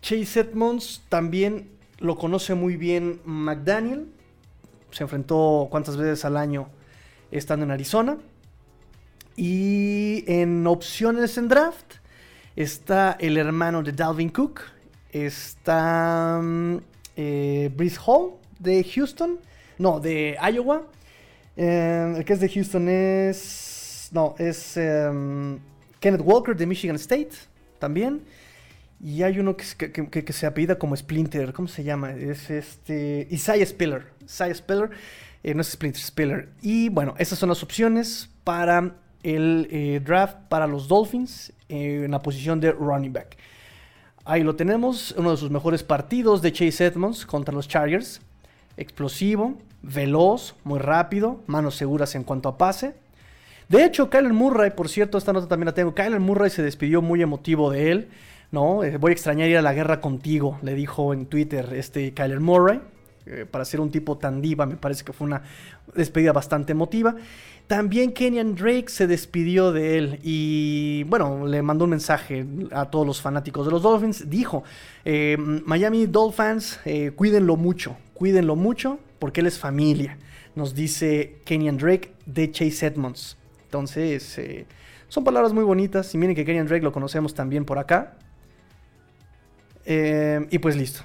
Chase 0.00 0.40
Edmonds 0.40 1.02
también 1.08 1.70
lo 1.98 2.16
conoce 2.16 2.54
muy 2.54 2.76
bien 2.76 3.20
McDaniel. 3.24 4.06
Se 4.90 5.04
enfrentó 5.04 5.68
cuántas 5.70 5.96
veces 5.96 6.24
al 6.24 6.36
año 6.36 6.68
estando 7.30 7.64
en 7.64 7.70
Arizona. 7.70 8.18
Y 9.36 10.24
en 10.26 10.66
opciones 10.66 11.38
en 11.38 11.48
draft 11.48 11.94
está 12.56 13.16
el 13.20 13.36
hermano 13.36 13.82
de 13.82 13.92
Dalvin 13.92 14.30
Cook. 14.30 14.60
Está 15.12 16.40
mm, 16.42 16.76
eh, 17.16 17.90
Hall 18.04 18.39
de 18.60 18.84
Houston. 18.84 19.40
No, 19.78 19.98
de 19.98 20.36
Iowa. 20.52 20.82
Eh, 21.56 22.14
el 22.18 22.24
que 22.24 22.34
es 22.34 22.40
de 22.40 22.48
Houston 22.48 22.88
es. 22.88 24.10
No, 24.12 24.34
es 24.38 24.76
em, 24.76 25.58
Kenneth 25.98 26.22
Walker 26.22 26.56
de 26.56 26.66
Michigan 26.66 26.96
State 26.96 27.30
también. 27.78 28.20
Y 29.02 29.22
hay 29.22 29.38
uno 29.38 29.56
que, 29.56 29.90
que, 29.90 30.32
se 30.32 30.46
apellida 30.46 30.78
como 30.78 30.94
Splinter. 30.94 31.52
¿Cómo 31.54 31.66
se 31.66 31.82
llama? 31.82 32.12
Es 32.12 32.50
este. 32.50 33.26
Isaiah 33.30 33.66
Spiller. 33.66 34.06
Isaiah 34.24 34.54
Spiller. 34.54 34.90
Eh, 35.42 35.54
no 35.54 35.62
es 35.62 35.68
Splinter, 35.68 36.00
Spiller. 36.00 36.48
Y 36.60 36.90
bueno, 36.90 37.14
esas 37.18 37.38
son 37.38 37.48
las 37.48 37.62
opciones 37.62 38.28
para 38.44 38.94
el 39.22 39.68
eh, 39.70 40.00
draft 40.04 40.36
para 40.48 40.66
los 40.66 40.88
Dolphins 40.88 41.52
en 41.68 42.10
la 42.10 42.20
posición 42.20 42.60
de 42.60 42.72
running 42.72 43.12
back. 43.12 43.36
Ahí 44.24 44.42
lo 44.42 44.54
tenemos, 44.54 45.12
uno 45.16 45.30
de 45.30 45.36
sus 45.38 45.50
mejores 45.50 45.82
partidos 45.82 46.42
de 46.42 46.52
Chase 46.52 46.84
Edmonds 46.86 47.24
contra 47.24 47.54
los 47.54 47.66
Chargers 47.66 48.20
explosivo, 48.76 49.56
veloz, 49.82 50.54
muy 50.64 50.78
rápido, 50.78 51.40
manos 51.46 51.76
seguras 51.76 52.14
en 52.14 52.24
cuanto 52.24 52.48
a 52.48 52.58
pase. 52.58 52.94
De 53.68 53.84
hecho, 53.84 54.10
Kyler 54.10 54.32
Murray, 54.32 54.70
por 54.70 54.88
cierto, 54.88 55.16
esta 55.16 55.32
nota 55.32 55.46
también 55.46 55.66
la 55.66 55.74
tengo. 55.74 55.94
Kyler 55.94 56.20
Murray 56.20 56.50
se 56.50 56.62
despidió 56.62 57.02
muy 57.02 57.22
emotivo 57.22 57.70
de 57.70 57.92
él. 57.92 58.08
¿no? 58.50 58.82
Eh, 58.82 58.96
voy 58.96 59.10
a 59.10 59.12
extrañar 59.12 59.48
ir 59.48 59.56
a 59.56 59.62
la 59.62 59.72
guerra 59.72 60.00
contigo, 60.00 60.58
le 60.62 60.74
dijo 60.74 61.12
en 61.12 61.26
Twitter 61.26 61.72
este 61.74 62.12
Kyler 62.12 62.40
Murray. 62.40 62.80
Eh, 63.26 63.46
para 63.48 63.64
ser 63.64 63.80
un 63.80 63.90
tipo 63.90 64.18
tan 64.18 64.40
diva, 64.40 64.66
me 64.66 64.76
parece 64.76 65.04
que 65.04 65.12
fue 65.12 65.26
una 65.26 65.42
despedida 65.94 66.32
bastante 66.32 66.72
emotiva. 66.72 67.14
También 67.70 68.10
Kenyan 68.10 68.56
Drake 68.56 68.86
se 68.88 69.06
despidió 69.06 69.70
de 69.70 69.96
él 69.96 70.18
y, 70.24 71.04
bueno, 71.04 71.46
le 71.46 71.62
mandó 71.62 71.84
un 71.84 71.90
mensaje 71.90 72.44
a 72.72 72.90
todos 72.90 73.06
los 73.06 73.22
fanáticos 73.22 73.64
de 73.64 73.70
los 73.70 73.82
Dolphins. 73.82 74.28
Dijo, 74.28 74.64
eh, 75.04 75.36
Miami 75.38 76.06
Dolphins, 76.06 76.80
cuídenlo 77.14 77.56
mucho, 77.56 77.96
cuídenlo 78.12 78.56
mucho 78.56 78.98
porque 79.20 79.40
él 79.40 79.46
es 79.46 79.56
familia, 79.56 80.18
nos 80.56 80.74
dice 80.74 81.42
Kenyan 81.44 81.76
Drake 81.76 82.12
de 82.26 82.50
Chase 82.50 82.86
Edmonds. 82.86 83.36
Entonces, 83.66 84.36
eh, 84.38 84.66
son 85.06 85.22
palabras 85.22 85.52
muy 85.52 85.62
bonitas 85.62 86.12
y 86.12 86.18
miren 86.18 86.34
que 86.34 86.44
Kenyan 86.44 86.66
Drake 86.66 86.82
lo 86.82 86.90
conocemos 86.90 87.34
también 87.34 87.64
por 87.64 87.78
acá. 87.78 88.16
Eh, 89.84 90.44
y 90.50 90.58
pues 90.58 90.74
listo. 90.74 91.02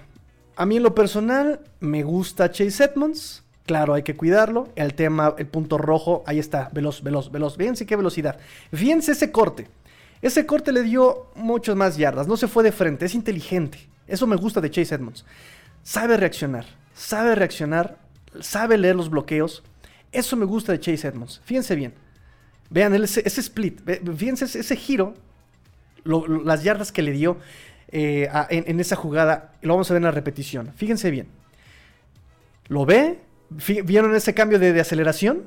A 0.55 0.65
mí 0.65 0.77
en 0.77 0.83
lo 0.83 0.95
personal 0.95 1.59
me 1.79 2.01
gusta 2.01 2.49
Chase 2.49 2.85
Edmonds. 2.85 3.44
Claro, 3.65 3.93
hay 3.93 4.03
que 4.03 4.15
cuidarlo. 4.15 4.69
El 4.75 4.93
tema, 4.93 5.35
el 5.37 5.47
punto 5.47 5.77
rojo, 5.77 6.23
ahí 6.27 6.39
está, 6.39 6.69
veloz, 6.71 7.01
veloz, 7.01 7.31
veloz. 7.31 7.57
Fíjense 7.57 7.85
qué 7.85 7.95
velocidad. 7.95 8.37
Fíjense 8.71 9.13
ese 9.13 9.31
corte. 9.31 9.67
Ese 10.21 10.45
corte 10.45 10.71
le 10.71 10.83
dio 10.83 11.27
muchas 11.35 11.75
más 11.75 11.97
yardas. 11.97 12.27
No 12.27 12.37
se 12.37 12.47
fue 12.47 12.63
de 12.63 12.71
frente, 12.71 13.05
es 13.05 13.15
inteligente. 13.15 13.79
Eso 14.07 14.27
me 14.27 14.35
gusta 14.35 14.61
de 14.61 14.69
Chase 14.69 14.95
Edmonds. 14.95 15.25
Sabe 15.83 16.17
reaccionar 16.17 16.65
sabe 16.95 17.35
reaccionar, 17.35 17.97
sabe 18.39 18.77
leer 18.77 18.95
los 18.95 19.09
bloqueos, 19.09 19.63
Eso 20.11 20.37
me 20.37 20.45
gusta 20.45 20.71
de 20.71 20.79
Chase 20.79 21.09
Edmonds. 21.09 21.41
Fíjense 21.43 21.75
bien. 21.75 21.93
Vean 22.69 22.93
ese, 22.93 23.21
split. 23.27 23.81
Fíjense 24.15 24.45
ese, 24.45 24.75
giro. 24.77 25.13
las 26.05 26.63
yardas 26.63 26.93
que 26.93 27.01
le 27.01 27.11
dio 27.11 27.37
eh, 27.89 28.29
en, 28.49 28.79
esa 28.79 28.95
jugada. 28.95 29.51
Lo 29.61 29.73
vamos 29.73 29.91
a 29.91 29.93
ver 29.93 29.99
en 29.99 30.05
la 30.05 30.11
repetición. 30.11 30.71
Fíjense 30.77 31.11
bien. 31.11 31.27
¿Lo 32.69 32.85
ve? 32.85 33.19
¿Vieron 33.49 34.15
ese 34.15 34.33
cambio 34.33 34.59
de, 34.59 34.73
de 34.73 34.81
aceleración? 34.81 35.43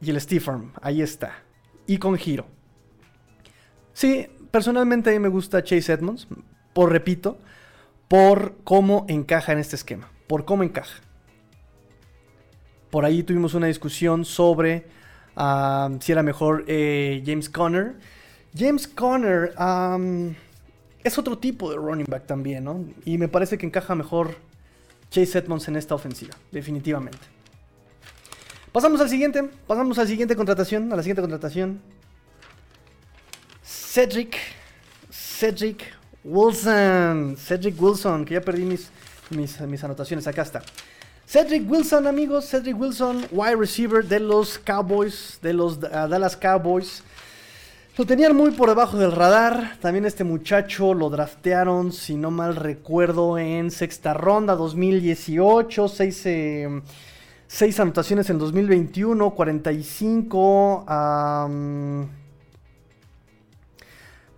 Y 0.00 0.10
el 0.10 0.20
Steve. 0.20 0.44
Ahí 0.80 1.02
está. 1.02 1.42
Y 1.86 1.98
con 1.98 2.16
giro. 2.16 2.46
Sí, 3.92 4.28
personalmente 4.50 5.10
a 5.10 5.12
mí 5.12 5.18
me 5.18 5.28
gusta 5.28 5.62
Chase 5.62 5.92
Edmonds. 5.92 6.26
Por 6.72 6.90
repito 6.90 7.38
por 8.12 8.56
cómo 8.62 9.06
encaja 9.08 9.52
en 9.52 9.58
este 9.58 9.74
esquema, 9.74 10.10
por 10.26 10.44
cómo 10.44 10.62
encaja. 10.64 11.00
Por 12.90 13.06
ahí 13.06 13.22
tuvimos 13.22 13.54
una 13.54 13.68
discusión 13.68 14.26
sobre 14.26 14.84
si 16.00 16.12
era 16.12 16.22
mejor 16.22 16.66
eh, 16.66 17.22
James 17.24 17.48
Conner. 17.48 17.94
James 18.54 18.86
Conner 18.86 19.54
es 21.04 21.18
otro 21.18 21.38
tipo 21.38 21.70
de 21.70 21.76
running 21.76 22.06
back 22.08 22.26
también, 22.26 22.64
¿no? 22.64 22.84
Y 23.04 23.18
me 23.18 23.28
parece 23.28 23.58
que 23.58 23.66
encaja 23.66 23.94
mejor 23.94 24.36
Chase 25.10 25.38
Edmonds 25.38 25.68
en 25.68 25.76
esta 25.76 25.94
ofensiva, 25.94 26.34
definitivamente. 26.50 27.18
Pasamos 28.72 29.00
al 29.00 29.08
siguiente, 29.10 29.42
pasamos 29.66 29.98
a 29.98 30.02
la 30.02 30.06
siguiente 30.06 30.34
contratación, 30.34 30.92
a 30.92 30.96
la 30.96 31.02
siguiente 31.02 31.20
contratación. 31.20 31.80
Cedric, 33.62 34.36
Cedric 35.10 35.82
Wilson, 36.24 37.36
Cedric 37.36 37.80
Wilson, 37.80 38.24
que 38.24 38.34
ya 38.34 38.40
perdí 38.40 38.64
mis, 38.64 39.84
anotaciones, 39.84 40.26
acá 40.26 40.42
está. 40.42 40.62
Cedric 41.26 41.70
Wilson, 41.70 42.06
amigos, 42.06 42.48
Cedric 42.48 42.80
Wilson, 42.80 43.26
wide 43.30 43.56
receiver 43.56 44.02
de 44.02 44.20
los 44.20 44.58
Cowboys, 44.58 45.38
de 45.42 45.52
los 45.52 45.76
uh, 45.76 46.08
Dallas 46.08 46.36
Cowboys. 46.36 47.02
Lo 47.98 48.06
tenían 48.06 48.34
muy 48.34 48.52
por 48.52 48.70
debajo 48.70 48.96
del 48.96 49.12
radar. 49.12 49.76
También 49.80 50.06
este 50.06 50.24
muchacho 50.24 50.94
lo 50.94 51.10
draftearon, 51.10 51.92
si 51.92 52.16
no 52.16 52.30
mal 52.30 52.56
recuerdo, 52.56 53.36
en 53.36 53.70
sexta 53.70 54.14
ronda 54.14 54.56
2018. 54.56 55.88
Seis, 55.88 56.22
eh, 56.24 56.80
seis 57.46 57.78
anotaciones 57.80 58.30
en 58.30 58.38
2021, 58.38 59.32
45. 59.32 60.86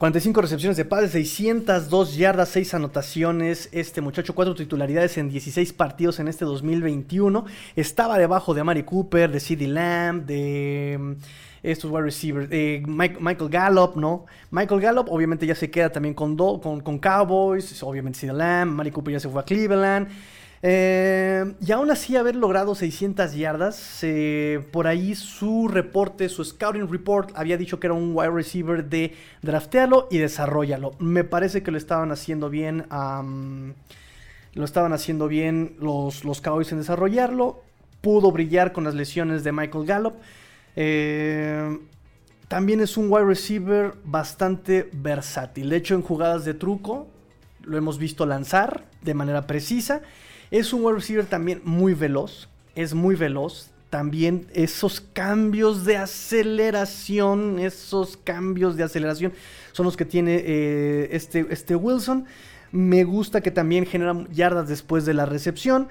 45 0.05 0.43
recepciones 0.43 0.77
de 0.77 0.85
pase, 0.85 1.09
602 1.09 2.17
yardas, 2.17 2.51
6 2.51 2.75
anotaciones. 2.75 3.71
Este 3.73 4.03
muchacho, 4.03 4.35
4 4.35 4.55
titularidades 4.55 5.17
en 5.17 5.31
16 5.31 5.73
partidos 5.73 6.21
en 6.21 6.29
este 6.29 6.45
2021. 6.45 7.47
Estaba 7.75 8.19
debajo 8.19 8.53
de 8.53 8.61
Amari 8.61 8.83
Cooper, 8.83 9.33
de 9.33 9.41
CeeDee 9.41 9.67
Lamb, 9.67 10.27
de 10.27 10.99
mm, 11.01 11.13
estos 11.63 11.91
wide 11.91 12.03
receivers, 12.03 12.51
de 12.51 12.83
Michael 12.87 13.49
Gallup, 13.49 13.97
¿no? 13.97 14.27
Michael 14.51 14.83
Gallup 14.83 15.07
obviamente 15.09 15.47
ya 15.47 15.55
se 15.55 15.71
queda 15.71 15.89
también 15.89 16.13
con, 16.15 16.37
con, 16.37 16.81
con 16.81 16.99
Cowboys, 16.99 17.83
obviamente 17.83 18.19
CeeDee 18.19 18.37
Lamb, 18.37 18.73
Amari 18.73 18.91
Cooper 18.91 19.15
ya 19.15 19.21
se 19.21 19.31
fue 19.31 19.41
a 19.41 19.45
Cleveland. 19.47 20.09
Eh, 20.67 21.55
y 21.61 21.73
aún 21.73 21.91
así 21.91 22.17
haber 22.17 22.37
logrado 22.37 22.75
600 22.75 23.35
yardas, 23.35 24.03
por 24.73 24.87
ahí 24.87 25.15
su 25.15 25.69
reporte, 25.69 26.31
su 26.31 26.43
scouting 26.43 26.91
report 26.91 27.33
había 27.35 27.59
dicho 27.59 27.79
que 27.79 27.89
era 27.89 27.93
un 27.93 28.13
wide 28.15 28.31
receiver 28.31 28.83
de 28.89 29.13
draftearlo 29.43 30.09
y 30.11 30.17
desarrollarlo. 30.17 30.93
Me 31.01 31.23
parece 31.23 31.63
que 31.63 31.71
lo 31.71 31.77
estaban 31.77 32.13
haciendo 32.13 32.49
bien, 32.49 32.87
lo 32.89 34.65
estaban 34.65 34.95
haciendo 34.95 35.29
bien 35.29 35.77
los, 35.81 36.25
los 36.25 36.41
Cowboys 36.41 36.73
en 36.73 36.79
desarrollarlo. 36.79 37.63
Pudo 38.01 38.33
brillar 38.33 38.73
con 38.73 38.85
las 38.85 38.95
lesiones 38.95 39.45
de 39.45 39.53
Michael 39.53 39.85
Gallup. 39.85 40.15
Eh, 40.77 41.79
también 42.49 42.81
es 42.81 42.97
un 42.97 43.13
wide 43.13 43.27
receiver 43.27 43.93
bastante 44.05 44.89
versátil. 44.95 45.69
De 45.69 45.77
hecho, 45.77 45.95
en 45.95 46.01
jugadas 46.01 46.47
de 46.47 46.55
truco 46.55 47.07
lo 47.65 47.77
hemos 47.77 47.99
visto 47.99 48.25
lanzar 48.25 48.87
de 49.03 49.13
manera 49.13 49.47
precisa. 49.47 50.01
Es 50.55 50.73
un 50.73 50.85
wide 50.85 50.95
receiver 50.95 51.27
también 51.27 51.61
muy 51.65 51.95
veloz. 51.95 52.49
Es 52.77 52.95
muy 52.95 53.17
veloz. 53.17 53.73
También 53.91 54.47
esos 54.55 55.01
cambios 55.01 55.85
de 55.85 55.97
aceleración, 55.97 57.59
esos 57.59 58.17
cambios 58.17 58.77
de 58.77 58.85
aceleración 58.85 59.33
son 59.73 59.85
los 59.85 59.97
que 59.97 60.05
tiene 60.05 60.37
eh, 60.37 61.09
este, 61.11 61.45
este 61.51 61.75
Wilson. 61.75 62.27
Me 62.71 63.03
gusta 63.03 63.41
que 63.41 63.51
también 63.51 63.85
genera 63.85 64.15
yardas 64.31 64.69
después 64.69 65.05
de 65.05 65.15
la 65.15 65.27
recepción. 65.27 65.89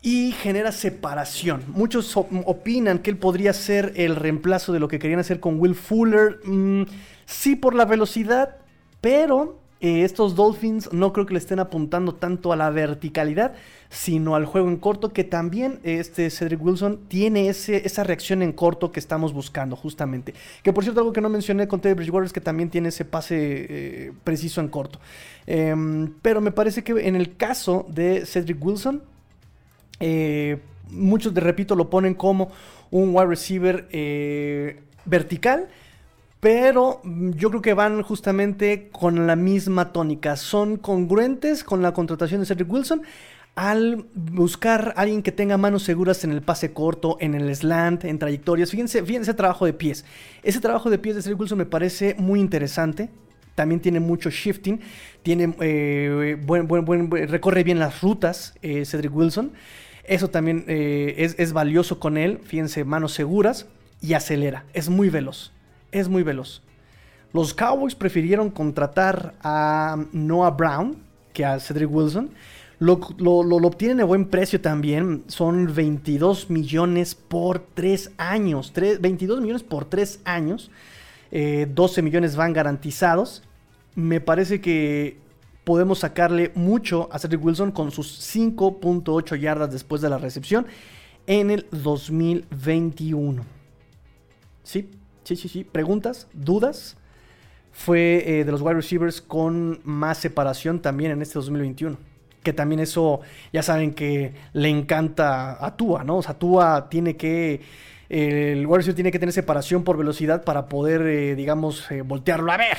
y 0.00 0.30
genera 0.30 0.70
separación. 0.70 1.64
Muchos 1.66 2.16
opinan 2.16 3.00
que 3.00 3.10
él 3.10 3.16
podría 3.16 3.52
ser 3.52 3.94
el 3.96 4.14
reemplazo 4.14 4.72
de 4.72 4.78
lo 4.78 4.86
que 4.86 5.00
querían 5.00 5.18
hacer 5.18 5.40
con 5.40 5.58
Will 5.58 5.74
Fuller. 5.74 6.38
Mm, 6.44 6.84
sí 7.26 7.56
por 7.56 7.74
la 7.74 7.84
velocidad, 7.84 8.58
pero 9.00 9.63
eh, 9.80 10.04
estos 10.04 10.34
Dolphins 10.34 10.92
no 10.92 11.12
creo 11.12 11.26
que 11.26 11.34
le 11.34 11.38
estén 11.38 11.58
apuntando 11.58 12.14
tanto 12.14 12.52
a 12.52 12.56
la 12.56 12.70
verticalidad, 12.70 13.54
sino 13.90 14.34
al 14.34 14.46
juego 14.46 14.68
en 14.68 14.76
corto, 14.76 15.12
que 15.12 15.24
también 15.24 15.80
este 15.82 16.30
Cedric 16.30 16.64
Wilson 16.64 17.00
tiene 17.08 17.48
ese, 17.48 17.86
esa 17.86 18.02
reacción 18.02 18.42
en 18.42 18.52
corto 18.52 18.92
que 18.92 19.00
estamos 19.00 19.32
buscando, 19.32 19.76
justamente. 19.76 20.34
Que 20.62 20.72
por 20.72 20.84
cierto, 20.84 21.00
algo 21.00 21.12
que 21.12 21.20
no 21.20 21.28
mencioné 21.28 21.68
con 21.68 21.80
Teddy 21.80 21.94
Bridgewater 21.94 22.26
es 22.26 22.32
que 22.32 22.40
también 22.40 22.70
tiene 22.70 22.88
ese 22.88 23.04
pase 23.04 23.36
eh, 23.38 24.12
preciso 24.24 24.60
en 24.60 24.68
corto. 24.68 25.00
Em, 25.46 26.12
pero 26.22 26.40
me 26.40 26.50
parece 26.50 26.82
que 26.82 26.92
en 27.06 27.16
el 27.16 27.36
caso 27.36 27.86
de 27.88 28.24
Cedric 28.24 28.64
Wilson, 28.64 29.02
eh, 30.00 30.60
muchos, 30.90 31.34
de 31.34 31.40
repito, 31.40 31.76
lo 31.76 31.90
ponen 31.90 32.14
como 32.14 32.50
un 32.90 33.14
wide 33.14 33.26
receiver 33.26 33.88
vertical 35.04 35.68
pero 36.44 37.00
mm, 37.02 37.30
yo 37.30 37.48
creo 37.48 37.62
que 37.62 37.72
van 37.72 38.02
justamente 38.02 38.90
con 38.92 39.26
la 39.26 39.34
misma 39.34 39.94
tónica. 39.94 40.36
Son 40.36 40.76
congruentes 40.76 41.64
con 41.64 41.80
la 41.80 41.94
contratación 41.94 42.40
de 42.40 42.46
Cedric 42.46 42.70
Wilson 42.70 43.00
al 43.54 44.04
buscar 44.12 44.92
a 44.94 45.00
alguien 45.00 45.22
que 45.22 45.32
tenga 45.32 45.56
manos 45.56 45.84
seguras 45.84 46.22
en 46.22 46.32
el 46.32 46.42
pase 46.42 46.74
corto, 46.74 47.16
en 47.18 47.34
el 47.34 47.56
slant, 47.56 48.04
en 48.04 48.18
trayectorias. 48.18 48.70
Fíjense, 48.70 49.02
fíjense 49.04 49.30
ese 49.30 49.38
trabajo 49.38 49.64
de 49.64 49.72
pies. 49.72 50.04
Ese 50.42 50.60
trabajo 50.60 50.90
de 50.90 50.98
pies 50.98 51.16
de 51.16 51.22
Cedric 51.22 51.40
Wilson 51.40 51.56
me 51.56 51.64
parece 51.64 52.14
muy 52.18 52.40
interesante. 52.40 53.08
También 53.54 53.80
tiene 53.80 54.00
mucho 54.00 54.28
shifting, 54.28 54.80
tiene 55.22 55.54
eh, 55.60 56.36
recorre 57.26 57.64
bien 57.64 57.78
las 57.78 58.02
rutas 58.02 58.52
eh, 58.60 58.84
Cedric 58.84 59.16
Wilson. 59.16 59.52
Eso 60.04 60.28
también 60.28 60.66
eh, 60.68 61.32
es 61.38 61.52
valioso 61.54 61.98
con 61.98 62.18
él. 62.18 62.40
Fíjense, 62.44 62.84
manos 62.84 63.14
seguras 63.14 63.66
y 64.02 64.12
acelera. 64.12 64.66
Es 64.74 64.90
muy 64.90 65.08
veloz 65.08 65.54
es 65.94 66.08
muy 66.08 66.22
veloz. 66.22 66.60
Los 67.32 67.54
Cowboys 67.54 67.94
prefirieron 67.94 68.50
contratar 68.50 69.34
a 69.42 69.96
Noah 70.12 70.50
Brown 70.50 70.96
que 71.32 71.44
a 71.44 71.58
Cedric 71.58 71.90
Wilson. 71.90 72.30
Lo, 72.78 72.94
obtienen 72.94 74.00
a 74.00 74.04
buen 74.04 74.26
precio 74.26 74.60
también. 74.60 75.24
Son 75.26 75.74
22 75.74 76.50
millones 76.50 77.14
por 77.14 77.64
3 77.74 78.12
años. 78.18 78.72
22 78.74 79.40
millones 79.40 79.62
por 79.62 79.86
3 79.86 80.20
años. 80.24 80.70
12 81.30 81.32
eh, 81.32 82.02
millones 82.02 82.36
van 82.36 82.52
garantizados. 82.52 83.42
Me 83.94 84.20
parece 84.20 84.60
que 84.60 85.18
podemos 85.64 86.00
sacarle 86.00 86.52
mucho 86.54 87.08
a 87.10 87.18
Cedric 87.18 87.44
Wilson 87.44 87.72
con 87.72 87.90
sus 87.90 88.20
5.8 88.36 89.38
yardas 89.40 89.72
después 89.72 90.02
de 90.02 90.10
la 90.10 90.18
recepción 90.18 90.66
en 91.26 91.50
el 91.50 91.66
2021. 91.70 93.42
¿Sí? 94.62 94.88
Sí, 95.24 95.36
sí, 95.36 95.48
sí. 95.48 95.64
¿Preguntas? 95.64 96.28
¿Dudas? 96.32 96.96
Fue 97.72 98.22
eh, 98.26 98.44
de 98.44 98.52
los 98.52 98.60
wide 98.60 98.74
receivers 98.74 99.20
con 99.20 99.80
más 99.82 100.18
separación 100.18 100.80
también 100.80 101.10
en 101.10 101.22
este 101.22 101.34
2021. 101.34 101.96
Que 102.42 102.52
también 102.52 102.80
eso, 102.80 103.20
ya 103.52 103.62
saben 103.62 103.94
que 103.94 104.34
le 104.52 104.68
encanta 104.68 105.64
a 105.64 105.76
Tua, 105.76 106.04
¿no? 106.04 106.18
O 106.18 106.22
sea, 106.22 106.38
Tua 106.38 106.88
tiene 106.90 107.16
que. 107.16 107.62
el 108.10 108.66
wide 108.66 108.76
receiver 108.76 108.94
tiene 108.94 109.10
que 109.10 109.18
tener 109.18 109.32
separación 109.32 109.82
por 109.82 109.96
velocidad 109.96 110.44
para 110.44 110.68
poder, 110.68 111.00
eh, 111.02 111.34
digamos, 111.34 111.90
eh, 111.90 112.02
voltearlo 112.02 112.52
a 112.52 112.58
ver. 112.58 112.76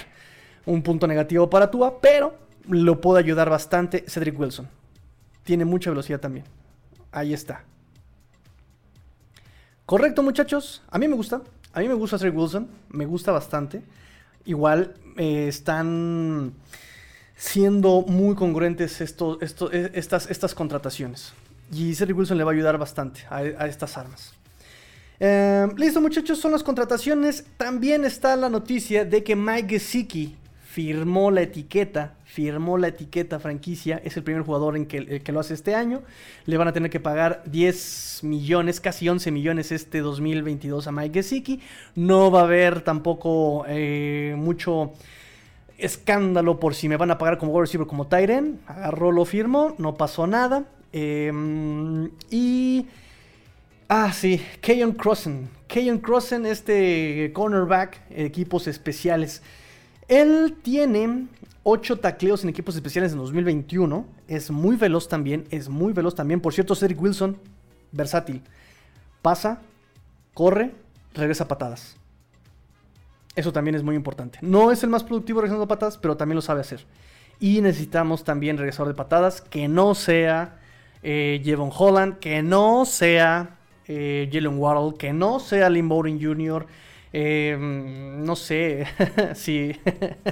Un 0.68 0.84
punto 0.84 1.08
negativo 1.08 1.50
para 1.50 1.72
Tua, 1.72 2.00
pero 2.00 2.38
lo 2.70 3.02
puede 3.02 3.20
ayudar 3.20 3.50
bastante 3.50 4.06
Cedric 4.08 4.40
Wilson. 4.40 4.70
Tiene 5.44 5.66
mucha 5.66 5.90
velocidad 5.90 6.20
también. 6.20 6.46
Ahí 7.12 7.34
está. 7.34 7.66
Correcto, 9.86 10.24
muchachos. 10.24 10.84
A 10.90 10.98
mí 10.98 11.08
me 11.08 11.16
gusta. 11.16 11.42
A 11.76 11.82
mí 11.82 11.90
me 11.90 11.94
gusta 11.94 12.18
Cedric 12.18 12.38
Wilson, 12.38 12.70
me 12.90 13.06
gusta 13.06 13.34
bastante. 13.34 13.84
Igual 14.46 14.94
eh, 15.18 15.50
están 15.50 16.54
siendo 17.36 18.02
muy 18.08 18.34
congruentes 18.34 19.02
e, 19.02 19.92
estas, 19.94 20.56
contrataciones. 20.56 21.34
Y 21.74 21.94
Cedric 21.94 22.18
Wilson 22.18 22.38
le 22.38 22.46
va 22.46 22.52
a 22.52 22.54
ayudar 22.54 22.78
bastante 22.78 23.26
a, 23.30 23.68
estas 23.68 23.98
armas. 23.98 24.34
Em, 25.20 25.76
listo 25.76 26.00
muchachos, 26.00 26.40
son 26.40 26.54
las 26.54 26.64
contrataciones. 26.64 27.44
También 27.58 28.06
está 28.06 28.38
la 28.38 28.48
noticia 28.48 29.04
de 29.04 29.26
que 29.26 29.36
Mike 29.36 29.68
Gesicki 29.68 30.38
firmó 30.76 31.32
la 31.32 31.42
etiqueta, 31.42 32.16
firmó 32.26 32.78
la 32.78 32.90
etiqueta 32.90 33.40
franquicia, 33.40 34.02
es 34.04 34.18
el 34.18 34.24
primer 34.24 34.42
jugador 34.44 34.76
en 34.76 34.88
que, 34.88 35.22
que, 35.22 35.32
lo 35.32 35.40
hace 35.40 35.54
este 35.54 35.74
año. 35.74 36.02
Le 36.46 36.58
van 36.58 36.68
a 36.68 36.74
tener 36.74 36.90
que 36.90 37.00
pagar 37.00 37.44
10 37.46 38.20
millones, 38.24 38.82
casi 38.82 39.08
11 39.08 39.32
millones 39.32 39.72
este 39.72 40.02
2022 40.02 40.86
a 40.86 40.92
Mike 40.92 41.14
Gesicki. 41.14 41.62
No 41.96 42.30
va 42.30 42.42
a 42.42 42.44
haber 42.44 42.82
tampoco 42.82 43.64
eh, 43.70 44.36
mucho 44.38 44.92
escándalo 45.78 46.60
por 46.60 46.76
si 46.76 46.90
me 46.90 46.98
van 46.98 47.12
a 47.12 47.18
pagar 47.18 47.38
como 47.38 47.54
wide 47.54 47.62
receiver 47.62 47.88
como 47.88 48.08
Tyren. 48.08 48.60
Agarró, 48.68 49.14
lo 49.14 49.24
firmó, 49.24 49.76
no 49.78 49.96
pasó 49.96 50.28
nada. 50.28 50.66
Em, 50.92 52.12
y... 52.30 52.86
Ah, 53.88 54.12
sí, 54.12 54.42
Keyon 54.60 54.92
Crossen. 54.92 55.48
Keyon 55.68 56.00
Crossen, 56.00 56.46
este 56.46 57.32
cornerback, 57.34 58.02
equipos 58.10 58.68
especiales. 58.68 59.42
Él 60.08 60.56
tiene 60.62 61.28
8 61.64 62.00
tacleos 62.00 62.44
en 62.44 62.50
equipos 62.50 62.76
especiales 62.76 63.12
en 63.12 63.18
2021. 63.18 64.06
Es 64.28 64.52
muy 64.52 64.76
veloz 64.76 65.08
también, 65.08 65.46
es 65.50 65.70
muy 65.70 65.94
veloz 65.94 66.16
también. 66.16 66.42
Por 66.42 66.54
cierto, 66.54 66.76
Cedric 66.76 67.02
Wilson, 67.02 67.38
versátil. 67.92 68.42
Pasa, 69.22 69.62
corre, 70.34 70.72
regresa 71.14 71.48
patadas. 71.48 71.98
Eso 73.36 73.52
también 73.52 73.76
es 73.76 73.84
muy 73.84 73.96
importante. 73.96 74.40
No 74.42 74.72
es 74.72 74.84
el 74.84 74.90
más 74.90 75.04
productivo 75.04 75.42
regresando 75.42 75.68
patadas, 75.68 75.98
pero 75.98 76.16
también 76.16 76.36
lo 76.36 76.42
sabe 76.42 76.62
hacer. 76.62 76.86
Y 77.40 77.62
necesitamos 77.62 78.24
también 78.24 78.58
regresador 78.58 78.88
de 78.90 78.94
patadas 78.94 79.42
que 79.42 79.68
no 79.68 79.94
sea 79.94 80.60
eh, 81.04 81.42
Jevon 81.44 81.72
Holland, 81.76 82.20
que 82.20 82.42
no 82.42 82.86
sea 82.86 83.58
eh, 83.88 84.30
Jalen 84.32 84.58
Waddle, 84.58 84.98
que 84.98 85.14
no 85.14 85.40
sea 85.40 85.70
Lynn 85.70 85.90
Bowden 85.90 86.22
Jr., 86.22 86.66
Em, 87.18 88.26
no 88.26 88.36
sé 88.36 88.86
si 89.36 89.72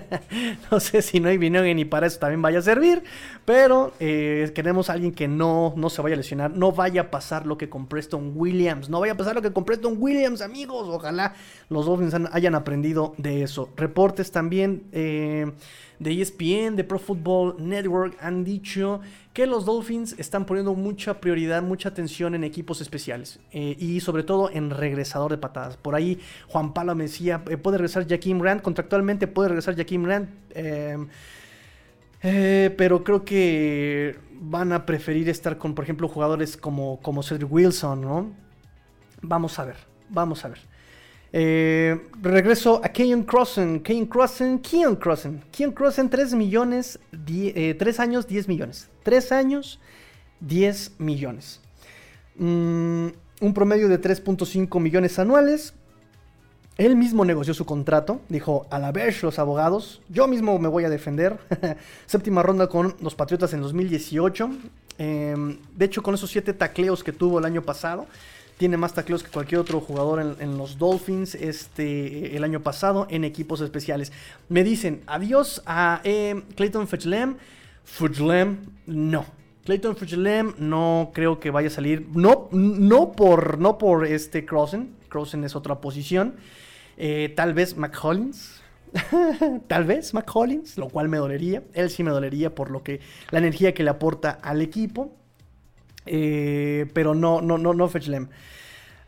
no 0.72 0.82
sé 0.82 1.02
si 1.02 1.22
no 1.22 1.30
hay 1.30 1.38
vinagre 1.38 1.74
ni 1.74 1.86
para 1.86 2.08
eso 2.08 2.20
también 2.20 2.42
vaya 2.42 2.60
a 2.60 2.62
servir, 2.62 3.04
pero 3.46 3.94
eh, 4.02 4.52
queremos 4.54 4.90
a 4.90 4.94
alguien 4.94 5.14
que 5.14 5.30
no, 5.30 5.74
no 5.78 5.90
se 5.90 6.02
vaya 6.02 6.16
a 6.16 6.18
lesionar, 6.18 6.52
no 6.52 6.74
vaya 6.74 7.04
a 7.04 7.10
pasar 7.10 7.46
lo 7.46 7.58
que 7.58 7.70
con 7.70 7.88
Preston 7.88 8.34
Williams, 8.36 8.90
no 8.90 9.00
vaya 9.00 9.14
a 9.14 9.16
pasar 9.16 9.34
lo 9.34 9.42
que 9.42 9.54
con 9.54 9.64
Preston 9.64 9.96
Williams, 9.98 10.42
amigos, 10.42 10.90
ojalá 10.90 11.36
los 11.70 11.86
Dolphins 11.86 12.16
hayan 12.34 12.54
aprendido 12.54 13.14
de 13.18 13.44
eso. 13.44 13.70
Reportes 13.78 14.34
también 14.34 14.84
eh, 14.92 15.54
de 16.04 16.22
ESPN, 16.22 16.76
de 16.76 16.84
Pro 16.84 17.00
Football 17.00 17.56
Network 17.58 18.18
han 18.20 18.44
dicho 18.44 19.02
que 19.34 19.48
los 19.48 19.66
Dolphins 19.66 20.16
están 20.20 20.46
poniendo 20.46 20.76
mucha 20.76 21.20
prioridad, 21.20 21.64
mucha 21.64 21.90
atención 21.90 22.36
en 22.36 22.44
equipos 22.44 22.82
especiales 22.82 23.40
eh, 23.52 23.76
y 23.80 24.00
sobre 24.02 24.24
todo 24.24 24.50
en 24.52 24.70
regresador 24.70 25.32
de 25.32 25.38
patadas. 25.38 25.78
Por 25.78 25.96
ahí 25.96 26.20
Juan 26.50 26.74
Pablo 26.74 26.94
me 26.94 27.06
decía, 27.06 27.44
eh, 27.50 27.58
puede 27.58 27.78
regresar 27.78 28.08
Jaquim 28.08 28.42
Rand, 28.42 28.62
contractualmente 28.62 29.28
puede 29.28 29.50
regresar 29.50 29.76
Jaquim 29.76 30.06
Rand, 30.06 30.30
em, 30.54 31.08
eh, 32.22 32.74
pero 32.78 33.04
creo 33.04 33.26
que 33.26 34.18
van 34.40 34.72
a 34.72 34.86
preferir 34.86 35.30
estar 35.30 35.58
con, 35.58 35.74
por 35.74 35.84
ejemplo, 35.84 36.08
jugadores 36.08 36.58
como, 36.58 37.00
como 37.02 37.24
Cedric 37.24 37.52
Wilson, 37.52 38.02
¿no? 38.02 38.32
Vamos 39.22 39.58
a 39.58 39.66
ver, 39.66 39.78
vamos 40.10 40.44
a 40.46 40.50
ver. 40.50 40.73
Regreso 41.34 42.80
a 42.84 42.90
Keon 42.90 43.24
Crossen. 43.24 43.82
Keon 43.82 44.06
Crossen, 44.06 44.60
Keon 44.60 44.96
Crossen. 44.96 45.44
Keon 45.52 45.72
Crossen, 45.72 46.10
3 46.10 46.36
millones, 46.36 47.00
3 47.26 48.00
años, 48.00 48.28
10 48.28 48.48
millones. 48.48 48.90
3 49.04 49.32
años, 49.32 49.80
10 50.42 50.94
millones. 51.00 51.60
Mm, 52.36 53.08
un 53.42 53.54
promedio 53.54 53.90
de 53.90 54.00
3.5 54.00 54.80
millones 54.80 55.20
anuales. 55.20 55.74
Él 56.78 56.96
mismo 56.96 57.24
negoció 57.24 57.54
su 57.54 57.66
contrato, 57.66 58.22
dijo, 58.30 58.66
a 58.72 58.80
la 58.80 58.92
vez 58.92 59.22
los 59.22 59.38
abogados, 59.38 60.02
yo 60.10 60.28
mismo 60.28 60.58
me 60.58 60.68
voy 60.68 60.86
a 60.86 60.90
defender. 60.90 61.38
Séptima 62.08 62.42
ronda 62.42 62.68
con 62.68 62.96
los 63.00 63.14
Patriotas 63.14 63.54
en 63.54 63.62
2018. 63.62 64.50
Em, 64.98 65.60
de 65.76 65.86
hecho, 65.86 66.02
con 66.02 66.16
esos 66.16 66.32
7 66.32 66.54
tacleos 66.54 67.04
que 67.04 67.12
tuvo 67.12 67.38
el 67.38 67.46
año 67.46 67.62
pasado, 67.62 68.08
tiene 68.58 68.78
más 68.78 68.94
tacleos 68.94 69.24
que 69.24 69.32
cualquier 69.32 69.60
otro 69.60 69.82
jugador 69.82 70.38
en, 70.40 70.58
los 70.58 70.78
Dolphins 70.78 71.36
este, 71.36 72.36
el 72.36 72.44
año 72.44 72.62
pasado 72.62 73.08
en 73.10 73.24
equipos 73.24 73.62
especiales. 73.62 74.12
Me 74.50 74.64
dicen, 74.64 75.02
adiós 75.08 75.62
a 75.66 76.02
eh, 76.04 76.44
Clayton 76.56 76.88
Fetchlem. 76.88 77.38
Fujlem, 77.84 78.58
no. 78.86 79.26
Clayton 79.66 79.96
Fujlem 79.96 80.54
no 80.58 81.12
creo 81.14 81.40
que 81.40 81.52
vaya 81.52 81.68
a 81.68 81.72
salir. 81.72 82.08
No, 82.14 82.50
no 82.52 83.12
por, 83.14 83.60
no 83.60 83.78
por 83.78 84.06
este 84.06 84.46
Crossen. 84.46 84.96
Crossen 85.10 85.44
es 85.44 85.56
otra 85.56 85.82
posición. 85.82 86.36
Eh, 86.98 87.34
tal 87.36 87.54
vez 87.54 87.78
McCollins. 87.78 88.62
tal 89.68 89.86
vez 89.86 90.14
McCollins, 90.14 90.78
lo 90.78 90.90
cual 90.90 91.10
me 91.10 91.18
dolería. 91.18 91.64
Él 91.74 91.90
sí 91.90 92.04
me 92.04 92.12
dolería 92.12 92.54
por 92.54 92.70
lo 92.70 92.84
que 92.84 93.00
la 93.32 93.40
energía 93.40 93.74
que 93.74 93.84
le 93.84 93.90
aporta 93.90 94.32
al 94.32 94.62
equipo. 94.62 95.16
Eh, 96.06 96.88
pero 96.94 97.16
no, 97.16 97.42
no, 97.42 97.58
no, 97.58 97.74
no 97.74 97.90
Fetchlem. 97.90 98.28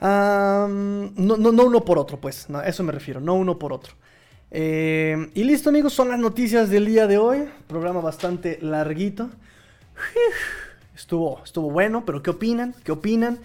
no, 0.02 0.68
no, 0.68 1.38
no, 1.38 1.66
uno 1.66 1.86
por 1.86 2.00
otro, 2.00 2.20
pues. 2.20 2.50
a 2.50 2.68
eso 2.68 2.84
me 2.84 2.92
refiero, 2.92 3.20
no 3.20 3.36
uno 3.36 3.60
por 3.60 3.74
otro. 3.74 3.94
Eh, 4.52 5.32
y 5.34 5.44
listo 5.44 5.70
amigos, 5.70 5.94
son 5.94 6.10
las 6.10 6.20
noticias 6.20 6.70
del 6.70 6.86
día 6.86 7.08
de 7.08 7.18
hoy. 7.18 7.50
Programa 7.68 8.02
bastante 8.02 8.60
larguito. 8.62 9.30
Estuvo, 10.96 11.42
estuvo 11.44 11.70
bueno, 11.70 12.06
pero 12.06 12.24
¿qué 12.24 12.30
opinan? 12.30 12.74
¿Qué 12.84 12.94
opinan? 12.94 13.40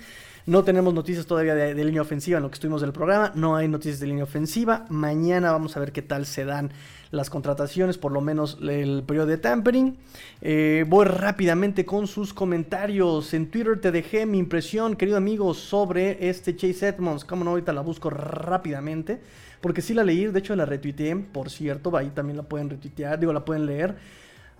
No 0.47 0.65
tenemos 0.65 0.95
noticias 0.95 1.27
todavía 1.27 1.55
de, 1.55 1.85
línea 1.85 2.03
ofensiva 2.03 2.39
en 2.39 2.43
lo 2.45 2.51
que 2.51 2.55
estuvimos 2.55 2.81
del 2.81 2.93
programa. 2.93 3.33
No 3.35 3.57
hay 3.57 3.69
noticias 3.69 4.01
de 4.01 4.07
línea 4.07 4.25
ofensiva. 4.25 4.87
Mañana 4.89 5.53
vamos 5.53 5.77
a 5.77 5.81
ver 5.81 5.93
qué 5.93 6.03
tal 6.03 6.27
se 6.27 6.45
dan 6.45 6.73
las 7.11 7.31
contrataciones, 7.31 7.99
por 7.99 8.13
lo 8.13 8.21
menos 8.21 8.59
el 8.63 9.03
periodo 9.05 9.27
de 9.27 9.39
tampering. 9.39 9.97
Eh, 10.41 10.85
voy 10.89 11.07
rápidamente 11.07 11.85
con 11.85 12.07
sus 12.07 12.33
comentarios. 12.33 13.35
En 13.35 13.51
Twitter 13.51 13.81
te 13.81 13.91
dejé 13.91 14.27
mi 14.27 14.39
impresión, 14.39 14.97
querido 14.97 15.17
amigo, 15.17 15.55
sobre 15.55 16.29
este 16.29 16.55
Chase 16.55 16.89
Edmonds. 16.89 17.25
Como 17.25 17.45
no, 17.45 17.51
ahorita 17.51 17.73
la 17.73 17.81
busco 17.81 18.11
rápidamente. 18.11 19.21
Porque 19.61 19.83
sí 19.83 19.93
la 19.93 20.05
leí, 20.05 20.25
de 20.27 20.39
hecho 20.39 20.57
la 20.57 20.65
retuiteé, 20.65 21.15
por 21.17 21.51
cierto, 21.51 21.95
ahí 21.97 22.11
también 22.11 22.39
la 22.39 22.45
pueden 22.45 22.71
retuitear, 22.71 23.21
digo, 23.21 23.33
la 23.33 23.45
pueden 23.45 23.67
leer. 23.67 23.97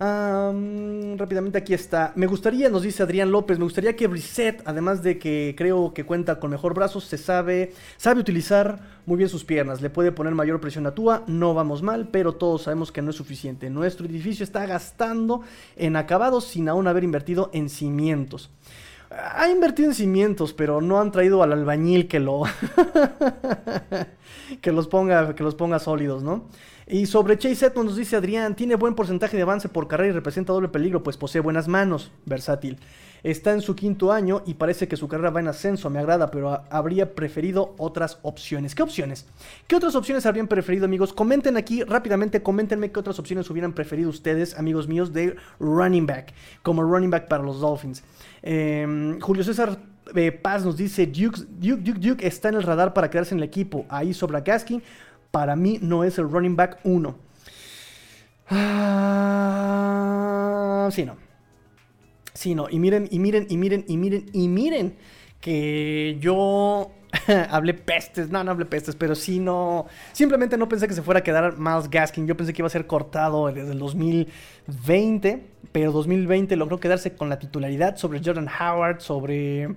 Rápidamente 0.01 1.59
aquí 1.59 1.73
está. 1.75 2.11
Me 2.15 2.25
gustaría, 2.25 2.69
nos 2.69 2.81
dice 2.81 3.03
Adrián 3.03 3.31
López, 3.31 3.59
me 3.59 3.65
gustaría 3.65 3.95
que 3.95 4.07
Reset, 4.07 4.63
además 4.65 5.03
de 5.03 5.19
que 5.19 5.53
creo 5.55 5.93
que 5.93 6.05
cuenta 6.05 6.39
con 6.39 6.49
mejor 6.49 6.73
brazos, 6.73 7.05
se 7.05 7.19
sabe, 7.19 7.73
sabe 7.97 8.19
utilizar 8.19 8.79
muy 9.05 9.17
bien 9.17 9.29
sus 9.29 9.43
piernas. 9.43 9.81
Le 9.81 9.91
puede 9.91 10.11
poner 10.11 10.33
mayor 10.33 10.59
presión 10.59 10.87
a 10.87 10.95
Tua, 10.95 11.23
no 11.27 11.53
vamos 11.53 11.83
mal, 11.83 12.09
pero 12.11 12.33
todos 12.33 12.63
sabemos 12.63 12.91
que 12.91 13.03
no 13.03 13.11
es 13.11 13.15
suficiente. 13.15 13.69
Nuestro 13.69 14.07
edificio 14.07 14.43
está 14.43 14.65
gastando 14.65 15.41
en 15.75 15.95
acabados 15.95 16.45
sin 16.45 16.67
aún 16.67 16.87
haber 16.87 17.03
invertido 17.03 17.51
en 17.53 17.69
cimientos 17.69 18.49
ha 19.11 19.49
invertido 19.49 19.89
en 19.89 19.95
cimientos, 19.95 20.53
pero 20.53 20.79
no 20.79 21.01
han 21.01 21.11
traído 21.11 21.43
al 21.43 21.51
albañil 21.51 22.07
que 22.07 22.19
lo 22.19 22.43
que 24.61 24.71
los 24.71 24.87
ponga 24.87 25.35
que 25.35 25.43
los 25.43 25.55
ponga 25.55 25.79
sólidos, 25.79 26.23
¿no? 26.23 26.45
Y 26.91 27.05
sobre 27.05 27.37
Chase 27.37 27.67
Edmonds 27.67 27.91
nos 27.91 27.95
dice 27.95 28.17
Adrián, 28.17 28.53
tiene 28.53 28.75
buen 28.75 28.95
porcentaje 28.95 29.37
de 29.37 29.43
avance 29.43 29.69
por 29.69 29.87
carrera 29.87 30.09
y 30.09 30.11
representa 30.11 30.51
doble 30.51 30.67
peligro, 30.67 31.01
pues 31.01 31.15
posee 31.15 31.39
buenas 31.39 31.69
manos, 31.69 32.11
versátil. 32.25 32.79
Está 33.23 33.53
en 33.53 33.61
su 33.61 33.77
quinto 33.77 34.11
año 34.11 34.43
y 34.45 34.55
parece 34.55 34.89
que 34.89 34.97
su 34.97 35.07
carrera 35.07 35.29
va 35.29 35.39
en 35.39 35.47
ascenso, 35.47 35.89
me 35.89 35.99
agrada, 35.99 36.29
pero 36.31 36.63
habría 36.69 37.15
preferido 37.15 37.75
otras 37.77 38.19
opciones. 38.23 38.75
¿Qué 38.75 38.83
opciones? 38.83 39.25
¿Qué 39.67 39.77
otras 39.77 39.95
opciones 39.95 40.25
habrían 40.25 40.49
preferido, 40.49 40.83
amigos? 40.83 41.13
Comenten 41.13 41.55
aquí 41.55 41.81
rápidamente, 41.81 42.43
coméntenme 42.43 42.91
qué 42.91 42.99
otras 42.99 43.19
opciones 43.19 43.49
hubieran 43.49 43.71
preferido 43.71 44.09
ustedes, 44.09 44.57
amigos 44.57 44.89
míos, 44.89 45.13
de 45.13 45.37
running 45.61 46.05
back, 46.05 46.33
como 46.61 46.83
running 46.83 47.09
back 47.09 47.29
para 47.29 47.41
los 47.41 47.61
Dolphins. 47.61 48.03
Em, 48.41 49.17
Julio 49.21 49.45
César 49.45 49.79
eh, 50.13 50.33
Paz 50.33 50.65
nos 50.65 50.75
dice, 50.75 51.07
Duke, 51.07 51.39
Duke, 51.47 51.93
Duke, 51.93 52.27
está 52.27 52.49
en 52.49 52.55
el 52.55 52.63
radar 52.63 52.93
para 52.93 53.09
quedarse 53.09 53.33
en 53.33 53.39
el 53.39 53.45
equipo. 53.45 53.85
Ahí 53.87 54.13
sobra 54.13 54.41
Gaskin. 54.41 54.83
Para 55.31 55.55
mí 55.55 55.79
no 55.81 56.03
es 56.03 56.17
el 56.17 56.29
running 56.29 56.55
back 56.55 56.79
1. 56.83 57.15
Ah, 58.49 59.29
sí, 60.91 61.05
no. 61.05 61.15
Sí, 62.33 62.53
no. 62.55 62.67
Y 62.69 62.79
miren, 62.79 63.07
y 63.11 63.19
miren, 63.19 63.47
y 63.49 63.57
miren, 63.57 63.85
y 63.87 63.97
miren, 63.97 64.25
y 64.33 64.47
miren 64.47 64.95
que 65.41 66.17
yo 66.19 66.91
hablé 67.49 67.73
pestes, 67.73 68.29
no, 68.29 68.43
no 68.43 68.51
hablé 68.51 68.65
pestes, 68.65 68.95
pero 68.95 69.15
sí 69.15 69.39
no, 69.39 69.87
simplemente 70.13 70.57
no 70.57 70.69
pensé 70.69 70.87
que 70.87 70.93
se 70.93 71.01
fuera 71.01 71.19
a 71.19 71.23
quedar 71.23 71.57
Miles 71.57 71.89
Gaskin, 71.89 72.27
yo 72.27 72.37
pensé 72.37 72.53
que 72.53 72.61
iba 72.61 72.67
a 72.67 72.69
ser 72.69 72.87
cortado 72.87 73.47
desde 73.51 73.71
el 73.71 73.79
2020, 73.79 75.43
pero 75.71 75.91
2020 75.91 76.55
logró 76.55 76.79
quedarse 76.79 77.15
con 77.15 77.29
la 77.29 77.39
titularidad 77.39 77.97
sobre 77.97 78.21
Jordan 78.23 78.47
Howard, 78.47 79.01
sobre 79.01 79.75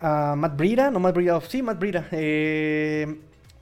ah, 0.00 0.34
Matt 0.36 0.56
Breida, 0.56 0.90
no 0.90 1.00
Matt 1.00 1.14
Breida, 1.14 1.40
sí, 1.40 1.62
Matt 1.62 1.78
Breida, 1.78 2.06
eh, 2.12 3.18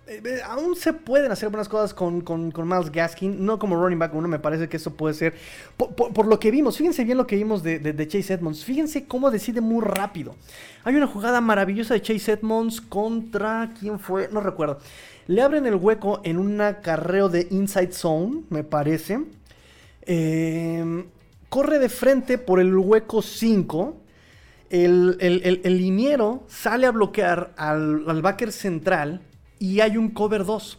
eh, 0.09 0.41
aún 0.45 0.77
se 0.77 0.93
pueden 0.93 1.33
hacer 1.33 1.49
buenas 1.49 1.69
cosas 1.69 1.93
con, 1.93 2.21
con, 2.21 2.53
Miles 2.57 2.93
Gaskin, 2.93 3.45
no 3.45 3.59
como 3.59 3.75
running 3.75 3.99
back 3.99 4.15
uno, 4.15 4.29
me 4.29 4.39
parece 4.39 4.69
que 4.69 4.77
eso 4.77 4.95
puede 4.95 5.15
ser, 5.15 5.35
por, 5.77 6.27
lo 6.27 6.39
que 6.39 6.53
vimos, 6.53 6.77
fíjense 6.77 7.03
bien 7.03 7.19
lo 7.19 7.27
que 7.27 7.35
vimos 7.35 7.65
de, 7.65 8.09
Chase 8.09 8.35
Edmonds, 8.35 8.65
fíjense 8.65 9.07
cómo 9.07 9.33
decide 9.33 9.61
muy 9.61 9.85
rápido. 9.85 10.37
Hay 10.85 10.95
una 10.95 11.09
jugada 11.09 11.41
maravillosa 11.41 11.95
de 11.95 12.03
Chase 12.03 12.33
Edmonds 12.33 12.81
contra, 12.81 13.73
¿quién 13.81 13.99
fue? 13.99 14.29
No 14.31 14.41
recuerdo. 14.41 14.79
Le 15.27 15.43
abren 15.43 15.67
el 15.67 15.75
hueco 15.75 16.21
en 16.23 16.39
un 16.39 16.61
acarreo 16.61 17.29
de 17.29 17.49
inside 17.51 17.91
zone, 17.91 18.45
me 18.49 18.63
parece. 18.63 19.25
Em, 20.03 21.07
corre 21.49 21.81
de 21.81 21.89
frente 21.89 22.39
por 22.39 22.61
el 22.61 22.77
hueco 22.77 23.23
5. 23.23 23.97
El, 24.71 25.17
el, 25.21 25.79
liniero 25.79 26.45
sale 26.49 26.87
a 26.87 26.93
bloquear 26.93 27.53
al, 27.57 28.09
al 28.09 28.23
backer 28.23 28.53
central 28.53 29.21
y 29.59 29.81
hay 29.81 29.97
un 29.97 30.11
cover 30.11 30.45
2. 30.45 30.79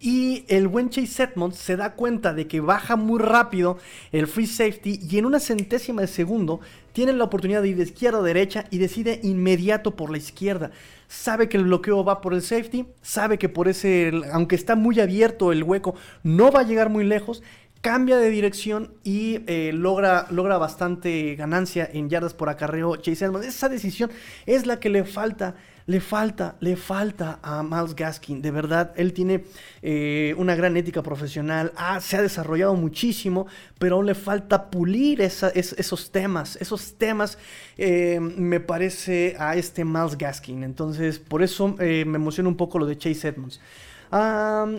Y 0.00 0.44
el 0.48 0.68
buen 0.68 0.90
Chase 0.90 1.22
Edmonds 1.22 1.56
se 1.56 1.76
da 1.76 1.94
cuenta 1.94 2.34
de 2.34 2.46
que 2.46 2.60
baja 2.60 2.94
muy 2.94 3.18
rápido 3.18 3.78
el 4.12 4.26
free 4.26 4.46
safety 4.46 5.00
y 5.00 5.16
en 5.16 5.24
una 5.24 5.40
centésima 5.40 6.02
de 6.02 6.08
segundo 6.08 6.60
tiene 6.92 7.14
la 7.14 7.24
oportunidad 7.24 7.62
de 7.62 7.68
ir 7.68 7.76
de 7.78 7.84
izquierda 7.84 8.18
a 8.18 8.22
derecha 8.22 8.66
y 8.70 8.76
decide 8.76 9.20
inmediato 9.22 9.96
por 9.96 10.10
la 10.10 10.18
izquierda. 10.18 10.72
Sabe 11.08 11.48
que 11.48 11.56
el 11.56 11.64
bloqueo 11.64 12.04
va 12.04 12.20
por 12.20 12.34
el 12.34 12.42
safety, 12.42 12.84
sabe 13.00 13.38
que 13.38 13.48
por 13.48 13.66
ese, 13.66 14.12
aunque 14.30 14.56
está 14.56 14.76
muy 14.76 15.00
abierto 15.00 15.52
el 15.52 15.62
hueco, 15.62 15.94
no 16.22 16.52
va 16.52 16.60
a 16.60 16.64
llegar 16.64 16.90
muy 16.90 17.04
lejos 17.04 17.42
cambia 17.84 18.16
de 18.16 18.30
dirección 18.30 18.94
y 19.04 19.40
eh, 19.46 19.70
logra, 19.74 20.26
logra 20.30 20.56
bastante 20.56 21.34
ganancia 21.36 21.86
en 21.92 22.08
yardas 22.08 22.32
por 22.32 22.48
acarreo 22.48 22.96
Chase 22.96 23.26
Edmonds. 23.26 23.46
Esa 23.46 23.68
decisión 23.68 24.10
es 24.46 24.66
la 24.66 24.80
que 24.80 24.88
le 24.88 25.04
falta 25.04 25.54
le 25.86 26.00
falta, 26.00 26.56
le 26.60 26.76
falta 26.76 27.38
a 27.42 27.62
Miles 27.62 27.94
Gaskin. 27.94 28.40
De 28.40 28.50
verdad, 28.50 28.92
él 28.96 29.12
tiene 29.12 29.44
eh, 29.82 30.34
una 30.38 30.54
gran 30.54 30.76
ética 30.76 31.02
profesional, 31.02 31.72
ah, 31.76 32.00
se 32.00 32.16
ha 32.16 32.22
desarrollado 32.22 32.74
muchísimo, 32.74 33.46
pero 33.78 33.96
aún 33.96 34.06
le 34.06 34.14
falta 34.14 34.70
pulir 34.70 35.20
esos 35.20 36.10
temas. 36.10 36.56
Esos 36.56 36.94
temas 36.94 37.38
eh, 37.76 38.18
me 38.20 38.60
parece 38.60 39.36
a 39.38 39.56
este 39.56 39.84
Miles 39.84 40.16
Gaskin. 40.16 40.64
Entonces, 40.64 41.18
por 41.18 41.42
eso 41.42 41.76
eh, 41.78 42.04
me 42.06 42.16
emociona 42.16 42.48
un 42.48 42.56
poco 42.56 42.78
lo 42.78 42.86
de 42.86 42.96
Chase 42.96 43.28
Edmonds. 43.28 43.60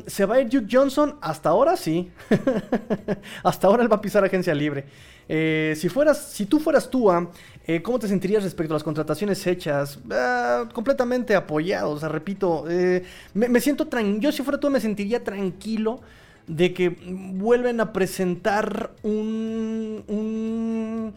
¿Se 0.07 0.25
va 0.25 0.35
a 0.35 0.41
ir 0.41 0.49
Duke 0.49 0.67
Johnson? 0.71 1.17
Hasta 1.21 1.49
ahora 1.49 1.75
sí. 1.75 2.09
Hasta 3.43 3.67
ahora 3.67 3.83
él 3.83 3.91
va 3.91 3.97
a 3.97 4.01
pisar 4.01 4.23
agencia 4.23 4.53
libre. 4.53 4.85
Eh, 5.27 5.73
si, 5.75 5.89
fueras, 5.89 6.31
si 6.31 6.45
tú 6.45 6.59
fueras 6.59 6.89
Tua, 6.89 7.31
eh, 7.65 7.81
¿cómo 7.81 7.99
te 7.99 8.07
sentirías 8.07 8.43
respecto 8.43 8.73
a 8.73 8.75
las 8.75 8.83
contrataciones 8.83 9.45
hechas? 9.45 9.99
Ah, 10.09 10.69
completamente 10.73 11.35
apoyado, 11.35 11.91
o 11.91 11.99
sea, 11.99 12.09
repito, 12.09 12.65
eh, 12.69 13.03
me, 13.33 13.59
siento 13.59 13.89
yo 14.19 14.31
si 14.31 14.43
fuera 14.43 14.59
tú 14.59 14.69
me 14.69 14.79
sentiría 14.79 15.23
tranquilo 15.23 15.99
de 16.47 16.73
que 16.73 16.89
vuelven 16.89 17.81
a 17.81 17.91
presentar 17.91 18.91
un, 19.01 20.03
un, 20.07 21.13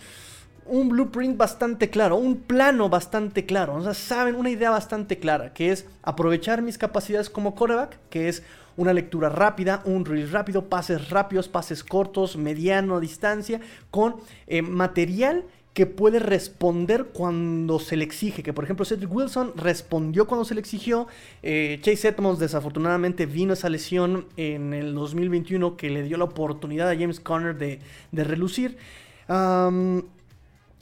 un 0.69 0.89
blueprint 0.89 1.37
bastante 1.37 1.91
claro, 1.91 2.17
un 2.17 2.37
plano 2.37 2.89
bastante 2.89 3.47
claro, 3.47 3.75
o 3.75 3.83
sea, 3.83 3.95
saben 3.95 4.35
una 4.35 4.51
idea 4.51 4.71
bastante 4.71 5.19
clara, 5.19 5.53
que 5.53 5.73
es 5.73 5.87
aprovechar 6.03 6.63
mis 6.63 6.79
capacidades 6.79 7.31
como 7.31 7.55
quarterback, 7.55 7.99
que 8.11 8.29
es 8.29 8.43
una 8.77 8.93
lectura 8.93 9.29
rápida, 9.29 9.83
un 9.85 10.05
release 10.05 10.33
rápido, 10.33 10.67
pases 10.67 11.11
rápidos, 11.11 11.49
pases 11.49 11.83
cortos, 11.83 12.37
mediano, 12.37 13.01
distancia, 13.01 13.61
con 13.91 14.17
eh, 14.47 14.63
material 14.63 15.45
que 15.75 15.87
puede 15.87 16.19
responder 16.19 17.07
cuando 17.13 17.79
se 17.79 17.97
le 17.97 18.05
exige. 18.05 18.43
Que 18.43 18.53
por 18.53 18.65
ejemplo 18.65 18.85
Cedric 18.85 19.13
Wilson 19.13 19.53
respondió 19.57 20.27
cuando 20.27 20.45
se 20.45 20.55
le 20.55 20.61
exigió. 20.61 21.07
Eh, 21.43 21.79
Chase 21.83 22.09
Edmonds 22.09 22.41
desafortunadamente 22.41 23.27
vino 23.27 23.53
esa 23.53 23.69
lesión 23.69 24.27
en 24.37 24.75
el 24.75 24.95
2021 24.95 25.77
que 25.77 25.91
le 25.91 26.03
dio 26.03 26.17
la 26.17 26.25
oportunidad 26.25 26.89
a 26.89 26.97
James 26.97 27.21
Conner 27.21 27.57
de, 27.57 27.81
relucir. 28.13 28.77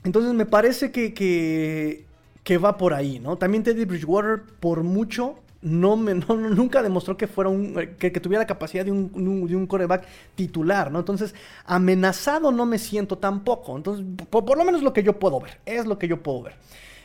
Entonces 0.06 0.32
me 0.34 0.46
parece 0.46 0.92
que, 0.92 1.12
que, 1.12 2.04
que, 2.44 2.58
va 2.58 2.76
por 2.76 2.94
ahí, 2.94 3.18
¿no? 3.18 3.36
También 3.36 3.64
Teddy 3.64 3.84
Bridgewater 3.84 4.40
por 4.60 4.84
mucho 4.84 5.40
no, 5.62 5.96
me, 5.96 6.14
nunca 6.14 6.80
demostró 6.80 7.16
que 7.16 7.26
fuera 7.26 7.50
un 7.50 7.74
que, 7.98 8.10
tuviera 8.12 8.42
la 8.42 8.46
capacidad 8.46 8.84
de 8.84 8.92
un, 8.92 9.10
de 9.48 9.56
un, 9.56 9.66
coreback 9.66 10.06
titular, 10.36 10.92
¿no? 10.92 11.00
Entonces, 11.00 11.34
amenazado 11.64 12.52
no 12.52 12.66
me 12.66 12.78
siento 12.78 13.18
tampoco. 13.18 13.76
Entonces, 13.76 14.06
por, 14.30 14.56
lo 14.56 14.64
menos 14.64 14.84
lo 14.84 14.92
que 14.92 15.02
yo 15.02 15.18
puedo 15.18 15.40
ver, 15.40 15.58
es 15.66 15.86
lo 15.86 15.98
que 15.98 16.06
yo 16.06 16.22
puedo 16.22 16.44
ver. 16.44 16.54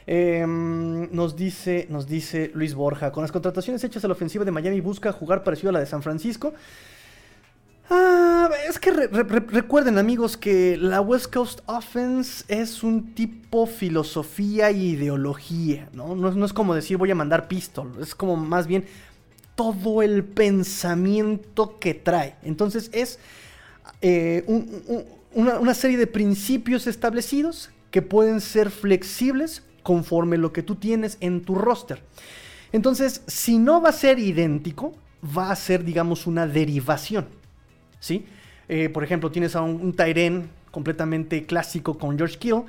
Em, 0.05 1.11
nos, 1.11 1.35
dice, 1.35 1.87
nos 1.89 2.05
dice 2.05 2.51
Luis 2.53 2.75
Borja, 2.75 3.11
con 3.11 3.23
las 3.23 3.31
contrataciones 3.31 3.83
hechas 3.83 4.05
a 4.05 4.07
la 4.07 4.13
ofensiva 4.13 4.45
de 4.45 4.51
Miami 4.51 4.79
busca 4.79 5.11
jugar 5.11 5.43
parecido 5.43 5.69
a 5.69 5.73
la 5.73 5.79
de 5.79 5.87
San 5.87 6.03
Francisco. 6.03 6.53
Ah, 7.93 8.49
es 8.69 8.79
que 8.79 8.89
recuerden 8.89 9.97
amigos 9.97 10.37
que 10.37 10.77
la 10.77 11.01
West 11.01 11.33
Coast 11.33 11.59
Offense 11.65 12.45
es 12.47 12.83
un 12.83 13.13
tipo 13.13 13.65
filosofía 13.65 14.71
y 14.71 14.91
ideología, 14.91 15.89
¿no? 15.91 16.15
No, 16.15 16.45
es 16.45 16.53
como 16.53 16.73
decir 16.73 16.95
voy 16.95 17.11
a 17.11 17.15
mandar 17.15 17.49
pistol, 17.49 17.91
es 17.99 18.15
como 18.15 18.37
más 18.37 18.65
bien 18.65 18.85
todo 19.55 20.01
el 20.01 20.23
pensamiento 20.23 21.79
que 21.79 21.93
trae. 21.93 22.37
Entonces 22.43 22.89
es 22.93 23.19
eh, 24.01 24.45
una 25.33 25.73
serie 25.73 25.97
de 25.97 26.07
principios 26.07 26.87
establecidos 26.87 27.71
que 27.91 28.01
pueden 28.01 28.39
ser 28.39 28.71
flexibles 28.71 29.63
conforme 29.83 30.37
lo 30.37 30.53
que 30.53 30.63
tú 30.63 30.75
tienes 30.75 31.17
en 31.19 31.41
tu 31.41 31.55
roster. 31.55 32.01
Entonces, 32.71 33.21
si 33.27 33.57
no 33.57 33.81
va 33.81 33.89
a 33.89 33.91
ser 33.91 34.17
idéntico, 34.17 34.93
va 35.37 35.51
a 35.51 35.55
ser, 35.57 35.83
digamos, 35.83 36.25
una 36.25 36.47
derivación. 36.47 37.40
¿Sí? 38.01 38.25
Eh, 38.67 38.89
por 38.89 39.05
ejemplo, 39.05 39.31
tienes 39.31 39.55
a 39.55 39.61
un, 39.61 39.79
un 39.81 40.49
completamente 40.71 41.45
clásico 41.45 41.97
con 41.97 42.17
George 42.17 42.37
Kill 42.37 42.63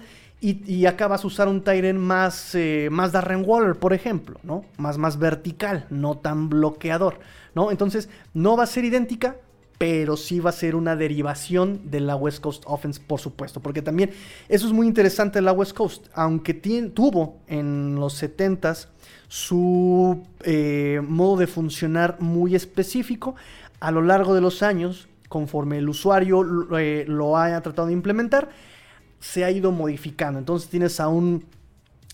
y, 0.45 0.87
acá 0.87 1.07
vas 1.07 1.22
a 1.22 1.28
usar 1.28 1.47
un 1.47 1.62
Tyren 1.62 1.97
más, 1.97 2.57
eh, 2.57 2.89
más 2.91 3.12
Darren 3.12 3.45
Waller, 3.47 3.76
por 3.76 3.93
ejemplo, 3.93 4.41
¿no? 4.43 4.64
Más, 4.76 4.99
más 4.99 5.16
vertical, 5.16 5.87
no 5.89 6.16
tan 6.16 6.49
bloqueador, 6.49 7.20
¿no? 7.55 7.70
Entonces, 7.70 8.09
no 8.35 8.57
va 8.57 8.64
a 8.64 8.66
ser 8.66 8.85
idéntica, 8.85 9.37
pero 9.78 10.16
sí 10.16 10.41
va 10.41 10.51
a 10.51 10.53
ser 10.53 10.74
una 10.74 10.97
derivación 10.97 11.93
de 11.93 12.01
la 12.01 12.16
West 12.16 12.41
Coast 12.41 12.64
Offense, 12.66 13.01
por 13.01 13.20
supuesto, 13.20 13.61
porque 13.61 13.83
también 13.83 14.11
eso 14.49 14.66
es 14.66 14.72
muy 14.72 14.89
interesante 14.89 15.39
de 15.39 15.43
la 15.43 15.53
West 15.53 15.76
Coast, 15.76 16.09
aunque 16.12 16.55
tuvo 16.55 17.39
en 17.47 17.95
los 17.95 18.20
70s 18.20 18.89
su 19.28 20.26
eh, 20.43 21.01
modo 21.07 21.37
de 21.37 21.47
funcionar 21.47 22.16
muy 22.18 22.57
específico, 22.57 23.37
a 23.78 23.93
lo 23.93 24.03
largo 24.03 24.35
de 24.35 24.41
los 24.41 24.64
años 24.64 25.07
conforme 25.33 25.78
el 25.78 25.89
usuario 25.89 26.45
eh, 26.78 27.07
lo 27.09 27.39
haya 27.39 27.62
tratado 27.62 27.89
de 27.89 27.95
implementar, 27.95 28.51
se 29.18 29.45
ha 29.45 29.51
ido 29.51 29.72
modificando. 29.72 30.39
Entonces 30.39 30.68
tienes 30.68 31.01
a 31.01 31.09
un 31.09 31.47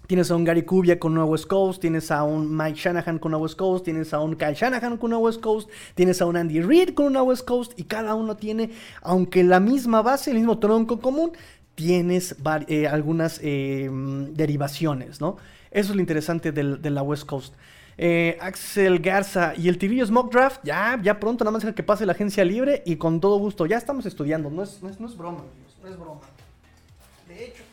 Tienes 0.07 0.31
a 0.31 0.37
un 0.37 0.45
Gary 0.45 0.63
Kubia 0.63 0.99
con 0.99 1.13
una 1.13 1.27
West 1.27 1.47
Coast, 1.49 1.83
tienes 1.83 2.11
a 2.11 2.23
un 2.23 2.57
Mike 2.57 2.79
Shanahan 2.83 3.19
con 3.19 3.29
una 3.29 3.37
West 3.37 3.59
Coast, 3.59 3.85
tienes 3.85 4.15
a 4.15 4.21
un 4.21 4.37
Kyle 4.37 4.55
Shanahan 4.55 4.97
con 4.97 5.11
una 5.11 5.19
West 5.19 5.43
Coast, 5.43 5.69
tienes 5.95 6.23
a 6.23 6.25
un 6.25 6.39
Andy 6.39 6.63
Reid 6.63 6.95
con 6.95 7.05
una 7.05 7.23
West 7.23 7.45
Coast 7.45 7.79
y 7.79 7.85
cada 7.85 8.15
uno 8.15 8.35
tiene, 8.35 8.71
aunque 9.03 9.45
la 9.45 9.61
misma 9.61 10.01
base, 10.01 10.31
el 10.31 10.39
mismo 10.39 10.61
tronco 10.61 10.99
común, 11.01 11.33
tienes 11.75 12.37
eh, 12.69 12.87
algunas 12.87 13.39
eh, 13.43 13.91
derivaciones, 14.33 15.21
¿no? 15.21 15.37
Eso 15.71 15.91
es 15.91 15.97
lo 15.97 16.01
interesante 16.01 16.53
de 16.53 16.91
la 16.91 17.03
West 17.03 17.27
Coast. 17.27 17.53
Eh, 18.01 18.39
Axel 18.41 19.01
Garza 19.01 19.55
y 19.57 19.69
el 19.69 19.77
Tirillo 19.77 20.07
Smoke 20.07 20.33
Draft, 20.33 20.61
ya, 20.63 21.01
ya 21.03 21.19
pronto, 21.19 21.43
nada 21.45 21.59
más 21.59 21.75
que 21.75 21.83
pase 21.83 22.07
la 22.07 22.13
agencia 22.13 22.45
libre 22.45 22.81
y 22.87 22.95
con 22.95 23.21
todo 23.21 23.39
gusto. 23.39 23.67
Ya 23.67 23.77
estamos 23.77 24.07
estudiando, 24.07 24.51
no 24.51 24.63
es, 24.63 24.81
no 24.81 24.89
es, 24.89 25.17
broma, 25.17 25.41
amigos, 25.41 25.77
no 25.83 25.89
es 25.89 25.99
broma. 25.99 26.21
De 27.27 27.47
hecho, 27.47 27.65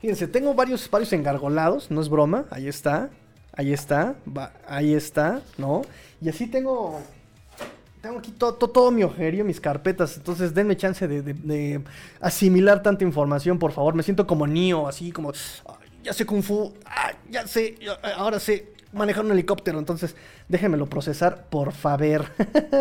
fíjense, 0.00 0.28
tengo 0.28 0.54
varios, 0.54 0.88
varios 0.88 1.12
engargolados, 1.12 1.90
no 1.90 2.00
es 2.00 2.08
broma, 2.08 2.44
ahí 2.50 2.68
está, 2.68 3.10
ahí 3.52 3.72
está, 3.72 4.14
ahí 4.68 4.94
está, 4.94 5.42
¿no? 5.58 5.82
Y 6.20 6.28
así 6.28 6.46
tengo 6.46 7.00
tengo 8.00 8.20
aquí 8.20 8.30
todo, 8.30 8.54
todo, 8.54 8.92
mi 8.92 9.02
ojerío, 9.02 9.44
mis 9.44 9.60
carpetas. 9.60 10.16
Entonces 10.16 10.54
denme 10.54 10.76
chance 10.76 11.08
de, 11.08 11.22
de, 11.22 11.82
asimilar 12.20 12.80
tanta 12.80 13.02
información, 13.02 13.58
por 13.58 13.72
favor. 13.72 13.94
Me 13.94 14.04
siento 14.04 14.24
como 14.28 14.46
Neo, 14.46 14.86
así 14.86 15.10
como 15.10 15.32
ya 16.06 16.12
sé 16.12 16.24
Kung 16.24 16.40
Fu, 16.40 16.72
ah, 16.84 17.10
ya 17.28 17.48
sé, 17.48 17.74
eh, 17.80 17.88
ahora 18.16 18.38
sé 18.38 18.72
manejar 18.92 19.24
un 19.24 19.32
helicóptero, 19.32 19.80
entonces 19.80 20.14
déjenmelo 20.48 20.86
procesar, 20.86 21.46
por 21.50 21.72
favor. 21.72 22.26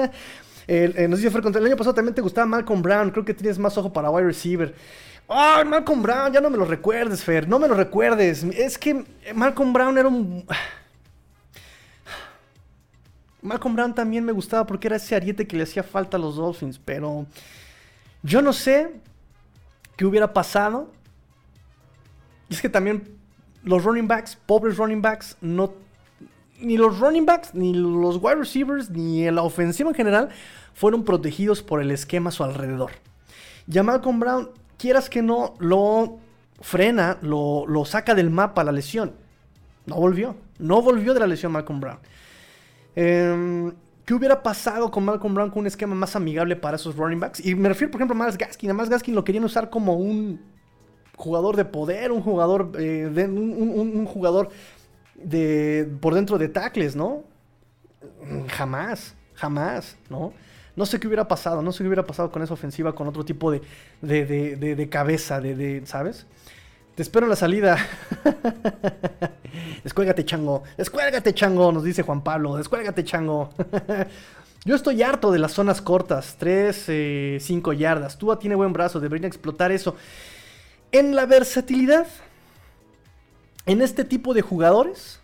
eh, 0.67 1.07
nos 1.09 1.19
dice 1.19 1.31
Fer, 1.31 1.43
el 1.43 1.65
año 1.65 1.75
pasado 1.75 1.95
también 1.95 2.13
te 2.13 2.21
gustaba 2.21 2.45
Malcolm 2.45 2.83
Brown, 2.83 3.09
creo 3.09 3.25
que 3.25 3.33
tienes 3.33 3.57
más 3.57 3.75
ojo 3.79 3.91
para 3.91 4.11
wide 4.11 4.27
receiver. 4.27 4.75
¡Ay, 5.27 5.65
Malcolm 5.65 6.03
Brown! 6.03 6.31
Ya 6.31 6.39
no 6.39 6.51
me 6.51 6.57
lo 6.57 6.65
recuerdes, 6.65 7.23
Fer, 7.23 7.47
no 7.47 7.57
me 7.57 7.67
lo 7.67 7.73
recuerdes. 7.73 8.43
Es 8.43 8.77
que 8.77 9.03
Malcolm 9.33 9.73
Brown 9.73 9.97
era 9.97 10.07
un... 10.07 10.45
Malcolm 13.41 13.75
Brown 13.75 13.95
también 13.95 14.23
me 14.23 14.33
gustaba 14.33 14.67
porque 14.67 14.87
era 14.87 14.97
ese 14.97 15.15
ariete 15.15 15.47
que 15.47 15.57
le 15.57 15.63
hacía 15.63 15.81
falta 15.81 16.17
a 16.17 16.19
los 16.19 16.35
Dolphins, 16.35 16.77
pero 16.77 17.25
yo 18.21 18.43
no 18.43 18.53
sé 18.53 18.91
qué 19.95 20.05
hubiera 20.05 20.31
pasado. 20.31 20.91
Y 22.49 22.53
es 22.53 22.61
que 22.61 22.69
también 22.69 23.17
los 23.63 23.83
running 23.83 24.07
backs, 24.07 24.35
pobres 24.35 24.77
running 24.77 25.01
backs, 25.01 25.37
no, 25.41 25.73
ni 26.59 26.77
los 26.77 26.99
running 26.99 27.25
backs, 27.25 27.53
ni 27.53 27.73
los 27.73 28.17
wide 28.17 28.35
receivers, 28.35 28.89
ni 28.89 29.29
la 29.31 29.41
ofensiva 29.41 29.89
en 29.89 29.95
general 29.95 30.29
fueron 30.73 31.03
protegidos 31.03 31.63
por 31.63 31.81
el 31.81 31.91
esquema 31.91 32.29
a 32.29 32.31
su 32.31 32.43
alrededor. 32.43 32.91
Ya 33.67 33.83
Malcolm 33.83 34.19
Brown, 34.19 34.49
quieras 34.77 35.09
que 35.09 35.21
no, 35.21 35.55
lo 35.59 36.19
frena, 36.61 37.17
lo, 37.21 37.65
lo 37.67 37.85
saca 37.85 38.13
del 38.13 38.29
mapa 38.29 38.63
la 38.63 38.71
lesión. 38.71 39.13
No 39.85 39.95
volvió. 39.95 40.35
No 40.59 40.81
volvió 40.81 41.13
de 41.13 41.19
la 41.19 41.27
lesión 41.27 41.51
Malcolm 41.51 41.79
Brown. 41.79 41.99
Eh, 42.95 43.71
¿Qué 44.05 44.13
hubiera 44.13 44.43
pasado 44.43 44.91
con 44.91 45.03
Malcolm 45.03 45.33
Brown 45.33 45.49
con 45.49 45.61
un 45.61 45.67
esquema 45.67 45.95
más 45.95 46.15
amigable 46.15 46.55
para 46.55 46.75
esos 46.75 46.95
running 46.95 47.19
backs? 47.19 47.43
Y 47.43 47.55
me 47.55 47.69
refiero, 47.69 47.91
por 47.91 47.99
ejemplo, 47.99 48.15
a 48.15 48.19
Miles 48.19 48.37
Gaskin. 48.37 48.69
A 48.69 48.73
Miles 48.73 48.89
Gaskin 48.89 49.15
lo 49.15 49.23
querían 49.23 49.43
usar 49.43 49.69
como 49.69 49.95
un 49.95 50.39
jugador 51.17 51.55
de 51.55 51.65
poder, 51.65 52.11
un 52.11 52.21
jugador, 52.21 52.71
eh, 52.79 53.07
un, 53.27 54.05
jugador 54.05 54.49
de, 55.15 55.89
por 56.01 56.13
dentro 56.13 56.37
de 56.37 56.49
tackles, 56.49 56.95
¿no? 56.95 57.23
Jamás, 58.49 59.15
jamás, 59.35 59.97
¿no? 60.09 60.33
No 60.75 60.85
sé 60.85 60.99
qué 60.99 61.07
hubiera 61.07 61.27
pasado, 61.27 61.61
no 61.61 61.71
sé 61.71 61.83
qué 61.83 61.87
hubiera 61.87 62.05
pasado 62.05 62.31
con 62.31 62.41
esa 62.41 62.53
ofensiva, 62.53 62.93
con 62.93 63.07
otro 63.07 63.23
tipo 63.23 63.51
de, 63.51 63.61
de, 64.01 64.25
de, 64.25 64.75
de 64.75 64.89
cabeza, 64.89 65.39
de, 65.39 65.81
¿sabes? 65.85 66.25
Te 66.95 67.01
espero 67.01 67.25
en 67.25 67.29
la 67.29 67.35
salida. 67.35 67.77
descuélgate, 69.83 70.23
chango. 70.23 70.63
Descuélgate, 70.77 71.33
chango, 71.33 71.71
nos 71.73 71.83
dice 71.83 72.03
Juan 72.03 72.23
Pablo. 72.23 72.55
Descuélgate, 72.55 73.03
chango. 73.03 73.49
Yo 74.65 74.75
estoy 74.75 75.03
harto 75.03 75.31
de 75.31 75.39
las 75.39 75.51
zonas 75.51 75.81
cortas, 75.81 76.37
3, 76.39 77.39
5 77.39 77.71
eh, 77.71 77.77
yardas. 77.77 78.17
Tua 78.17 78.39
tiene 78.39 78.55
buen 78.55 78.71
brazo, 78.71 79.01
deberían 79.01 79.27
explotar 79.27 79.73
eso. 79.73 79.95
En 80.95 81.13
la 81.13 81.25
versatilidad, 81.25 82.07
en 83.65 83.81
este 83.81 84.05
tipo 84.05 84.33
de 84.33 84.41
jugadores, 84.41 85.19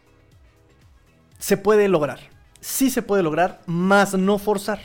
se 1.39 1.55
puede 1.55 1.88
lograr. 1.88 2.19
Sí 2.59 2.89
se 2.89 3.01
puede 3.01 3.24
lograr, 3.24 3.61
más 3.67 4.13
no 4.13 4.38
forzar. 4.38 4.82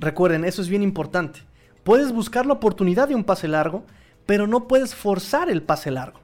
Recuerden, 0.00 0.44
eso 0.44 0.62
es 0.62 0.68
bien 0.68 0.82
importante. 0.82 1.42
Puedes 1.84 2.10
buscar 2.10 2.44
la 2.44 2.54
oportunidad 2.54 3.06
de 3.06 3.14
un 3.14 3.22
pase 3.22 3.46
largo, 3.46 3.84
pero 4.26 4.48
no 4.48 4.66
puedes 4.66 4.96
forzar 4.96 5.48
el 5.48 5.62
pase 5.62 5.92
largo. 5.92 6.18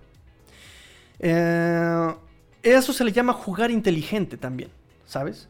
Eh, 1.21 2.13
eso 2.65 2.93
se 2.93 3.05
le 3.05 3.13
llama 3.13 3.35
jugar 3.35 3.71
inteligente 3.71 4.37
también, 4.37 4.71
¿sabes? 5.07 5.49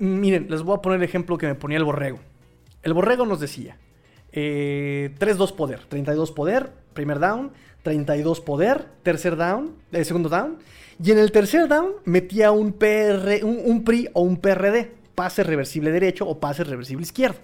Miren, 0.00 0.48
les 0.50 0.60
voy 0.60 0.76
a 0.76 0.82
poner 0.82 0.98
el 0.98 1.04
ejemplo 1.04 1.38
que 1.38 1.46
me 1.46 1.54
ponía 1.54 1.78
el 1.78 1.84
borrego. 1.84 2.18
El 2.82 2.94
borrego 2.94 3.26
nos 3.26 3.38
decía, 3.38 3.78
3-2 4.32 4.32
eh, 4.32 5.54
poder, 5.56 5.80
32 5.88 6.32
poder, 6.32 6.72
primer 6.92 7.18
down, 7.18 7.52
32 7.82 8.40
poder, 8.40 8.86
tercer 9.02 9.36
down, 9.36 9.76
eh, 9.92 10.04
segundo 10.04 10.28
down, 10.28 10.58
y 11.02 11.10
en 11.10 11.18
el 11.18 11.32
tercer 11.32 11.68
down 11.68 11.92
metía 12.04 12.50
un, 12.50 12.72
PR, 12.72 13.44
un 13.44 13.84
PRI 13.84 14.08
o 14.12 14.22
un 14.22 14.38
PRD, 14.38 14.92
pase 15.14 15.42
reversible 15.42 15.90
derecho 15.90 16.26
o 16.28 16.38
pase 16.38 16.62
reversible 16.62 17.02
izquierdo. 17.02 17.40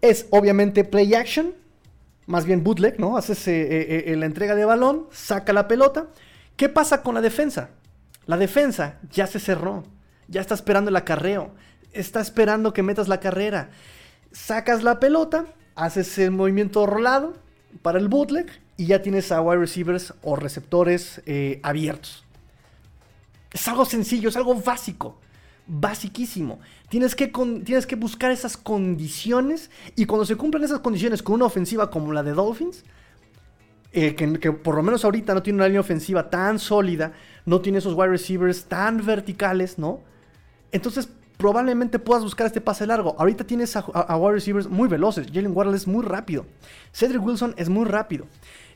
Es 0.00 0.26
obviamente 0.30 0.84
play 0.84 1.14
action, 1.14 1.54
más 2.26 2.44
bien 2.44 2.64
bootleg, 2.64 2.98
¿no? 2.98 3.16
Haces 3.16 3.46
eh, 3.46 3.62
eh, 3.62 4.04
eh, 4.06 4.16
la 4.16 4.26
entrega 4.26 4.56
de 4.56 4.64
balón, 4.64 5.06
saca 5.12 5.52
la 5.52 5.68
pelota. 5.68 6.08
¿Qué 6.56 6.68
pasa 6.68 7.02
con 7.02 7.14
la 7.14 7.20
defensa? 7.20 7.70
La 8.26 8.36
defensa 8.36 8.98
ya 9.10 9.26
se 9.26 9.38
cerró, 9.38 9.84
ya 10.26 10.40
está 10.40 10.54
esperando 10.54 10.90
el 10.90 10.96
acarreo, 10.96 11.54
está 11.92 12.20
esperando 12.20 12.72
que 12.72 12.82
metas 12.82 13.06
la 13.08 13.20
carrera. 13.20 13.70
Sacas 14.36 14.82
la 14.82 15.00
pelota, 15.00 15.46
haces 15.74 16.18
el 16.18 16.30
movimiento 16.30 16.86
rolado 16.86 17.34
para 17.82 17.98
el 17.98 18.08
bootleg 18.08 18.46
y 18.76 18.86
ya 18.86 19.02
tienes 19.02 19.32
a 19.32 19.40
wide 19.40 19.58
receivers 19.58 20.14
o 20.22 20.36
receptores 20.36 21.22
abiertos. 21.62 22.24
Es 23.52 23.66
algo 23.66 23.84
sencillo, 23.84 24.28
es 24.28 24.36
algo 24.36 24.54
básico 24.54 25.18
basiquísimo. 25.66 26.60
Tienes 26.88 27.14
que, 27.14 27.32
tienes 27.64 27.86
que 27.86 27.96
buscar 27.96 28.30
esas 28.30 28.56
condiciones 28.56 29.70
y 29.96 30.06
cuando 30.06 30.24
se 30.24 30.36
cumplen 30.36 30.64
esas 30.64 30.80
condiciones 30.80 31.22
con 31.22 31.34
una 31.34 31.46
ofensiva 31.46 31.90
como 31.90 32.12
la 32.12 32.22
de 32.22 32.32
Dolphins, 32.32 32.84
eh, 33.92 34.14
que, 34.14 34.52
por 34.52 34.76
lo 34.76 34.82
menos 34.82 35.04
ahorita 35.04 35.34
no 35.34 35.42
tiene 35.42 35.58
una 35.58 35.66
línea 35.66 35.80
ofensiva 35.80 36.30
tan 36.30 36.58
sólida, 36.58 37.12
no 37.44 37.60
tiene 37.60 37.78
esos 37.78 37.94
wide 37.94 38.08
receivers 38.08 38.66
tan 38.66 39.04
verticales, 39.04 39.78
¿no? 39.78 40.00
Entonces 40.70 41.08
probablemente 41.36 41.98
puedas 41.98 42.22
buscar 42.22 42.46
este 42.46 42.60
pase 42.60 42.86
largo. 42.86 43.14
Ahorita 43.18 43.44
tienes 43.44 43.76
a, 43.76 44.16
wide 44.16 44.34
receivers 44.34 44.68
muy 44.68 44.88
veloces. 44.88 45.26
Jalen 45.32 45.56
Waddle 45.56 45.76
es 45.76 45.86
muy 45.86 46.04
rápido. 46.04 46.46
Cedric 46.92 47.24
Wilson 47.24 47.54
es 47.56 47.68
muy 47.68 47.84
rápido. 47.84 48.26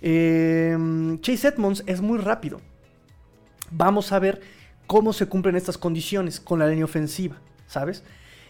Em, 0.03 1.21
Chase 1.21 1.49
Edmonds 1.49 1.83
es 1.87 2.01
muy 2.01 2.19
rápido. 2.19 2.61
Vamos 3.71 4.13
a 4.13 4.19
ver 4.19 4.41
cómo 4.87 5.13
se 5.13 5.27
cumplen 5.27 5.57
estas 5.57 5.79
condiciones 5.79 6.41
con 6.41 6.59
la 6.59 6.67
línea 6.67 6.85
ofensiva, 6.85 7.37
¿sabes? 7.67 8.03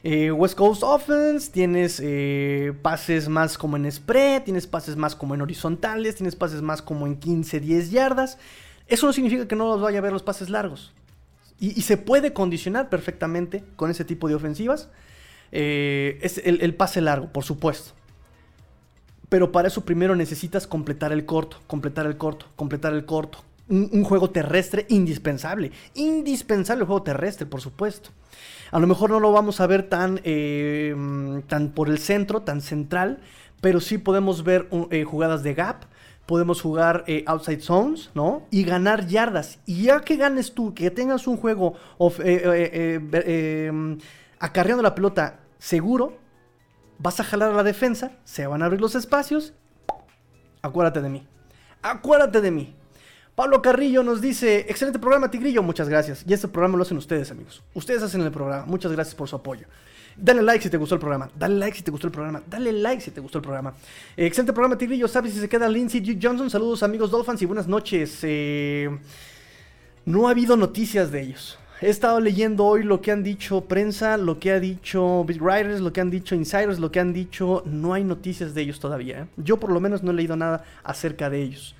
Eh, 0.03 0.33
West 0.33 0.57
Coast 0.57 0.83
Offense, 0.83 1.53
tienes 1.53 2.01
eh, 2.03 2.73
pases 2.81 3.29
más 3.29 3.59
como 3.59 3.77
en 3.77 3.91
spread, 3.93 4.45
tienes 4.45 4.67
pases 4.67 4.97
más 4.97 5.15
como 5.15 5.35
en 5.35 5.43
horizontales, 5.43 6.17
tienes 6.17 6.37
pases 6.37 6.63
más 6.63 6.81
como 6.81 7.07
en 7.07 7.17
15, 7.17 7.61
10 7.61 7.91
yardas. 7.91 8.39
Eso 8.87 9.07
no 9.07 9.13
significa 9.13 9.47
que 9.47 9.57
no 9.57 9.69
los 9.69 9.83
vaya 9.83 9.99
a 9.99 10.03
ver 10.03 10.13
los 10.13 10.23
pases 10.23 10.49
largos. 10.49 10.95
Y, 11.61 11.83
se 11.83 11.97
puede 11.97 12.33
condicionar 12.33 12.89
perfectamente 12.89 13.63
con 13.77 13.91
ese 13.91 14.05
tipo 14.05 14.29
de 14.29 14.35
ofensivas. 14.35 14.89
Eh, 15.53 16.19
es 16.23 16.39
el 16.39 16.75
pase 16.75 17.01
largo, 17.01 17.33
por 17.33 17.45
supuesto. 17.45 17.93
Pero 19.29 19.53
para 19.53 19.69
eso 19.69 19.85
primero 19.85 20.17
necesitas 20.17 20.67
completar 20.67 21.13
el 21.13 21.25
corto, 21.25 21.59
completar 21.69 22.07
el 22.07 22.17
corto, 22.17 22.47
completar 22.57 22.93
el 22.93 23.05
corto, 23.05 23.39
un, 23.71 24.05
juego 24.05 24.31
terrestre 24.31 24.87
indispensable. 24.89 25.71
Indispensable 25.95 26.83
el 26.83 26.87
juego 26.87 27.03
terrestre, 27.03 27.47
por 27.47 27.61
supuesto. 27.61 28.11
A 28.73 28.79
lo 28.79 28.87
mejor 28.87 29.11
no 29.11 29.21
lo 29.21 29.33
vamos 29.33 29.61
a 29.61 29.67
ver 29.67 29.85
tan, 29.85 30.21
eh, 30.25 30.95
tan 31.47 31.71
por 31.71 31.89
el 31.89 31.99
centro, 31.99 32.43
tan 32.43 32.61
central, 32.61 33.21
pero 33.61 33.81
sí 33.81 33.99
podemos 33.99 34.45
ver 34.45 34.69
eh, 34.91 35.05
jugadas 35.05 35.43
de 35.43 35.55
gap, 35.55 35.85
podemos 36.31 36.63
jugar 36.63 37.03
eh, 37.09 37.25
outside 37.27 37.61
zones, 37.61 38.11
¿no? 38.15 38.47
Y 38.53 38.63
ganar 38.63 39.09
yardas. 39.09 39.59
Y 39.67 39.83
ya 39.83 40.01
que 40.01 40.15
ganes 40.15 40.55
tú, 40.55 40.75
que 40.75 40.89
tengas 40.93 41.27
un 41.27 41.37
juego 41.37 41.75
acarreando 44.39 44.81
la 44.81 44.95
pelota 44.95 45.41
seguro, 45.59 46.19
vas 46.99 47.19
a 47.19 47.25
jalar 47.25 47.51
a 47.51 47.57
la 47.57 47.65
defensa, 47.65 48.13
se 48.23 48.47
van 48.47 48.63
a 48.63 48.67
abrir 48.67 48.81
los 48.81 48.95
espacios. 48.95 49.55
Acuérdate 50.63 51.03
de 51.03 51.09
mí. 51.09 51.27
Acuérdate 51.83 52.41
de 52.41 52.53
mí. 52.53 52.77
Pablo 53.35 53.61
Carrillo 53.61 54.05
nos 54.05 54.21
dice, 54.21 54.67
excelente 54.69 55.01
programa 55.01 55.33
Tigrillo, 55.33 55.65
muchas 55.65 55.89
gracias. 55.89 56.23
Y 56.29 56.33
este 56.33 56.47
programa 56.47 56.77
lo 56.77 56.85
hacen 56.85 56.97
ustedes, 56.97 57.33
amigos. 57.33 57.65
Ustedes 57.75 58.05
hacen 58.05 58.21
el 58.21 58.31
programa, 58.31 58.67
muchas 58.67 58.93
gracias 58.93 59.17
por 59.17 59.29
su 59.29 59.35
apoyo. 59.35 59.67
Dale 60.23 60.43
like 60.43 60.63
si 60.63 60.69
te 60.69 60.77
gustó 60.77 60.97
el 60.97 61.01
programa. 61.01 61.31
Dale 61.39 61.57
like 61.57 61.77
si 61.77 61.83
te 61.83 61.91
gustó 61.91 62.07
el 62.09 62.13
programa. 62.13 62.43
Dale 62.49 62.73
like 62.73 63.01
si 63.01 63.11
te 63.11 63.21
gustó 63.21 63.39
el 63.39 63.43
programa. 63.43 63.75
Eh, 64.17 64.27
excelente 64.27 64.53
programa, 64.53 64.77
Tigrillo. 64.77 65.09
¿Sabes 65.09 65.33
si 65.33 65.41
se 65.41 65.49
queda 65.49 65.69
Lindsay 65.69 66.01
Duke 66.01 66.19
Johnson? 66.23 66.51
Saludos, 66.51 66.83
amigos 66.83 67.11
Dolphins, 67.11 67.41
y 67.41 67.47
buenas 67.47 67.67
noches. 67.67 68.19
Eh, 68.23 68.91
no 70.05 70.29
ha 70.29 70.33
habido 70.33 70.57
noticias 70.57 71.11
de 71.11 71.23
ellos. 71.23 71.59
He 71.81 71.89
estado 71.89 72.21
leyendo 72.21 72.67
hoy 72.67 72.83
lo 72.83 73.01
que 73.01 73.11
han 73.11 73.23
dicho 73.23 73.63
prensa, 73.63 74.19
lo 74.19 74.39
que 74.39 74.51
ha 74.51 74.61
dicho 74.61 75.25
Big 75.25 75.41
Writers, 75.41 75.81
lo 75.81 75.95
que 75.95 76.03
han 76.03 76.11
dicho 76.11 76.35
Insiders, 76.35 76.79
lo 76.79 76.93
que 76.93 77.01
han 77.01 77.15
dicho. 77.15 77.63
No 77.65 77.95
hay 77.95 78.05
noticias 78.05 78.53
de 78.53 78.61
ellos 78.61 78.79
todavía. 78.79 79.21
¿eh? 79.23 79.27
Yo, 79.39 79.59
por 79.59 79.73
lo 79.73 79.81
menos, 79.81 80.03
no 80.03 80.11
he 80.11 80.15
leído 80.15 80.37
nada 80.37 80.65
acerca 80.85 81.31
de 81.31 81.41
ellos. 81.43 81.75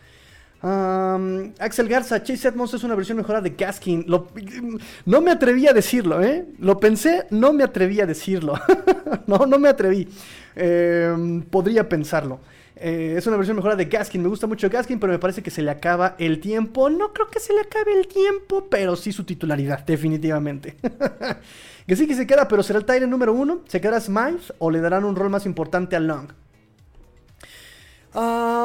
Axel 0.63 1.89
Garza, 1.89 2.23
Chase 2.23 2.49
Edmonds 2.49 2.75
es 2.75 2.85
una 2.85 2.95
versión 2.95 3.17
mejorada 3.17 3.43
de 3.43 3.51
Gaskin. 3.51 4.05
no 5.07 5.21
me 5.21 5.31
atreví 5.31 5.67
a 5.67 5.73
decirlo, 5.73 6.23
¿eh? 6.23 6.45
Lo 6.59 6.79
pensé, 6.79 7.27
no 7.31 7.53
me 7.53 7.65
atreví 7.65 8.01
a 8.01 8.07
decirlo. 8.07 8.55
no, 9.27 9.47
no 9.47 9.59
me 9.59 9.69
atreví. 9.69 10.09
Em, 10.55 11.43
podría 11.43 11.89
pensarlo. 11.89 12.41
Eh, 12.77 13.15
es 13.17 13.27
una 13.27 13.37
versión 13.37 13.57
mejorada 13.57 13.77
de 13.77 13.87
Gaskin. 13.87 14.23
Me 14.23 14.29
gusta 14.29 14.47
mucho 14.47 14.69
Gaskin, 14.69 15.01
pero 15.01 15.13
me 15.13 15.19
parece 15.19 15.43
que 15.43 15.51
se 15.51 15.63
le 15.63 15.71
acaba 15.71 16.15
el 16.19 16.41
tiempo. 16.41 16.91
No 16.91 17.13
creo 17.15 17.29
que 17.29 17.41
se 17.41 17.55
le 17.55 17.61
acabe 17.61 17.99
el 17.99 18.07
tiempo, 18.07 18.69
pero 18.71 18.97
sí 18.97 19.13
su 19.13 19.25
titularidad, 19.25 19.85
definitivamente. 19.87 20.77
que 21.87 21.97
sí 21.97 22.07
que 22.07 22.15
se 22.15 22.27
queda, 22.27 22.49
pero 22.49 22.63
será 22.63 22.79
el 22.79 22.85
Tyrant 22.85 23.11
número 23.11 23.33
uno. 23.33 23.63
¿Se 23.67 23.81
queda 23.81 23.99
Smythe 23.99 24.55
o 24.59 24.71
le 24.71 24.81
darán 24.81 25.05
un 25.05 25.17
rol 25.17 25.31
más 25.31 25.47
importante 25.47 25.97
a 25.97 26.01
Long? 26.01 26.29
Ah, 28.15 28.60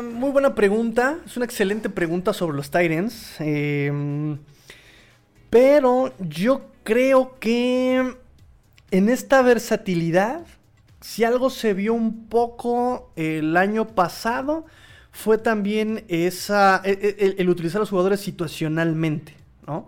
muy 0.00 0.30
buena 0.30 0.54
pregunta. 0.54 1.18
Es 1.26 1.36
una 1.36 1.44
excelente 1.44 1.90
pregunta 1.90 2.32
sobre 2.32 2.56
los 2.56 2.70
Titans. 2.70 3.36
Em, 3.40 4.38
pero 5.50 6.14
yo 6.18 6.62
creo 6.84 7.38
que 7.38 8.16
en 8.90 9.08
esta 9.08 9.42
versatilidad, 9.42 10.46
si 11.00 11.24
algo 11.24 11.50
se 11.50 11.74
vio 11.74 11.92
un 11.92 12.28
poco 12.28 13.10
el 13.16 13.56
año 13.56 13.88
pasado, 13.88 14.64
fue 15.10 15.36
también 15.36 16.04
esa, 16.08 16.80
e, 16.84 17.16
e, 17.18 17.34
el, 17.38 17.48
utilizar 17.50 17.78
a 17.78 17.80
los 17.80 17.90
jugadores 17.90 18.20
situacionalmente, 18.20 19.34
¿no? 19.66 19.86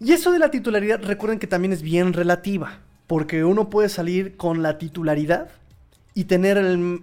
Y 0.00 0.12
eso 0.12 0.32
de 0.32 0.38
la 0.38 0.50
titularidad, 0.50 1.02
recuerden 1.02 1.38
que 1.38 1.46
también 1.46 1.72
es 1.72 1.80
bien 1.80 2.12
relativa, 2.12 2.80
porque 3.06 3.44
uno 3.44 3.70
puede 3.70 3.88
salir 3.88 4.36
con 4.36 4.62
la 4.62 4.76
titularidad 4.76 5.48
y 6.14 6.24
tener 6.24 6.58
un 6.58 6.98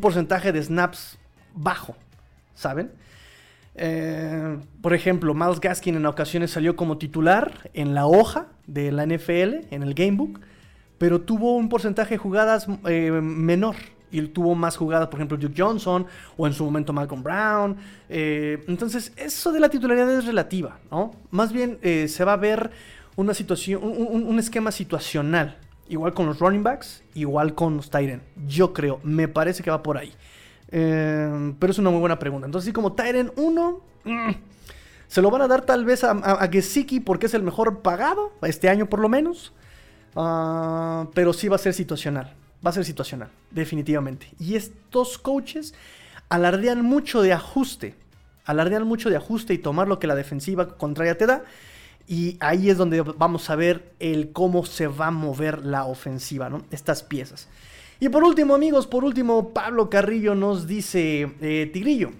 porcentaje 0.00 0.52
de 0.52 0.62
snaps 0.62 1.18
bajo, 1.54 1.96
¿saben? 2.54 2.90
Eh, 3.78 4.58
por 4.80 4.94
ejemplo, 4.94 5.34
Miles 5.34 5.60
Gaskin 5.60 5.96
en 5.96 6.06
ocasiones 6.06 6.50
salió 6.50 6.76
como 6.76 6.96
titular 6.98 7.70
en 7.74 7.94
la 7.94 8.06
hoja 8.06 8.46
de 8.66 8.90
la 8.90 9.04
NFL, 9.04 9.66
en 9.70 9.82
el 9.82 9.94
Gamebook, 9.94 10.40
pero 10.98 11.20
tuvo 11.20 11.56
un 11.56 11.68
porcentaje 11.68 12.14
de 12.14 12.18
jugadas 12.18 12.66
eh, 12.86 13.10
menor. 13.10 13.76
Y 14.10 14.22
tuvo 14.28 14.54
más 14.54 14.76
jugadas, 14.76 15.08
por 15.08 15.18
ejemplo, 15.18 15.36
Duke 15.36 15.54
Johnson 15.60 16.06
o 16.36 16.46
en 16.46 16.52
su 16.52 16.64
momento 16.64 16.92
Malcolm 16.92 17.22
Brown. 17.22 17.76
Eh, 18.08 18.64
entonces, 18.68 19.12
eso 19.16 19.52
de 19.52 19.60
la 19.60 19.68
titularidad 19.68 20.10
es 20.16 20.24
relativa, 20.24 20.78
¿no? 20.90 21.10
Más 21.30 21.52
bien 21.52 21.78
se 21.82 22.24
va 22.24 22.34
a 22.34 22.36
ver 22.36 22.70
una 23.16 23.34
situación, 23.34 23.82
un, 23.82 24.38
esquema 24.38 24.70
situacional. 24.70 25.56
Igual 25.88 26.14
con 26.14 26.26
los 26.26 26.38
running 26.38 26.62
backs, 26.62 27.02
igual 27.14 27.54
con 27.54 27.76
los 27.76 27.90
Tyrant. 27.90 28.22
Yo 28.46 28.72
creo, 28.72 29.00
me 29.02 29.28
parece 29.28 29.62
que 29.62 29.70
va 29.70 29.82
por 29.82 29.98
ahí. 29.98 30.12
Eh, 30.68 31.54
pero 31.58 31.70
es 31.70 31.78
una 31.78 31.90
muy 31.90 32.00
buena 32.00 32.18
pregunta. 32.18 32.46
Entonces, 32.46 32.68
así 32.68 32.72
como 32.72 32.92
Tyrant 32.94 33.32
1, 33.36 33.80
mm, 34.04 34.30
se 35.06 35.22
lo 35.22 35.30
van 35.30 35.42
a 35.42 35.48
dar 35.48 35.64
tal 35.64 35.84
vez 35.84 36.02
a, 36.02 36.10
a, 36.10 36.48
Gesicki 36.48 37.00
porque 37.00 37.26
es 37.26 37.34
el 37.34 37.42
mejor 37.42 37.80
pagado, 37.82 38.32
este 38.42 38.68
año 38.68 38.86
por 38.86 38.98
lo 38.98 39.08
menos. 39.08 39.52
Ah, 40.16 41.06
pero 41.14 41.32
sí 41.32 41.48
va 41.48 41.56
a 41.56 41.58
ser 41.60 41.74
situacional. 41.74 42.34
Va 42.64 42.70
a 42.70 42.72
ser 42.72 42.84
situacional, 42.84 43.28
definitivamente. 43.50 44.28
Y 44.40 44.56
estos 44.56 45.18
coaches 45.18 45.74
alardean 46.28 46.82
mucho 46.82 47.22
de 47.22 47.32
ajuste. 47.32 47.94
Alardean 48.44 48.84
mucho 48.84 49.10
de 49.10 49.16
ajuste 49.16 49.54
y 49.54 49.58
tomar 49.58 49.88
lo 49.88 49.98
que 49.98 50.06
la 50.06 50.14
defensiva 50.14 50.76
contraria 50.76 51.18
te 51.18 51.26
da. 51.26 51.44
Y 52.08 52.36
ahí 52.40 52.70
es 52.70 52.78
donde 52.78 53.00
vamos 53.00 53.50
a 53.50 53.56
ver 53.56 53.92
el 53.98 54.32
cómo 54.32 54.64
se 54.64 54.86
va 54.86 55.08
a 55.08 55.10
mover 55.10 55.64
la 55.64 55.86
ofensiva, 55.86 56.48
¿no? 56.48 56.62
Estas 56.70 57.02
piezas. 57.02 57.48
Y 57.98 58.08
por 58.10 58.22
último, 58.22 58.54
amigos, 58.54 58.86
por 58.86 59.04
último, 59.04 59.50
Pablo 59.50 59.90
Carrillo 59.90 60.34
nos 60.34 60.66
dice, 60.66 61.32
eh, 61.40 61.70
Tigrillo, 61.72 62.10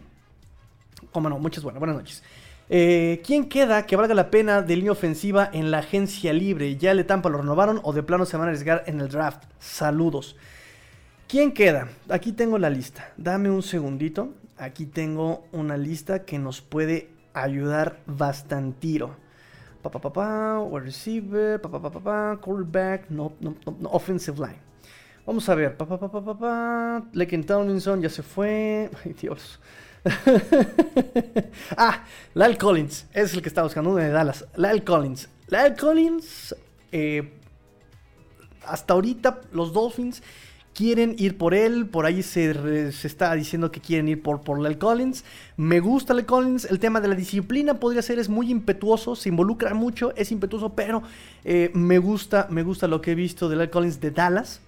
como 1.12 1.28
no, 1.28 1.38
muchas 1.38 1.62
buenas, 1.62 1.78
buenas 1.78 1.96
noches. 1.96 2.22
Eh, 2.68 3.22
¿Quién 3.24 3.48
queda 3.48 3.86
que 3.86 3.94
valga 3.94 4.14
la 4.14 4.30
pena 4.30 4.62
de 4.62 4.74
línea 4.74 4.92
ofensiva 4.92 5.48
en 5.52 5.70
la 5.70 5.78
agencia 5.78 6.32
libre? 6.32 6.76
¿Ya 6.76 6.94
le 6.94 7.04
Tampa 7.04 7.28
lo 7.28 7.38
renovaron 7.38 7.80
o 7.84 7.92
de 7.92 8.02
plano 8.02 8.24
se 8.24 8.36
van 8.36 8.46
a 8.46 8.50
arriesgar 8.50 8.82
en 8.86 9.00
el 9.00 9.08
draft? 9.08 9.44
Saludos. 9.60 10.36
¿Quién 11.28 11.52
queda? 11.52 11.88
Aquí 12.08 12.32
tengo 12.32 12.58
la 12.58 12.70
lista. 12.70 13.12
Dame 13.16 13.50
un 13.50 13.62
segundito. 13.62 14.30
Aquí 14.58 14.86
tengo 14.86 15.44
una 15.52 15.76
lista 15.76 16.24
que 16.24 16.38
nos 16.38 16.60
puede 16.60 17.10
ayudar 17.34 18.00
bastantiro. 18.06 19.16
Pa, 19.86 20.00
pa, 20.00 20.00
pa, 20.00 20.10
pa, 20.10 20.80
receiver, 20.82 21.60
pa, 21.60 21.68
pa, 21.68 21.78
pa, 21.78 22.00
pa, 22.00 22.36
callback, 22.42 23.08
no, 23.08 23.34
no, 23.38 23.54
no, 23.62 23.88
offensive 23.90 24.36
line. 24.36 24.58
Vamos 25.24 25.48
a 25.48 25.54
ver. 25.54 25.76
Pa, 25.76 25.86
pa, 25.86 25.96
pa, 25.96 26.10
pa, 26.10 26.34
pa, 26.34 27.02
ya 27.14 28.10
se 28.10 28.22
fue. 28.24 28.90
Ay, 29.04 29.12
Dios. 29.12 29.60
ah, 31.76 32.04
Lyle 32.34 32.58
Collins. 32.58 33.06
Es 33.12 33.32
el 33.34 33.42
que 33.42 33.48
está 33.48 33.62
buscando. 33.62 33.90
Uno 33.90 34.00
de 34.00 34.10
Dallas. 34.10 34.44
Lyle 34.56 34.82
Collins. 34.82 35.28
Lyle 35.46 35.76
Collins. 35.78 36.54
Eh, 36.90 37.32
hasta 38.64 38.94
ahorita 38.94 39.40
los 39.52 39.72
Dolphins 39.72 40.20
quieren 40.76 41.16
ir 41.18 41.38
por 41.38 41.54
él. 41.54 41.86
Por 41.86 42.04
ahí 42.04 42.22
se, 42.22 42.92
se, 42.92 43.06
está 43.06 43.34
diciendo 43.34 43.70
que 43.72 43.80
quieren 43.80 44.08
ir 44.08 44.22
por, 44.22 44.42
por 44.42 44.60
Lyle 44.60 44.78
Collins. 44.78 45.24
Me 45.56 45.80
gusta 45.80 46.12
Lyle 46.12 46.26
Collins. 46.26 46.66
El 46.66 46.78
tema 46.78 47.00
de 47.00 47.08
la 47.08 47.14
disciplina 47.14 47.80
podría 47.80 48.02
ser, 48.02 48.18
es 48.18 48.28
muy 48.28 48.50
impetuoso. 48.50 49.16
Se 49.16 49.30
involucra 49.30 49.72
mucho, 49.74 50.14
es 50.16 50.30
impetuoso, 50.30 50.74
pero 50.74 51.02
eh, 51.44 51.70
me 51.74 51.98
gusta, 51.98 52.46
me 52.50 52.62
gusta 52.62 52.86
lo 52.86 53.00
que 53.00 53.12
he 53.12 53.14
visto 53.14 53.48
de 53.48 53.56
Lyle 53.56 53.70
Collins 53.70 54.00
de 54.00 54.10
Dallas. 54.10 54.60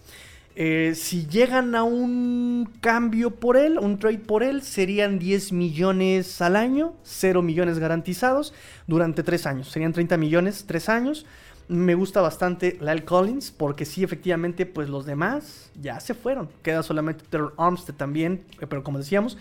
Eh, 0.60 0.94
si 0.96 1.28
llegan 1.28 1.76
a 1.76 1.84
un 1.84 2.68
cambio 2.80 3.30
por 3.30 3.56
él, 3.56 3.78
un 3.78 4.00
trade 4.00 4.18
por 4.18 4.42
él, 4.42 4.62
serían 4.62 5.20
10 5.20 5.52
millones 5.52 6.40
al 6.40 6.56
año, 6.56 6.94
0 7.04 7.42
millones 7.42 7.78
garantizados 7.78 8.52
durante 8.88 9.22
3 9.22 9.46
años. 9.46 9.68
Serían 9.68 9.92
30 9.92 10.16
millones, 10.16 10.64
3 10.66 10.88
años. 10.88 11.26
Me 11.68 11.94
gusta 11.94 12.20
bastante 12.20 12.78
Lyle 12.80 13.04
Collins 13.04 13.50
porque 13.50 13.84
sí, 13.84 14.02
efectivamente, 14.02 14.66
pues 14.66 14.88
los 14.88 15.04
demás 15.04 15.70
ya 15.80 16.00
se 16.00 16.14
fueron. 16.14 16.48
Queda 16.62 16.82
solamente 16.82 17.24
Terror 17.28 17.54
Armstead 17.58 17.94
también, 17.94 18.44
eh, 18.60 18.66
pero 18.66 18.82
como 18.82 18.98
decíamos, 18.98 19.36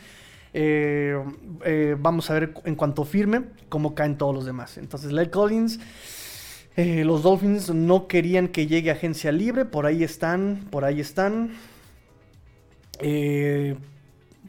eh, 0.53 1.95
vamos 1.99 2.29
a 2.29 2.33
ver 2.33 2.53
en 2.65 2.75
cuanto 2.75 3.05
firme 3.05 3.43
cómo 3.69 3.95
caen 3.95 4.17
todos 4.17 4.35
los 4.35 4.45
demás. 4.45 4.77
Entonces, 4.77 5.11
Lyle 5.11 5.29
Collins 5.29 5.79
eh, 6.77 7.03
los 7.03 7.23
Dolphins 7.23 7.71
no 7.71 8.07
querían 8.07 8.49
que 8.49 8.67
llegue 8.67 8.91
agencia 8.91 9.31
libre, 9.31 9.65
por 9.65 9.87
ahí 9.87 10.03
están, 10.03 10.67
por 10.69 10.85
ahí 10.85 11.01
están 11.01 11.53
eh, 12.99 13.75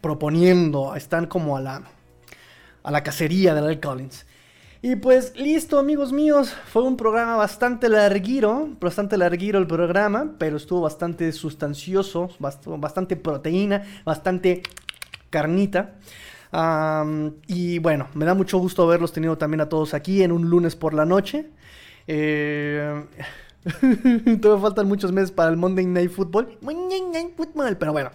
proponiendo, 0.02 0.94
están 0.94 1.26
como 1.26 1.56
a 1.56 1.62
la, 1.62 1.84
a 2.82 2.90
la 2.90 3.02
cacería 3.02 3.54
de 3.54 3.62
Lyle 3.62 3.80
Collins. 3.80 4.26
Y 4.80 4.94
pues 4.94 5.32
listo, 5.36 5.80
amigos 5.80 6.12
míos, 6.12 6.54
fue 6.66 6.84
un 6.84 6.96
programa 6.96 7.34
bastante 7.34 7.88
larguiro, 7.88 8.68
bastante 8.80 9.16
larguiro 9.16 9.58
el 9.58 9.66
programa, 9.66 10.34
pero 10.38 10.56
estuvo 10.56 10.82
bastante 10.82 11.32
sustancioso, 11.32 12.30
bastante 12.38 13.16
proteína, 13.16 13.82
bastante 14.04 14.62
carnita. 15.30 15.96
y 17.48 17.80
bueno, 17.80 18.06
me 18.14 18.24
da 18.24 18.34
mucho 18.34 18.58
gusto 18.58 18.84
haberlos 18.84 19.12
tenido 19.12 19.36
también 19.36 19.62
a 19.62 19.68
todos 19.68 19.94
aquí 19.94 20.22
en 20.22 20.30
un 20.30 20.48
lunes 20.48 20.76
por 20.76 20.94
la 20.94 21.04
noche. 21.04 21.46
Eh, 22.06 23.04
todavía 24.40 24.62
faltan 24.62 24.86
muchos 24.86 25.10
meses 25.10 25.32
para 25.32 25.50
el 25.50 25.56
Monday 25.56 25.86
Night 25.86 26.12
Football. 26.12 26.56
Pero 27.78 27.92
bueno. 27.92 28.10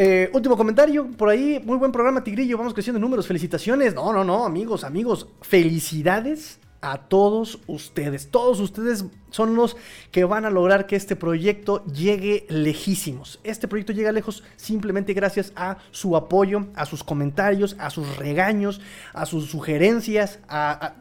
Eh, 0.00 0.30
último 0.32 0.56
comentario 0.56 1.10
por 1.10 1.28
ahí. 1.28 1.60
Muy 1.64 1.76
buen 1.76 1.90
programa, 1.90 2.22
Tigrillo. 2.22 2.56
Vamos 2.56 2.72
creciendo 2.72 2.98
en 2.98 3.02
números. 3.02 3.26
Felicitaciones. 3.26 3.96
No, 3.96 4.12
no, 4.12 4.22
no, 4.22 4.44
amigos, 4.44 4.84
amigos. 4.84 5.26
Felicidades 5.42 6.60
a 6.80 6.98
todos 6.98 7.58
ustedes. 7.66 8.30
Todos 8.30 8.60
ustedes 8.60 9.06
son 9.30 9.56
los 9.56 9.76
que 10.12 10.22
van 10.22 10.44
a 10.44 10.50
lograr 10.50 10.86
que 10.86 10.94
este 10.94 11.16
proyecto 11.16 11.84
llegue 11.86 12.46
lejísimos. 12.48 13.40
Este 13.42 13.66
proyecto 13.66 13.92
llega 13.92 14.12
lejos 14.12 14.44
simplemente 14.54 15.14
gracias 15.14 15.52
a 15.56 15.78
su 15.90 16.16
apoyo, 16.16 16.68
a 16.76 16.86
sus 16.86 17.02
comentarios, 17.02 17.74
a 17.80 17.90
sus 17.90 18.16
regaños, 18.18 18.80
a 19.14 19.26
sus 19.26 19.50
sugerencias, 19.50 20.38
a 20.48 20.94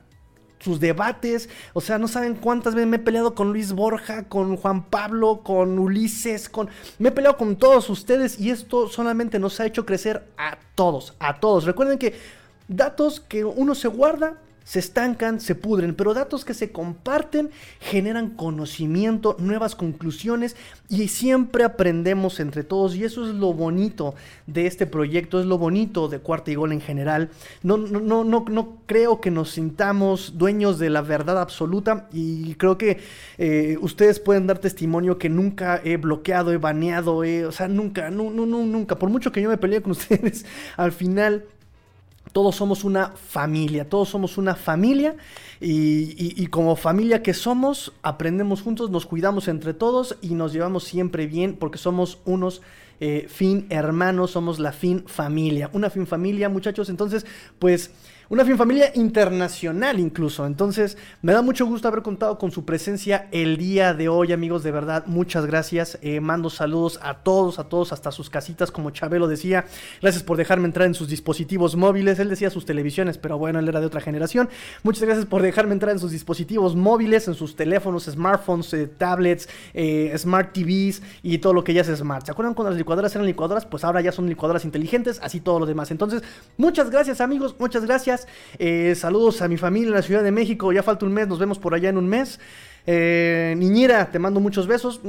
sus 0.60 0.80
debates. 0.80 1.50
O 1.74 1.82
sea, 1.82 1.98
no 1.98 2.08
saben 2.08 2.36
cuántas 2.36 2.76
veces 2.76 2.88
me 2.88 2.98
he 2.98 3.00
peleado 3.00 3.36
con 3.36 3.52
Luis 3.52 3.74
Borja, 3.74 4.24
con 4.24 4.58
Juan 4.58 4.86
Pablo, 4.86 5.42
con 5.44 5.78
Ulises, 5.80 6.50
con... 6.50 6.70
Me 7.00 7.10
he 7.10 7.12
peleado 7.12 7.38
con 7.38 7.56
todos 7.56 7.90
ustedes 7.90 8.40
y 8.40 8.50
esto 8.50 8.88
solamente 8.88 9.40
nos 9.40 9.60
ha 9.60 9.66
hecho 9.66 9.86
crecer 9.86 10.28
a 10.38 10.58
todos, 10.76 11.16
a 11.20 11.40
todos. 11.40 11.66
Recuerden 11.66 11.98
que 11.98 12.16
datos 12.68 13.20
que 13.20 13.46
uno 13.46 13.76
se 13.76 13.88
guarda 13.88 14.38
se 14.68 14.80
estancan, 14.80 15.40
se 15.40 15.56
pudren, 15.56 15.96
pero 15.96 16.14
datos 16.14 16.44
que 16.44 16.54
se 16.54 16.74
comparten 16.74 17.52
generan 17.80 18.32
conocimiento, 18.32 19.38
nuevas 19.40 19.76
conclusiones 19.76 20.58
y 20.90 21.08
siempre 21.08 21.64
aprendemos 21.64 22.42
entre 22.42 22.66
todos 22.66 22.94
y 22.94 23.06
eso 23.06 23.26
es 23.26 23.34
lo 23.34 23.54
bonito 23.54 24.14
de 24.46 24.68
este 24.68 24.86
proyecto, 24.86 25.40
es 25.40 25.46
lo 25.46 25.58
bonito 25.58 26.10
de 26.10 26.20
Cuarta 26.20 26.52
y 26.52 26.56
Gol 26.56 26.74
en 26.74 26.82
general. 26.82 27.30
No, 27.64 27.78
no, 27.78 28.26
no, 28.26 28.46
no, 28.50 28.78
creo 28.86 29.22
que 29.22 29.32
nos 29.32 29.52
sintamos 29.52 30.38
dueños 30.38 30.80
de 30.80 30.90
la 30.90 31.02
verdad 31.02 31.40
absoluta 31.40 32.10
y 32.12 32.56
creo 32.56 32.78
que 32.78 33.00
eh, 33.38 33.78
ustedes 33.80 34.20
pueden 34.20 34.48
dar 34.48 34.60
testimonio 34.60 35.18
que 35.18 35.30
nunca 35.30 35.80
he 35.82 35.96
bloqueado, 35.96 36.52
he 36.52 36.58
baneado, 36.58 37.20
o 37.20 37.52
sea, 37.54 37.70
nunca, 37.70 38.10
no, 38.10 38.32
no, 38.32 38.46
nunca, 38.46 39.00
por 39.00 39.10
mucho 39.10 39.32
que 39.32 39.42
yo 39.42 39.48
me 39.48 39.58
peleé 39.58 39.82
con 39.82 39.92
ustedes, 39.94 40.46
al 40.76 40.92
final 40.92 41.46
todos 42.38 42.56
somos 42.56 42.84
una 42.84 43.14
familia, 43.16 43.90
todos 43.90 44.10
somos 44.10 44.38
una 44.38 44.54
familia 44.54 45.16
y, 45.60 46.46
como 46.52 46.76
familia 46.76 47.24
que 47.24 47.34
somos, 47.34 47.94
aprendemos 48.04 48.62
juntos, 48.62 48.92
nos 48.92 49.08
cuidamos 49.08 49.48
entre 49.48 49.74
todos 49.74 50.20
y 50.22 50.36
nos 50.36 50.54
llevamos 50.54 50.84
siempre 50.84 51.26
bien 51.26 51.56
porque 51.56 51.80
somos 51.80 52.20
unos 52.26 52.62
eh, 53.00 53.26
fin 53.28 53.66
hermanos, 53.72 54.30
somos 54.30 54.60
la 54.60 54.72
fin 54.72 55.04
familia, 55.08 55.72
una 55.74 55.90
fin 55.90 56.06
familia 56.06 56.48
muchachos, 56.48 56.90
entonces 56.90 57.26
pues... 57.58 57.90
Una 58.30 58.44
familia 58.44 58.92
internacional 58.94 60.02
incluso. 60.02 60.46
Entonces, 60.46 60.98
me 61.22 61.32
da 61.32 61.42
mucho 61.42 61.66
gusto 61.66 61.88
haber 61.88 62.02
contado 62.02 62.38
con 62.38 62.52
su 62.52 62.66
presencia 62.66 63.30
el 63.32 63.56
día 63.56 63.94
de 63.94 64.10
hoy, 64.10 64.34
amigos. 64.34 64.64
De 64.64 64.72
verdad, 64.72 65.06
muchas 65.06 65.46
gracias. 65.46 65.98
Eh, 66.02 66.20
mando 66.20 66.50
saludos 66.50 67.00
a 67.02 67.20
todos, 67.20 67.58
a 67.58 67.70
todos, 67.70 67.94
hasta 67.94 68.12
sus 68.12 68.30
casitas, 68.30 68.70
como 68.70 68.90
Chabelo 68.90 69.30
decía. 69.30 69.64
Gracias 70.02 70.24
por 70.24 70.36
dejarme 70.36 70.66
entrar 70.66 70.88
en 70.88 70.94
sus 70.94 71.08
dispositivos 71.08 71.78
móviles. 71.78 72.20
Él 72.20 72.28
decía 72.28 72.50
sus 72.50 72.66
televisiones, 72.66 73.18
pero 73.18 73.38
bueno, 73.38 73.60
él 73.60 73.70
era 73.70 73.80
de 73.80 73.86
otra 73.86 74.02
generación. 74.02 74.50
Muchas 74.84 75.04
gracias 75.04 75.26
por 75.26 75.42
dejarme 75.42 75.72
entrar 75.72 75.94
en 75.94 76.00
sus 76.00 76.12
dispositivos 76.12 76.76
móviles, 76.76 77.30
en 77.30 77.34
sus 77.34 77.56
teléfonos, 77.56 78.08
smartphones, 78.08 78.74
eh, 78.74 78.88
tablets, 78.88 79.48
eh, 79.74 80.14
smart 80.18 80.52
TVs 80.52 81.02
y 81.24 81.38
todo 81.38 81.54
lo 81.54 81.64
que 81.64 81.74
ya 81.74 81.80
es 81.80 81.88
smart. 81.88 82.26
¿Se 82.26 82.32
acuerdan 82.32 82.54
cuando 82.56 82.72
las 82.72 82.78
licuadoras 82.78 83.16
eran 83.16 83.26
licuadoras? 83.26 83.66
Pues 83.66 83.86
ahora 83.86 84.02
ya 84.02 84.12
son 84.12 84.28
licuadoras 84.28 84.66
inteligentes, 84.66 85.22
así 85.24 85.40
todo 85.40 85.60
lo 85.60 85.66
demás. 85.66 85.92
Entonces, 85.92 86.24
muchas 86.58 86.90
gracias, 86.90 87.22
amigos. 87.22 87.56
Muchas 87.58 87.86
gracias. 87.86 88.17
Eh, 88.58 88.96
saludos 88.96 89.42
a 89.42 89.48
mi 89.48 89.58
familia 89.58 89.90
en 89.90 89.96
la 89.96 90.02
Ciudad 90.02 90.24
de 90.24 90.32
México. 90.32 90.72
Ya 90.72 90.82
falta 90.82 91.06
un 91.06 91.14
mes, 91.14 91.28
nos 91.28 91.40
vemos 91.40 91.60
por 91.60 91.74
allá 91.74 91.90
en 91.90 91.98
un 91.98 92.08
mes. 92.08 92.40
Eh, 92.86 93.54
niñera, 93.58 94.10
te 94.10 94.18
mando 94.18 94.40
muchos 94.40 94.66
besos. 94.66 95.02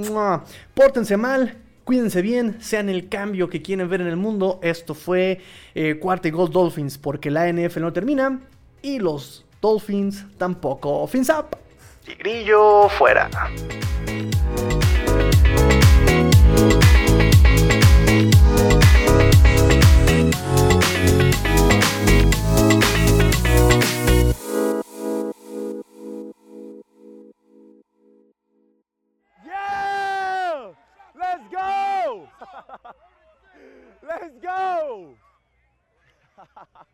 Pórtense 0.75 1.17
mal. 1.17 1.57
Cuídense 1.85 2.21
bien, 2.21 2.59
sean 2.61 2.91
el 2.91 3.09
cambio 3.09 3.49
que 3.49 3.63
quieren 3.63 3.89
ver 3.89 4.03
en 4.03 4.09
el 4.09 4.17
mundo. 4.17 4.61
Esto 4.63 4.95
fue 4.95 5.41
eh, 5.75 5.99
Cuarta 5.99 6.29
y 6.29 6.31
Gold 6.31 6.53
Dolphins, 6.53 6.99
porque 6.99 7.31
la 7.31 7.51
NFL 7.51 7.81
no 7.81 7.93
termina 7.95 8.41
y 8.83 8.99
los 8.99 9.47
Dolphins 9.63 10.27
tampoco. 10.37 11.07
Fins 11.07 11.31
up. 11.31 11.57
Tigrillo 12.05 12.91
fuera. 12.91 13.31
Let's 34.09 34.39
go! 34.43 35.17